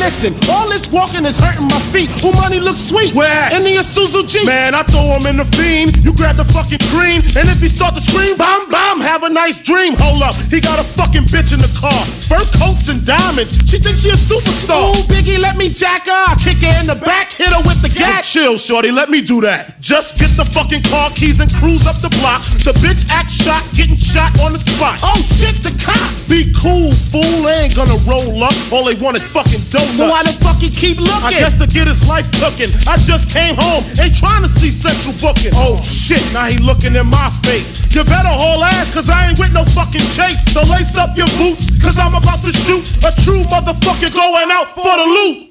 [0.10, 2.10] Listen, all this walking is hurting my feet.
[2.26, 3.14] Who money looks sweet?
[3.14, 3.46] Where?
[3.54, 4.44] In the Isuzu G.
[4.46, 6.04] Man, I throw him in the fiend.
[6.04, 9.30] You grab the fucking green, and if he start to scream, bomb, bomb, have a
[9.30, 9.94] nice dream.
[9.98, 12.02] Hold up, he got a fucking bitch in the car.
[12.26, 13.62] Fur coats and diamonds.
[13.70, 14.98] She thinks she a superstar.
[14.98, 16.36] Ooh, Biggie, let me jack her.
[16.42, 18.24] Kick her in the back, hit her with the gat.
[18.24, 19.80] chill, shorty, let me do that.
[19.80, 22.42] Just get the fucking car keys and cruise up the block.
[22.66, 25.00] The bitch act shot, getting shot on the spot.
[25.06, 26.30] Oh shit, the cops.
[26.30, 27.46] Be cool, fool.
[27.46, 28.56] They ain't gonna roll up.
[28.74, 29.99] All they want is fucking donuts.
[30.00, 31.28] So why the fuck he keep looking?
[31.28, 32.72] I guess to get his life cooking.
[32.88, 35.52] I just came home, ain't trying to see central booking.
[35.54, 37.84] Oh shit, now he looking in my face.
[37.94, 40.40] You better haul ass, cause I ain't with no fucking chase.
[40.56, 44.72] So lace up your boots, cause I'm about to shoot a true motherfucker going out
[44.72, 45.50] for the loot.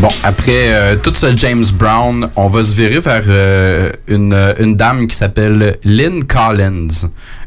[0.00, 4.54] Bon, après euh, tout ce James Brown, on va se virer vers euh, une, euh,
[4.58, 6.88] une dame qui s'appelle Lynn Collins.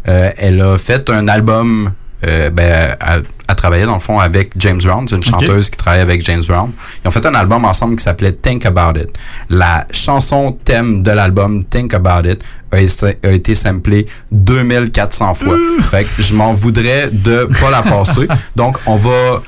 [0.07, 1.93] Euh, elle a fait un album,
[2.27, 5.77] euh, ben, elle, elle travaillait dans le fond avec James Brown, c'est une chanteuse qui
[5.77, 6.71] travaille avec James Brown.
[7.03, 9.09] Ils ont fait un album ensemble qui s'appelait Think About It.
[9.49, 15.55] La chanson thème de l'album Think About It a été samplée 2400 fois.
[15.89, 18.27] fait que je m'en voudrais de pas la passer.
[18.55, 19.41] Donc, on va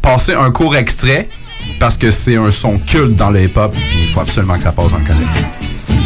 [0.00, 1.28] passer un court extrait
[1.78, 3.74] parce que c'est un son culte dans le hip-hop.
[3.94, 5.46] Il faut absolument que ça passe en connexion.
[5.88, 5.99] It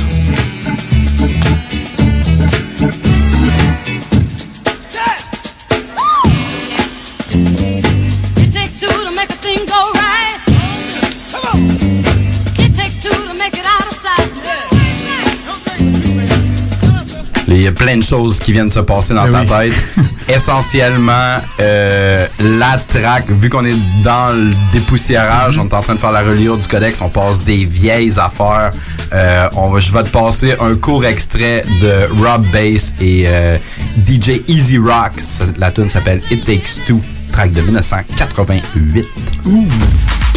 [17.55, 19.73] Il y a plein de choses qui viennent se passer dans ta tête.
[20.29, 26.01] Essentiellement, euh, la track, vu qu'on est dans le dépoussiérage, on est en train de
[26.01, 28.71] faire la reliure du codex, on passe des vieilles affaires.
[29.13, 33.57] Euh, on va, je vais te passer un court extrait de Rob Bass et euh,
[34.05, 35.41] DJ Easy Rocks.
[35.59, 36.99] La tune s'appelle It Takes Two,
[37.33, 39.07] track de 1988.
[39.47, 40.34] It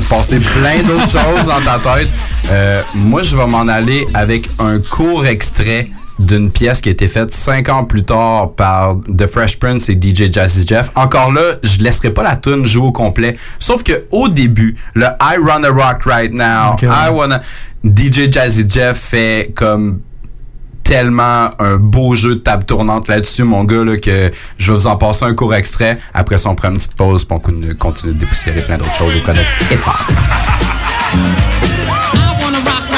[0.00, 2.08] de se passer plein d'autres choses dans ta tête.
[2.50, 7.08] Euh, moi, je vais m'en aller avec un court extrait d'une pièce qui a été
[7.08, 10.90] faite cinq ans plus tard par The Fresh Prince et DJ Jazzy Jeff.
[10.94, 13.36] Encore là, je laisserai pas la tune jouer au complet.
[13.58, 16.76] Sauf que au début, le I Wanna Rock Right Now.
[16.82, 17.40] I Wanna...
[17.82, 20.00] DJ Jazzy Jeff fait comme
[20.90, 24.88] tellement un beau jeu de table tournante là-dessus, mon gars, là, que je vais vous
[24.88, 26.00] en passer un court extrait.
[26.12, 29.14] Après ça, on prend une petite pause pour qu'on continue de dépoussiérer plein d'autres choses
[29.14, 29.56] au Connex
[32.64, 32.88] Bass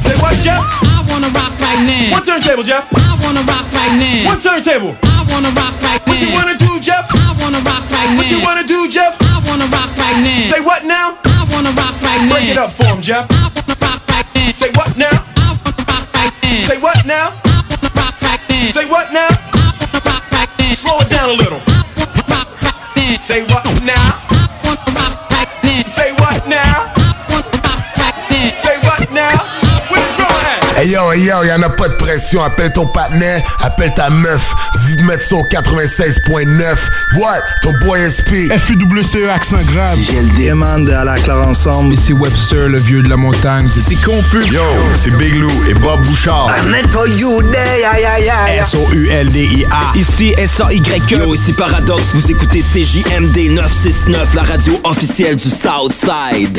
[0.03, 0.61] Say what, Jeff?
[0.63, 2.15] I wanna rock right now.
[2.15, 2.85] One turntable, Jeff.
[2.93, 4.30] I wanna rock right now.
[4.31, 4.95] One turntable.
[5.03, 6.11] I wanna rock right now.
[6.11, 7.05] What you wanna do, Jeff?
[7.11, 8.17] I wanna rock right now.
[8.17, 9.15] What you wanna do, Jeff?
[9.21, 10.49] I wanna rock right now.
[10.51, 11.17] Say what now?
[11.26, 12.31] I wanna rock right now.
[12.34, 13.27] Break it up for him, Jeff.
[13.30, 14.51] I wanna rock right now.
[14.51, 15.11] Say what now?
[15.11, 16.67] I wanna rock right now.
[16.67, 17.30] Say what now?
[17.30, 18.71] I wanna rock right now.
[18.71, 19.30] Say what now?
[19.30, 20.73] I wanna rock right now.
[20.76, 21.61] Slow it down a little.
[21.65, 23.17] I wanna rock right now.
[23.17, 23.95] Say what now?
[23.95, 25.84] I wanna rock right now.
[25.85, 26.98] Say what now?
[30.80, 32.41] Hey yo, hey yo, y'en a pas de pression.
[32.41, 34.56] Appelle ton partenaire, appelle ta meuf.
[34.88, 36.77] Dis mettre au 96.9.
[37.18, 37.41] What?
[37.61, 38.47] Ton boy SP.
[38.47, 39.99] FUWCE accent grave.
[39.99, 41.95] J'ai le demande à la clare ensemble.
[41.95, 43.68] Ici Webster, le vieux de la montagne.
[43.68, 44.45] C'est confus.
[44.53, 44.61] Yo,
[44.95, 46.49] c'est Big Lou et Bob Bouchard.
[48.57, 49.97] S-O-U-L-D-I-A.
[49.97, 51.14] Ici S-A-Y-E.
[51.14, 56.57] Yo, ici Paradox, vous écoutez CJMD 969, la radio officielle du Southside.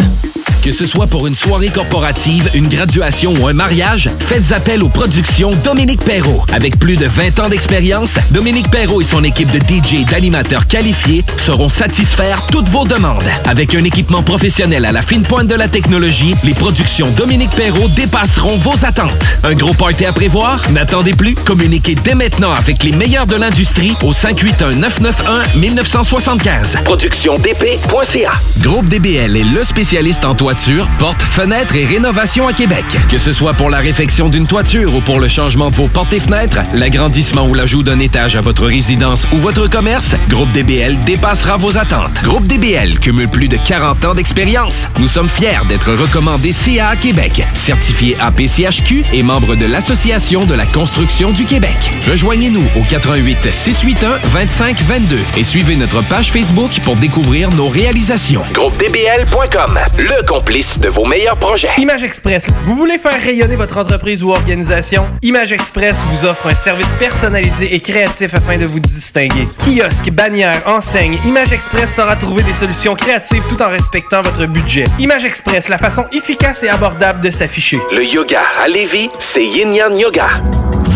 [0.63, 4.89] Que ce soit pour une soirée corporative, une graduation ou un mariage, faites appel aux
[4.89, 6.45] productions Dominique Perrault.
[6.53, 10.67] Avec plus de 20 ans d'expérience, Dominique Perrault et son équipe de DJ et d'animateurs
[10.67, 13.23] qualifiés sauront satisfaire toutes vos demandes.
[13.47, 17.89] Avec un équipement professionnel à la fine pointe de la technologie, les productions Dominique Perrault
[17.89, 19.25] dépasseront vos attentes.
[19.45, 20.71] Un gros party à prévoir?
[20.71, 21.35] N'attendez plus.
[21.35, 26.83] Communiquez dès maintenant avec les meilleurs de l'industrie au 581-991-1975.
[26.85, 32.85] ProductionDP.ca Groupe DBL est le spécialiste en toiture, portes, fenêtres et rénovation à Québec.
[33.09, 36.15] Que ce soit pour la réfection d'une toiture ou pour le changement de vos portes
[36.15, 40.99] et fenêtres, l'agrandissement ou l'ajout d'un étage à votre résidence ou votre commerce, Groupe DBL
[41.01, 42.15] dépassera vos attentes.
[42.23, 44.87] Groupe DBL cumule plus de 40 ans d'expérience.
[44.99, 50.65] Nous sommes fiers d'être recommandés CA Québec, certifié APCHQ et membre de l'Association de la
[50.65, 51.77] construction du Québec.
[52.11, 58.45] Rejoignez-nous au 88 681 25 22 et suivez notre page Facebook pour découvrir nos réalisations.
[58.55, 61.69] GroupeDBL.com, le complice de vos meilleurs projets.
[61.77, 62.47] Image Express.
[62.65, 63.90] Vous voulez faire rayonner votre entreprise?
[64.23, 65.07] Ou organisation?
[65.23, 69.49] Image Express vous offre un service personnalisé et créatif afin de vous distinguer.
[69.59, 74.85] Kiosque, bannière, enseigne, Image Express saura trouver des solutions créatives tout en respectant votre budget.
[74.99, 77.81] Image Express, la façon efficace et abordable de s'afficher.
[77.93, 80.60] Le yoga à Lévis, c'est Yin Yang Yoga.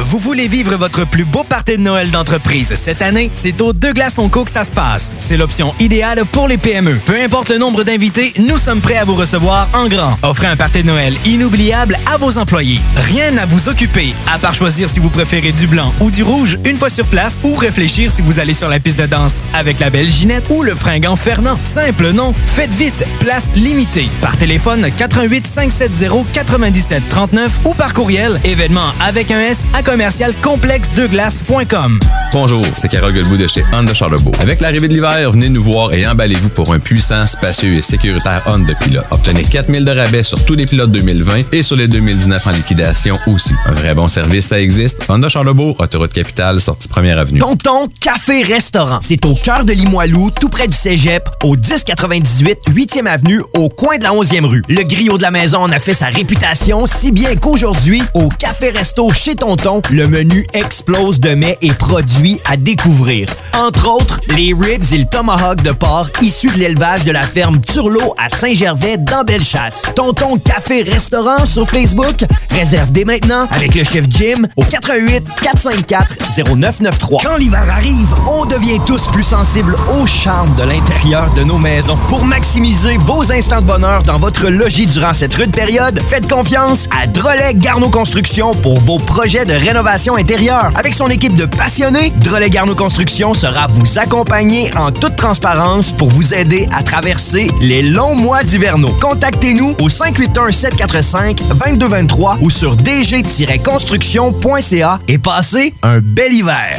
[0.00, 3.30] Vous voulez vivre votre plus beau party de Noël d'entreprise cette année?
[3.34, 5.12] C'est au Deux Glaces Co que ça se passe.
[5.18, 7.00] C'est l'option idéale pour les PME.
[7.04, 10.18] Peu importe le nombre d'invités, nous sommes prêts à vous recevoir en grand.
[10.22, 12.80] Offrez un party de Noël inoubliable à vos employés.
[12.96, 16.58] Rien à vous occuper, à part choisir si vous préférez du blanc ou du rouge
[16.64, 19.80] une fois sur place ou réfléchir si vous allez sur la piste de danse avec
[19.80, 21.58] la belle Ginette ou le fringant Fernand.
[21.62, 22.34] Simple, non?
[22.46, 24.08] Faites vite, place limitée.
[24.20, 30.34] Par téléphone 88 570 97 39 ou par courriel événement avec un S à commercial
[30.42, 31.98] complexe-deux-glaces.com.
[32.32, 34.34] Bonjour, c'est Carole Guilbeault de chez Honda Charlebourg.
[34.40, 38.42] Avec l'arrivée de l'hiver, venez nous voir et emballez-vous pour un puissant, spacieux et sécuritaire
[38.46, 39.02] Honda Pilot.
[39.10, 43.14] Obtenez 4000 de rabais sur tous les pilotes 2020 et sur les 2019 en liquidation
[43.26, 43.54] aussi.
[43.66, 45.04] Un vrai bon service, ça existe.
[45.08, 47.38] Honda Charlebourg, autoroute capitale, sortie première avenue.
[47.40, 48.98] Tonton Café Restaurant.
[49.00, 53.98] C'est au cœur de Limoilou, tout près du Cégep, au 1098 8e avenue, au coin
[53.98, 54.62] de la 11e rue.
[54.68, 58.70] Le griot de la maison en a fait sa réputation, si bien qu'aujourd'hui, au Café
[58.70, 59.47] Resto chez Tonton,
[59.90, 63.28] le menu explose de mets et produits à découvrir.
[63.54, 67.58] Entre autres, les ribs et le tomahawk de porc issus de l'élevage de la ferme
[67.62, 69.84] Turlot à Saint-Gervais dans Bellechasse.
[69.94, 72.26] Tonton Café Restaurant sur Facebook.
[72.50, 77.18] Réserve dès maintenant avec le chef Jim au 88 454 0993.
[77.22, 81.96] Quand l'hiver arrive, on devient tous plus sensibles au charme de l'intérieur de nos maisons.
[82.08, 86.86] Pour maximiser vos instants de bonheur dans votre logis durant cette rude période, faites confiance
[86.94, 90.70] à Drolet Garneau Construction pour vos projets de rénovation intérieure.
[90.74, 96.08] Avec son équipe de passionnés, Drolet Garneau Construction sera vous accompagner en toute transparence pour
[96.08, 98.94] vous aider à traverser les longs mois d'hivernaux.
[99.00, 106.78] Contactez-nous au 581-745-2223 ou sur dg-construction.ca et passez un bel hiver.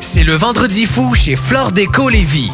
[0.00, 2.52] C'est le vendredi fou chez Flore Déco Lévis.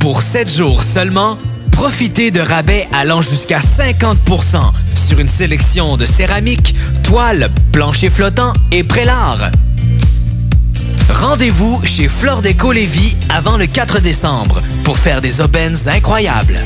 [0.00, 1.38] Pour 7 jours seulement,
[1.76, 8.82] profitez de rabais allant jusqu'à 50% sur une sélection de céramique, toiles, planchers flottants et
[8.82, 9.50] prélats.
[11.10, 16.62] Rendez-vous chez Flore Déco Lévis avant le 4 décembre pour faire des aubaines incroyables.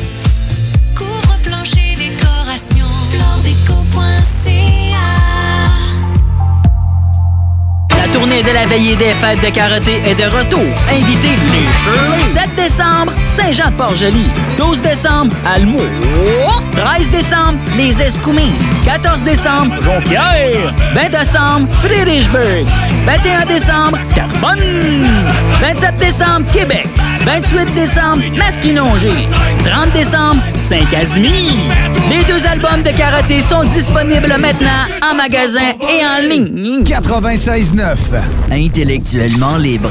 [8.12, 10.64] Tournée de la veillée des fêtes de karaté est de retour.
[10.88, 12.26] Invitez les Shirley.
[12.26, 14.28] 7 décembre, Saint-Jean-de-Port-Joli.
[14.56, 15.80] 12 décembre, Almo.
[16.76, 18.52] 13 décembre, les Escoumins.
[18.84, 20.72] 14 décembre, Jonquière.
[20.94, 22.66] 20 décembre, Friedrichsburg.
[23.06, 25.06] 21 décembre, Carbonne.
[25.60, 26.88] 27 décembre, Québec.
[27.24, 29.12] 28 décembre, Masquinongé.
[29.64, 31.52] 30 décembre, Saint-Casimir.
[32.10, 36.82] Les deux albums de karaté sont disponibles maintenant en magasin et en ligne.
[36.82, 37.99] 96.9.
[38.50, 39.90] Intellectuellement libre.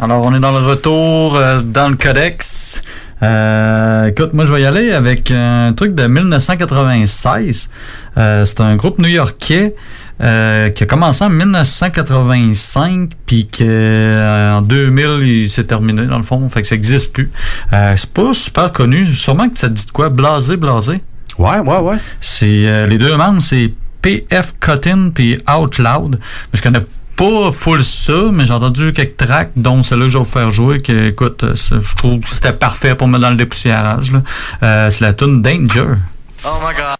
[0.00, 2.82] Alors, on est dans le retour euh, dans le codex.
[3.22, 7.68] Euh, écoute, moi, je vais y aller avec un truc de 1996.
[8.16, 9.74] Euh, c'est un groupe new-yorkais
[10.22, 16.16] euh, qui a commencé en 1985, puis que euh, en 2000, il s'est terminé, dans
[16.16, 16.46] le fond.
[16.48, 17.30] Fait que ça n'existe plus.
[17.72, 19.06] Euh, c'est pas super connu.
[19.06, 20.08] Sûrement que ça te dit de quoi?
[20.08, 21.00] Blasé, blasé.
[21.38, 21.96] Ouais, ouais, ouais.
[22.20, 26.18] C'est, euh, les deux membres, c'est PF Cotton puis Out Loud.
[26.20, 26.84] Mais je connais
[27.16, 30.50] pas full ça, mais j'ai entendu quelques tracks, dont celle-là que je vais vous faire
[30.50, 34.12] jouer, que, écoute, euh, je trouve que c'était parfait pour mettre dans le dépoussiérage.
[34.12, 34.22] là.
[34.62, 35.96] Euh, c'est la tune Danger.
[36.44, 36.96] Oh my god.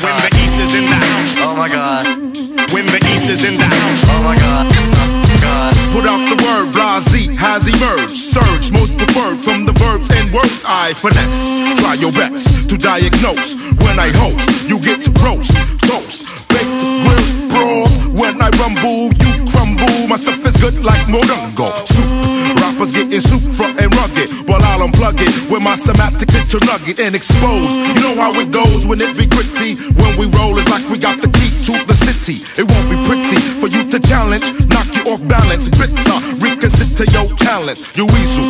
[0.00, 1.34] When the East is in the house.
[1.42, 2.04] Oh my god.
[2.72, 4.04] When the East is in the house.
[4.06, 5.07] Oh my god.
[5.92, 8.14] Put out the word, blase has emerged.
[8.14, 11.80] Surge, most preferred from the verbs and words I finesse.
[11.80, 13.56] Try your best to diagnose.
[13.82, 15.54] When I host, you get to roast,
[15.88, 17.88] toast, baked, grilled, brawl.
[18.14, 20.08] When I rumble, you crumble.
[20.08, 21.72] My stuff is good like Morongo.
[21.86, 22.28] Soup
[22.78, 27.14] rappers Getting super and rugged, while I'll unplug it with my semantic picture nugget and
[27.14, 27.76] expose.
[27.76, 29.74] You know how it goes when it be gritty.
[29.94, 32.42] When we roll, it's like we got the key to the city.
[32.60, 33.37] It won't be pretty
[33.98, 35.68] for to challenge, knock you off balance.
[35.68, 37.78] Bitter, reconsider your talent.
[37.96, 38.44] You weasel,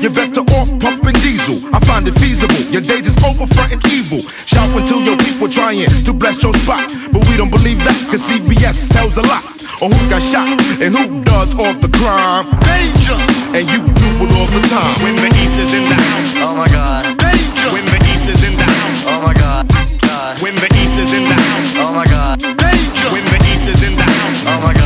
[0.00, 1.58] you're better off pumping diesel.
[1.74, 2.58] I find it feasible.
[2.70, 4.18] Your days is over fronting evil.
[4.46, 6.90] Shout until your people trying to bless your spot.
[7.12, 9.44] But we don't believe that, cause CBS tells a lot.
[9.82, 10.46] On who got shot
[10.78, 12.46] and who does all the crime.
[12.62, 13.18] Danger!
[13.50, 14.94] And you do it all the time.
[15.02, 16.30] When the East is in the house.
[16.38, 17.02] Oh my god.
[17.18, 17.68] Danger!
[17.74, 19.02] When the East is in the house.
[19.06, 19.66] Oh my god.
[20.06, 20.42] god.
[20.42, 21.74] When the East is in the house.
[21.82, 22.38] Oh my god.
[22.38, 23.08] Danger!
[23.10, 24.46] When the East is in the house.
[24.46, 24.81] Oh my god.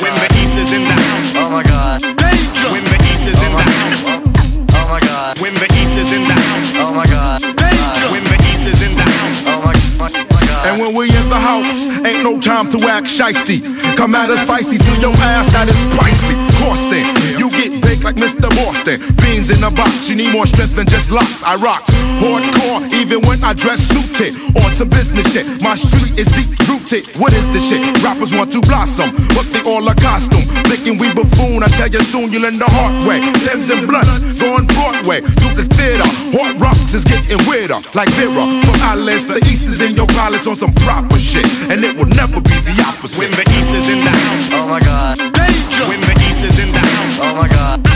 [0.00, 1.36] When the East is, when the East is in the house.
[1.36, 2.00] Oh my god.
[2.00, 2.68] Danger!
[2.72, 4.00] When the East is in the house.
[4.72, 5.36] Oh my god.
[5.36, 6.72] When the East is in the house.
[6.80, 7.44] Oh my god.
[7.44, 8.08] Danger!
[8.08, 9.44] When the East is in the house.
[9.44, 10.64] Oh my, my, my god.
[10.64, 13.60] And when we in the house, ain't no time to act shisty.
[13.92, 16.32] Come at us feisty to your ass, that is pricey.
[16.56, 17.04] Costing,
[17.36, 18.48] you get like Mr.
[18.58, 19.00] Boston.
[19.22, 21.42] Beans in a box, you need more strength than just locks.
[21.42, 21.90] I rocks
[22.22, 24.34] hardcore, even when I dress suited.
[24.62, 27.04] On some business shit, my street is deep rooted.
[27.18, 27.82] What is this shit?
[28.02, 30.46] Rappers want to blossom, but they all a costume.
[30.70, 33.20] Thinking we buffoon, I tell you soon you'll learn the hard way.
[33.44, 36.06] Thames and blunts, going Broadway to the theater.
[36.38, 38.44] Hot rocks is getting weirder, like Vera.
[38.64, 42.10] From Alice, the East is in your palace on some proper shit, and it will
[42.12, 43.18] never be the opposite.
[43.18, 44.48] When the East is in the house.
[44.52, 45.18] Oh my god.
[45.18, 45.84] Danger!
[45.88, 47.18] When the East is in the house.
[47.20, 47.91] Oh my god.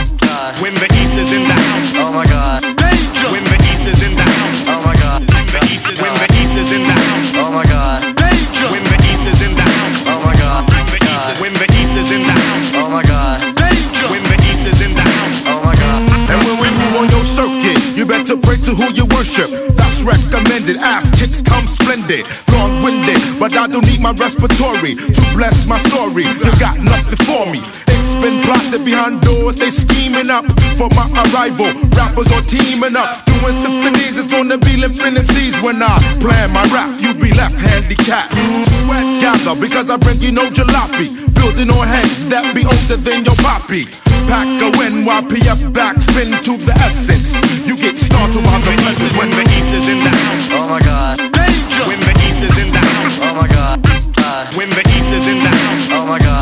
[0.53, 0.63] God.
[0.63, 1.91] When the East is in the house.
[1.99, 2.63] Oh my god.
[2.63, 3.29] Danger!
[3.35, 4.69] When the East is in the house.
[4.69, 5.21] Oh my god.
[5.27, 7.35] When the East is, when the East is in the house.
[7.35, 8.01] Oh my god.
[8.15, 8.69] Danger!
[8.71, 10.07] When the East is in the house.
[10.07, 10.63] Oh my god.
[10.71, 12.69] When the East is, when the East is in the house.
[12.79, 13.39] Oh my god.
[13.59, 14.07] Danger!
[14.13, 15.39] When the East is in the house.
[15.51, 16.01] Oh my god.
[16.31, 19.51] And when we move on your circuit, you better pray to who you worship.
[19.75, 20.79] That's recommended.
[20.79, 22.23] Ass kicks come splendid.
[22.55, 26.23] Long winded, but I don't need my respiratory to bless my story.
[26.23, 27.86] You got nothing for me.
[28.17, 30.49] It's been plotted behind doors, they scheming up
[30.81, 31.69] for my arrival.
[31.93, 34.17] Rappers are teaming up, doing symphonies.
[34.17, 36.97] It's gonna be limping MCs when I plan my rap.
[36.97, 38.33] You be left handicapped.
[38.81, 41.13] Sweat gather because I bring you no jalopy.
[41.37, 43.85] Building on heads that be older than your poppy.
[44.33, 47.37] Pack a NYPF backspin to the essence.
[47.69, 50.49] You get started by the blessings when the East is in the house.
[50.57, 51.21] Oh my god.
[51.37, 51.85] Danger!
[51.85, 53.21] When the East is in the house.
[53.21, 53.85] Oh my god.
[54.17, 54.57] god.
[54.57, 55.93] When the East is in the house.
[55.93, 56.36] Oh my god.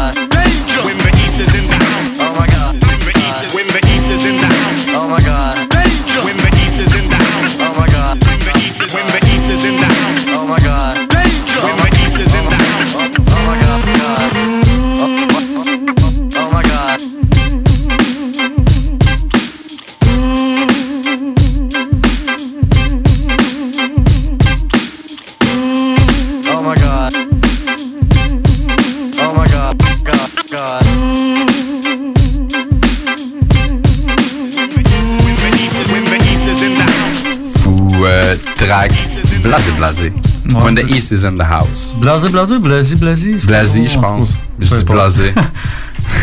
[41.05, 41.94] East is in the house.
[41.98, 43.36] Blasé, blasé, blasé, blasé.
[43.47, 44.39] Blasé, je pense.
[44.59, 45.32] Je dis blasé.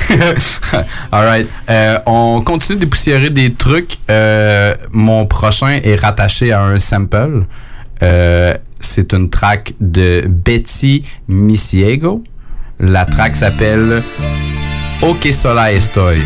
[1.11, 1.47] Alright.
[1.69, 3.97] Euh, on continue de dépoussiérer des trucs.
[4.09, 7.45] Euh, mon prochain est rattaché à un sample.
[8.01, 12.23] Euh, c'est une track de Betty Misiego.
[12.79, 14.01] La track s'appelle
[15.03, 16.21] O que sola estoy.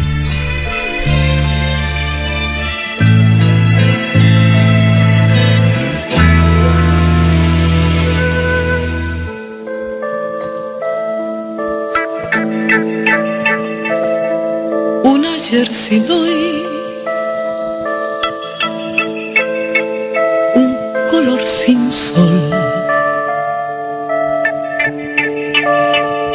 [20.56, 20.78] Un
[21.10, 22.52] color sin sol,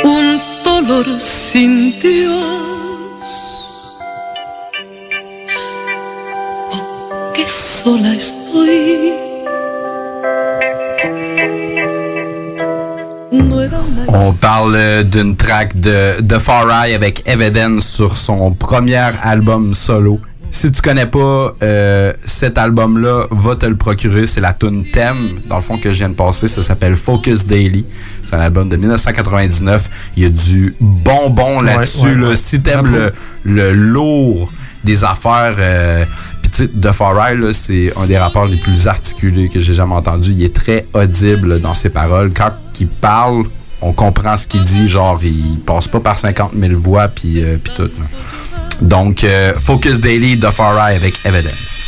[0.05, 2.60] un dolor sin Dios.
[14.13, 19.73] On parle euh, d'une track de, de Far Eye avec Evidence sur son premier album
[19.73, 20.21] solo.
[20.51, 24.27] Si tu connais pas euh, cet album-là, va te le procurer.
[24.27, 26.49] C'est la tune thème, dans le fond, que je viens de passer.
[26.49, 27.87] Ça s'appelle Focus Daily.
[28.29, 29.89] C'est un album de 1999.
[30.17, 32.07] Il y a du bonbon là-dessus.
[32.07, 32.29] ouais, là.
[32.31, 32.37] ouais.
[32.37, 33.13] Si t'aimes le,
[33.45, 34.51] le lourd
[34.83, 35.55] des affaires...
[35.59, 36.05] Euh,
[36.43, 39.61] puis tu sais, The Far Eye, là, c'est un des rapports les plus articulés que
[39.61, 40.33] j'ai jamais entendu.
[40.33, 42.33] Il est très audible dans ses paroles.
[42.35, 42.51] Quand
[42.81, 43.45] il parle,
[43.83, 44.89] on comprend ce qu'il dit.
[44.89, 47.83] Genre, il passe pas par 50 000 voix puis euh, tout.
[47.83, 47.89] là.
[48.81, 51.81] Donc, euh, Focus Daily, The Far Eye avec Evidence.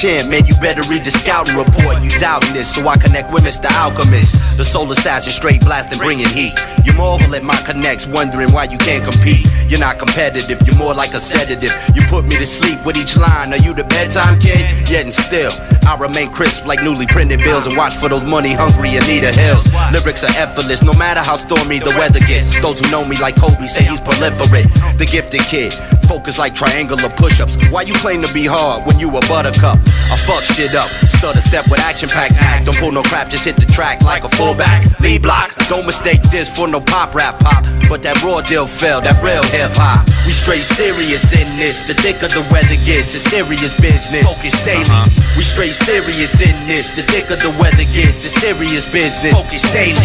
[0.00, 2.00] Champ, man, you better read the scouting report.
[2.00, 3.68] You doubting this, so I connect with Mr.
[3.68, 4.56] Alchemist.
[4.56, 6.56] The soul assassin, straight blasting, bringing heat.
[6.86, 9.44] You marvel at my connects, wondering why you can't compete.
[9.68, 11.68] You're not competitive, you're more like a sedative.
[11.94, 13.52] You put me to sleep with each line.
[13.52, 14.64] Are you the bedtime kid?
[14.88, 15.52] Yet and still,
[15.84, 19.68] I remain crisp like newly printed bills and watch for those money hungry Anita Hills.
[19.92, 22.48] Lyrics are effortless, no matter how stormy the weather gets.
[22.62, 24.64] Those who know me like Kobe say he's proliferate.
[24.96, 25.76] The gifted kid,
[26.10, 27.54] focus like triangular push ups.
[27.70, 29.78] Why you claim to be hard when you a buttercup?
[30.10, 32.66] I fuck shit up, stutter step with action packed act.
[32.66, 34.82] Don't pull no crap, just hit the track like a fullback.
[34.98, 37.62] Lead block, don't mistake this for no pop rap pop.
[37.88, 40.02] But that raw deal fell, that real hip hop.
[40.26, 41.80] We straight serious in this.
[41.80, 44.26] The thicker the weather gets, it's serious business.
[44.26, 44.82] Focus daily.
[44.90, 45.29] Uh-huh.
[45.36, 46.90] We straight serious in this.
[46.90, 49.32] The thicker the weather gets, it's serious business.
[49.32, 49.96] Focus daily.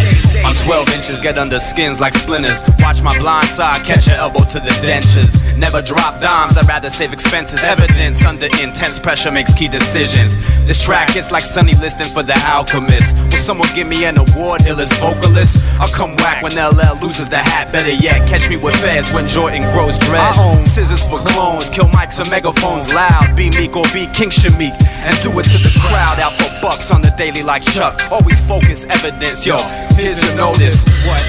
[0.44, 2.62] I'm 12 inches, get under skins like splinters.
[2.78, 5.34] Watch my blind side, catch your elbow to the dentures.
[5.58, 7.64] Never drop dimes, I'd rather save expenses.
[7.64, 10.36] Evidence under intense pressure makes key decisions.
[10.64, 13.16] This track hits like Sunny listing for the alchemist.
[13.16, 15.58] Will someone give me an award, illest vocalist?
[15.80, 17.72] I'll come whack when LL loses the hat.
[17.72, 20.34] Better yet, catch me with feds when Jordan grows dread.
[20.68, 23.34] Scissors for clones, kill mics and megaphones loud.
[23.34, 24.74] Be meek or be King Shamik.
[25.02, 28.00] And do it to the crowd, out for bucks on the daily like Chuck.
[28.10, 29.56] Always focus, evidence, yo.
[29.94, 30.82] Here's your notice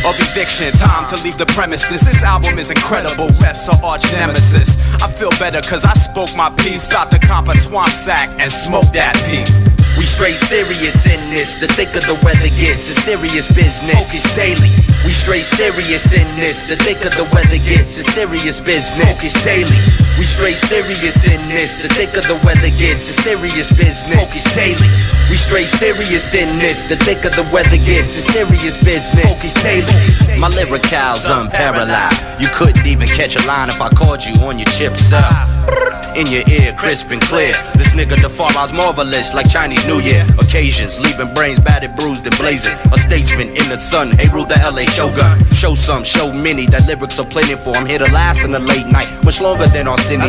[0.05, 0.73] of eviction.
[0.73, 2.01] Time to leave the premises.
[2.01, 3.29] This album is incredible.
[3.39, 4.77] Rests are arch nemesis.
[5.01, 8.93] I feel better cause I spoke my piece out the comp twomp sack and smoked
[8.93, 9.76] that piece.
[9.97, 11.55] We straight serious in this.
[11.55, 13.97] The thicker the weather gets, it's serious business.
[13.97, 14.69] Focus daily.
[15.01, 16.61] We straight serious in this.
[16.63, 19.01] The thicker the weather gets, it's serious business.
[19.01, 19.81] Focus daily.
[20.17, 21.77] We straight serious in this.
[21.81, 24.13] The thicker the weather gets, it's serious business.
[24.13, 24.89] Focus daily.
[25.29, 26.83] We straight serious in this.
[26.83, 29.25] The thicker the weather gets, it's serious business.
[29.25, 30.37] Focus daily.
[30.37, 32.13] My lyrical's unparalleled.
[32.39, 35.96] You couldn't even catch a line if I called you on your chip cell.
[36.17, 37.53] In your ear, crisp and clear.
[37.77, 40.25] This nigga the far eyes marvelous like Chinese New Year.
[40.39, 42.73] Occasions, leaving brains battered, bruised, and blazing.
[42.91, 45.37] A statesman in the sun, hey, rule the LA shogun.
[45.53, 47.69] Show some, show many, that lyrics are plenty for.
[47.77, 50.25] I'm here to last in the late night, much longer than Arsenio.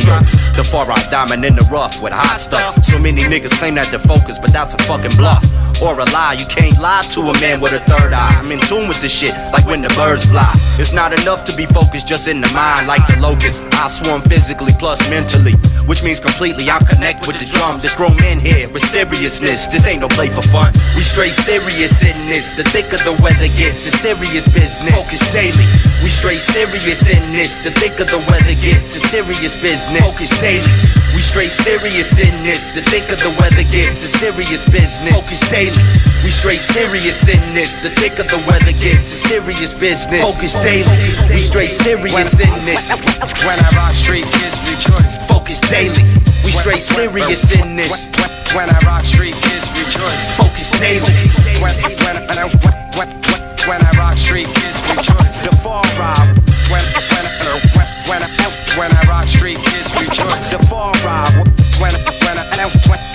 [0.56, 2.84] The far out diamond in the rough with hot stuff.
[2.84, 5.40] So many niggas claim that they're focused, but that's a fucking bluff.
[5.80, 8.34] Or a lie, you can't lie to a man with a third eye.
[8.36, 10.52] I'm in tune with this shit, like when the birds fly.
[10.76, 13.62] It's not enough to be focused just in the mind, like the locust.
[13.72, 15.54] I swarm physically plus mentally,
[15.86, 17.78] which means completely I'm connect with the drum.
[17.78, 19.66] There's grown men here with seriousness.
[19.66, 20.72] This ain't no play for fun.
[20.96, 22.50] We straight serious in this.
[22.50, 24.90] The thicker the weather gets, it's serious business.
[24.90, 25.66] Focus daily.
[26.02, 27.56] We straight serious in this.
[27.58, 30.00] The thicker the weather gets, it's serious business.
[30.00, 30.72] Focus daily.
[31.14, 32.68] We straight serious in this.
[32.68, 35.12] The thicker the weather gets, it's serious business.
[35.12, 35.84] Focus daily.
[36.22, 37.78] We straight serious in this.
[37.78, 40.22] The thicker the weather gets, it's serious business.
[40.22, 40.94] Focus daily.
[41.32, 42.90] We straight serious in this.
[43.46, 45.18] When I rock street, kids rejoice.
[45.26, 46.04] Focus daily.
[46.44, 47.92] We straight serious in this.
[48.56, 50.32] When I rock street, kids rejoice.
[50.36, 51.12] Focus daily.
[51.60, 53.08] When, when, when, I- when, when,
[53.68, 55.44] when I rock street, kids rejoice.
[55.44, 56.32] The fall ride.
[56.72, 56.80] When,
[57.12, 57.24] when,
[57.76, 58.32] when, when, I-
[58.78, 60.50] when I rock street, kids rejoice.
[60.50, 61.28] The fall ride.
[61.80, 61.92] When,
[62.24, 62.70] when, when,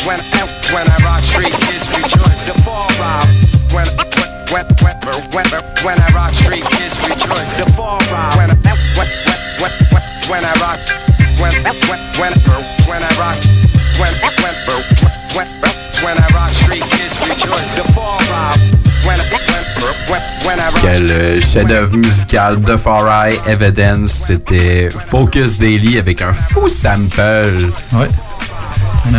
[0.06, 2.46] when, when, when I rock street, kids rejoice.
[2.48, 3.28] The fall ride.
[3.74, 3.88] When,
[4.54, 7.58] when, when, when, when, when I rock street, kids rejoice.
[7.58, 8.00] The fall.
[8.38, 9.10] When, when, when,
[9.60, 11.03] when, when, when I rock.
[11.44, 11.76] When, when,
[12.22, 12.34] when,
[12.88, 13.36] when I rock.
[14.00, 14.56] When, when, when,
[15.36, 15.48] when,
[16.02, 17.76] when I rock street, kids rejoice.
[17.76, 18.58] The fall ride.
[19.04, 19.42] When, when,
[20.08, 20.80] when, when I rock.
[20.80, 24.28] Quel chef-d'œuvre musical de Far Eye Evidence.
[24.28, 27.20] C'était Focus Daily avec un fou sample.
[27.92, 28.08] Ouais.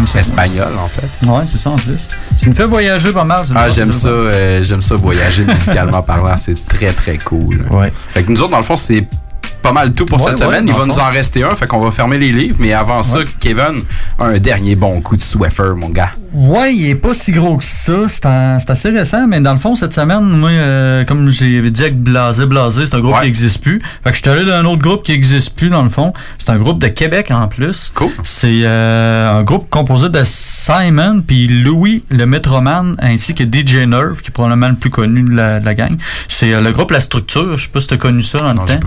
[0.06, 0.20] Ça.
[0.20, 1.26] Espagnol, en fait.
[1.26, 2.08] Ouais, c'est ça en plus.
[2.38, 3.44] Tu me fais voyager pas mal.
[3.54, 7.66] Ah, j'aime ça, euh, j'aime ça voyager musicalement parlant, c'est très très cool.
[7.70, 7.92] Ouais.
[8.14, 9.06] Fait que nous autres, dans le fond, c'est
[9.64, 10.66] pas mal tout pour Ouais, cette ouais, semaine.
[10.68, 12.56] Il va nous en rester un, fait qu'on va fermer les livres.
[12.60, 13.82] Mais avant ça, Kevin,
[14.18, 16.12] un dernier bon coup de Swiffer, mon gars.
[16.34, 18.08] Ouais, il est pas si gros que ça.
[18.08, 22.02] C'est assez récent, mais dans le fond, cette semaine, moi, euh, comme j'ai dit avec
[22.02, 23.80] Blasé, Blasé, c'est un groupe qui n'existe plus.
[24.02, 26.12] Fait que je suis allé d'un autre groupe qui n'existe plus, dans le fond.
[26.38, 27.90] C'est un groupe de Québec en plus.
[27.94, 28.10] Cool.
[28.24, 34.20] C'est euh, un groupe composé de Simon puis Louis, le Metroman, ainsi que DJ Nerve,
[34.20, 35.96] qui est probablement le plus connu de la, de la gang.
[36.28, 37.56] C'est euh, le groupe La Structure.
[37.56, 38.80] Je sais pas si tu as connu ça dans le temps.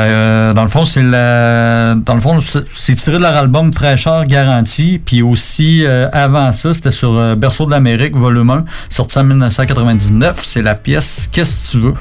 [0.00, 3.72] Euh, dans le fond, c'est la, dans le fond, c'est c'est tiré de leur album
[3.72, 8.64] Fraîcheur Garantie, puis aussi euh, avant ça, c'était sur euh, Berceau de l'Amérique, volume 1,
[8.88, 10.38] sorti en 1999.
[10.42, 11.94] C'est la pièce Qu'est-ce que tu veux?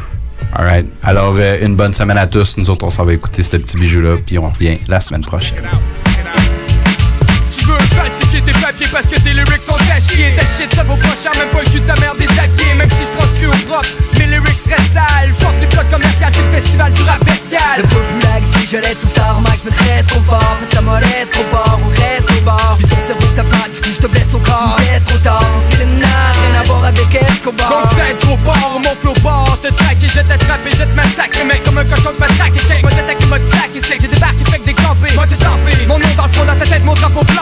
[0.54, 0.88] Alright.
[1.04, 2.58] Alors, euh, une bonne semaine à tous.
[2.58, 5.64] Nous autres, on s'en va écouter ce petit bijou-là, puis on revient la semaine prochaine.
[7.56, 10.84] Tu veux falsifier tes papiers parce que tes lyrics sont à chier Ta shit ça
[10.84, 11.69] vaut pas cher, même pas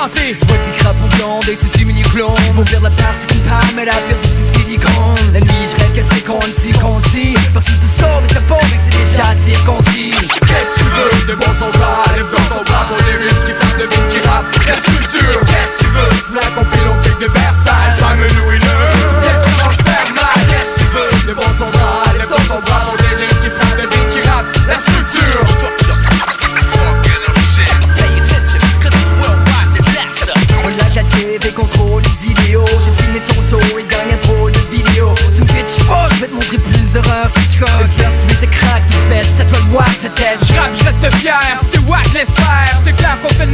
[0.07, 2.35] planté Voici crapaud blonde et ses mini-clones.
[2.53, 5.33] Vont perdre la part, c'est qu'une part, mais la pire du silicone.
[5.33, 8.41] La nuit, je rêve que c'est con, si concis Parce que tu sors de ta
[8.41, 9.86] peau que t'es déjà circoncis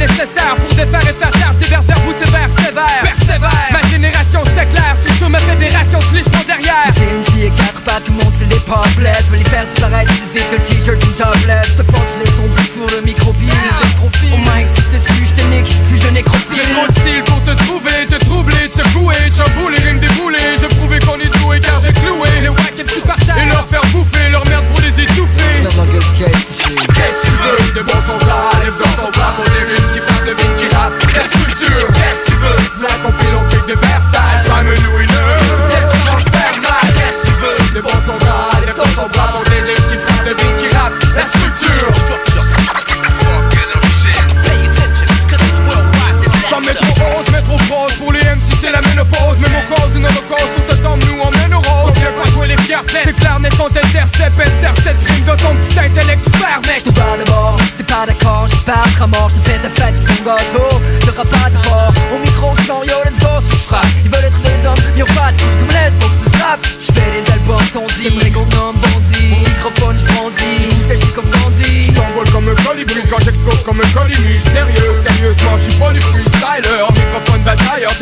[0.06, 4.66] nécessaire pour défaire et faire taire Des vers vous sévère, sévère, persévère Ma génération c'est
[4.66, 6.92] clair, c'est sur ma fédération, sliche mon derrière.
[6.94, 9.66] C'est MC et quatre pattes, tout le monde c'est les popless Je vais les faire
[9.66, 11.76] disparaître, le t-shirt, une topless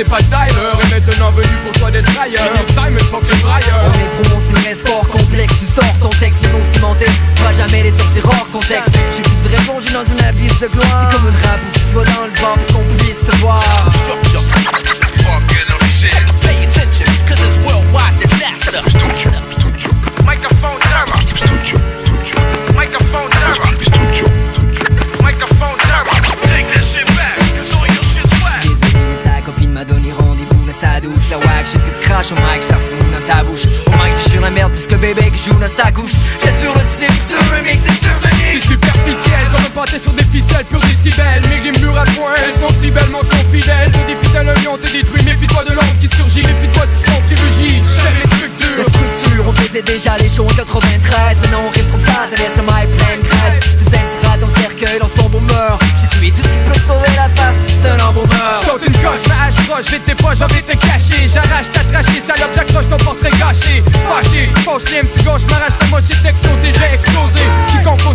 [0.03, 0.73] t'es pas Tyler.
[0.81, 2.43] Et maintenant venu pour toi d'être ailleurs.
[2.69, 6.51] Simon, fuck les brailleurs On est prononcé, reste fort, complexe, tu sors ton texte, le
[6.51, 7.05] nom cimenté.
[7.05, 8.91] Tu pourras jamais les sortir hors contexte.
[9.11, 11.09] J'ai voudrais plonger dans une abysse de gloire.
[11.11, 12.83] C'est comme une rap où tu sois dans le vent pour
[35.77, 37.81] sa couche J'étais sur le type, sur le remix?
[37.81, 41.61] Et sur le C'est mix superficiel comme un pâté sur des ficelles pur décibels Mes
[41.61, 43.91] rimes mûres à point, elles sont si belles, m'en sont fidèles.
[43.93, 47.35] Te défie tel lion, te détruit, méfie-toi de l'ombre qui surgit Méfie-toi du son qui
[47.35, 48.85] rugit, j'aime les structures.
[48.89, 52.87] Structure, on faisait déjà les shows en 93 Maintenant on trop fat, et laisse ma
[52.87, 53.65] pleine graisse.
[53.79, 57.13] C'est zen sera ton cercueil, lance ton meurt J'ai tué tout ce qui peut sauver
[57.17, 58.63] la face d'un embaumeur.
[58.65, 61.81] Saute une coche, ma hache proche, vite tes poches, j'en vais te cacher J'arrache ta
[61.85, 62.53] trachée, salope,
[62.97, 67.41] ton portrait gâché Fâché, fauche les MC gauche, m'arrache ta moitié texte, j'ai explosé.
[67.69, 68.15] Quiconque au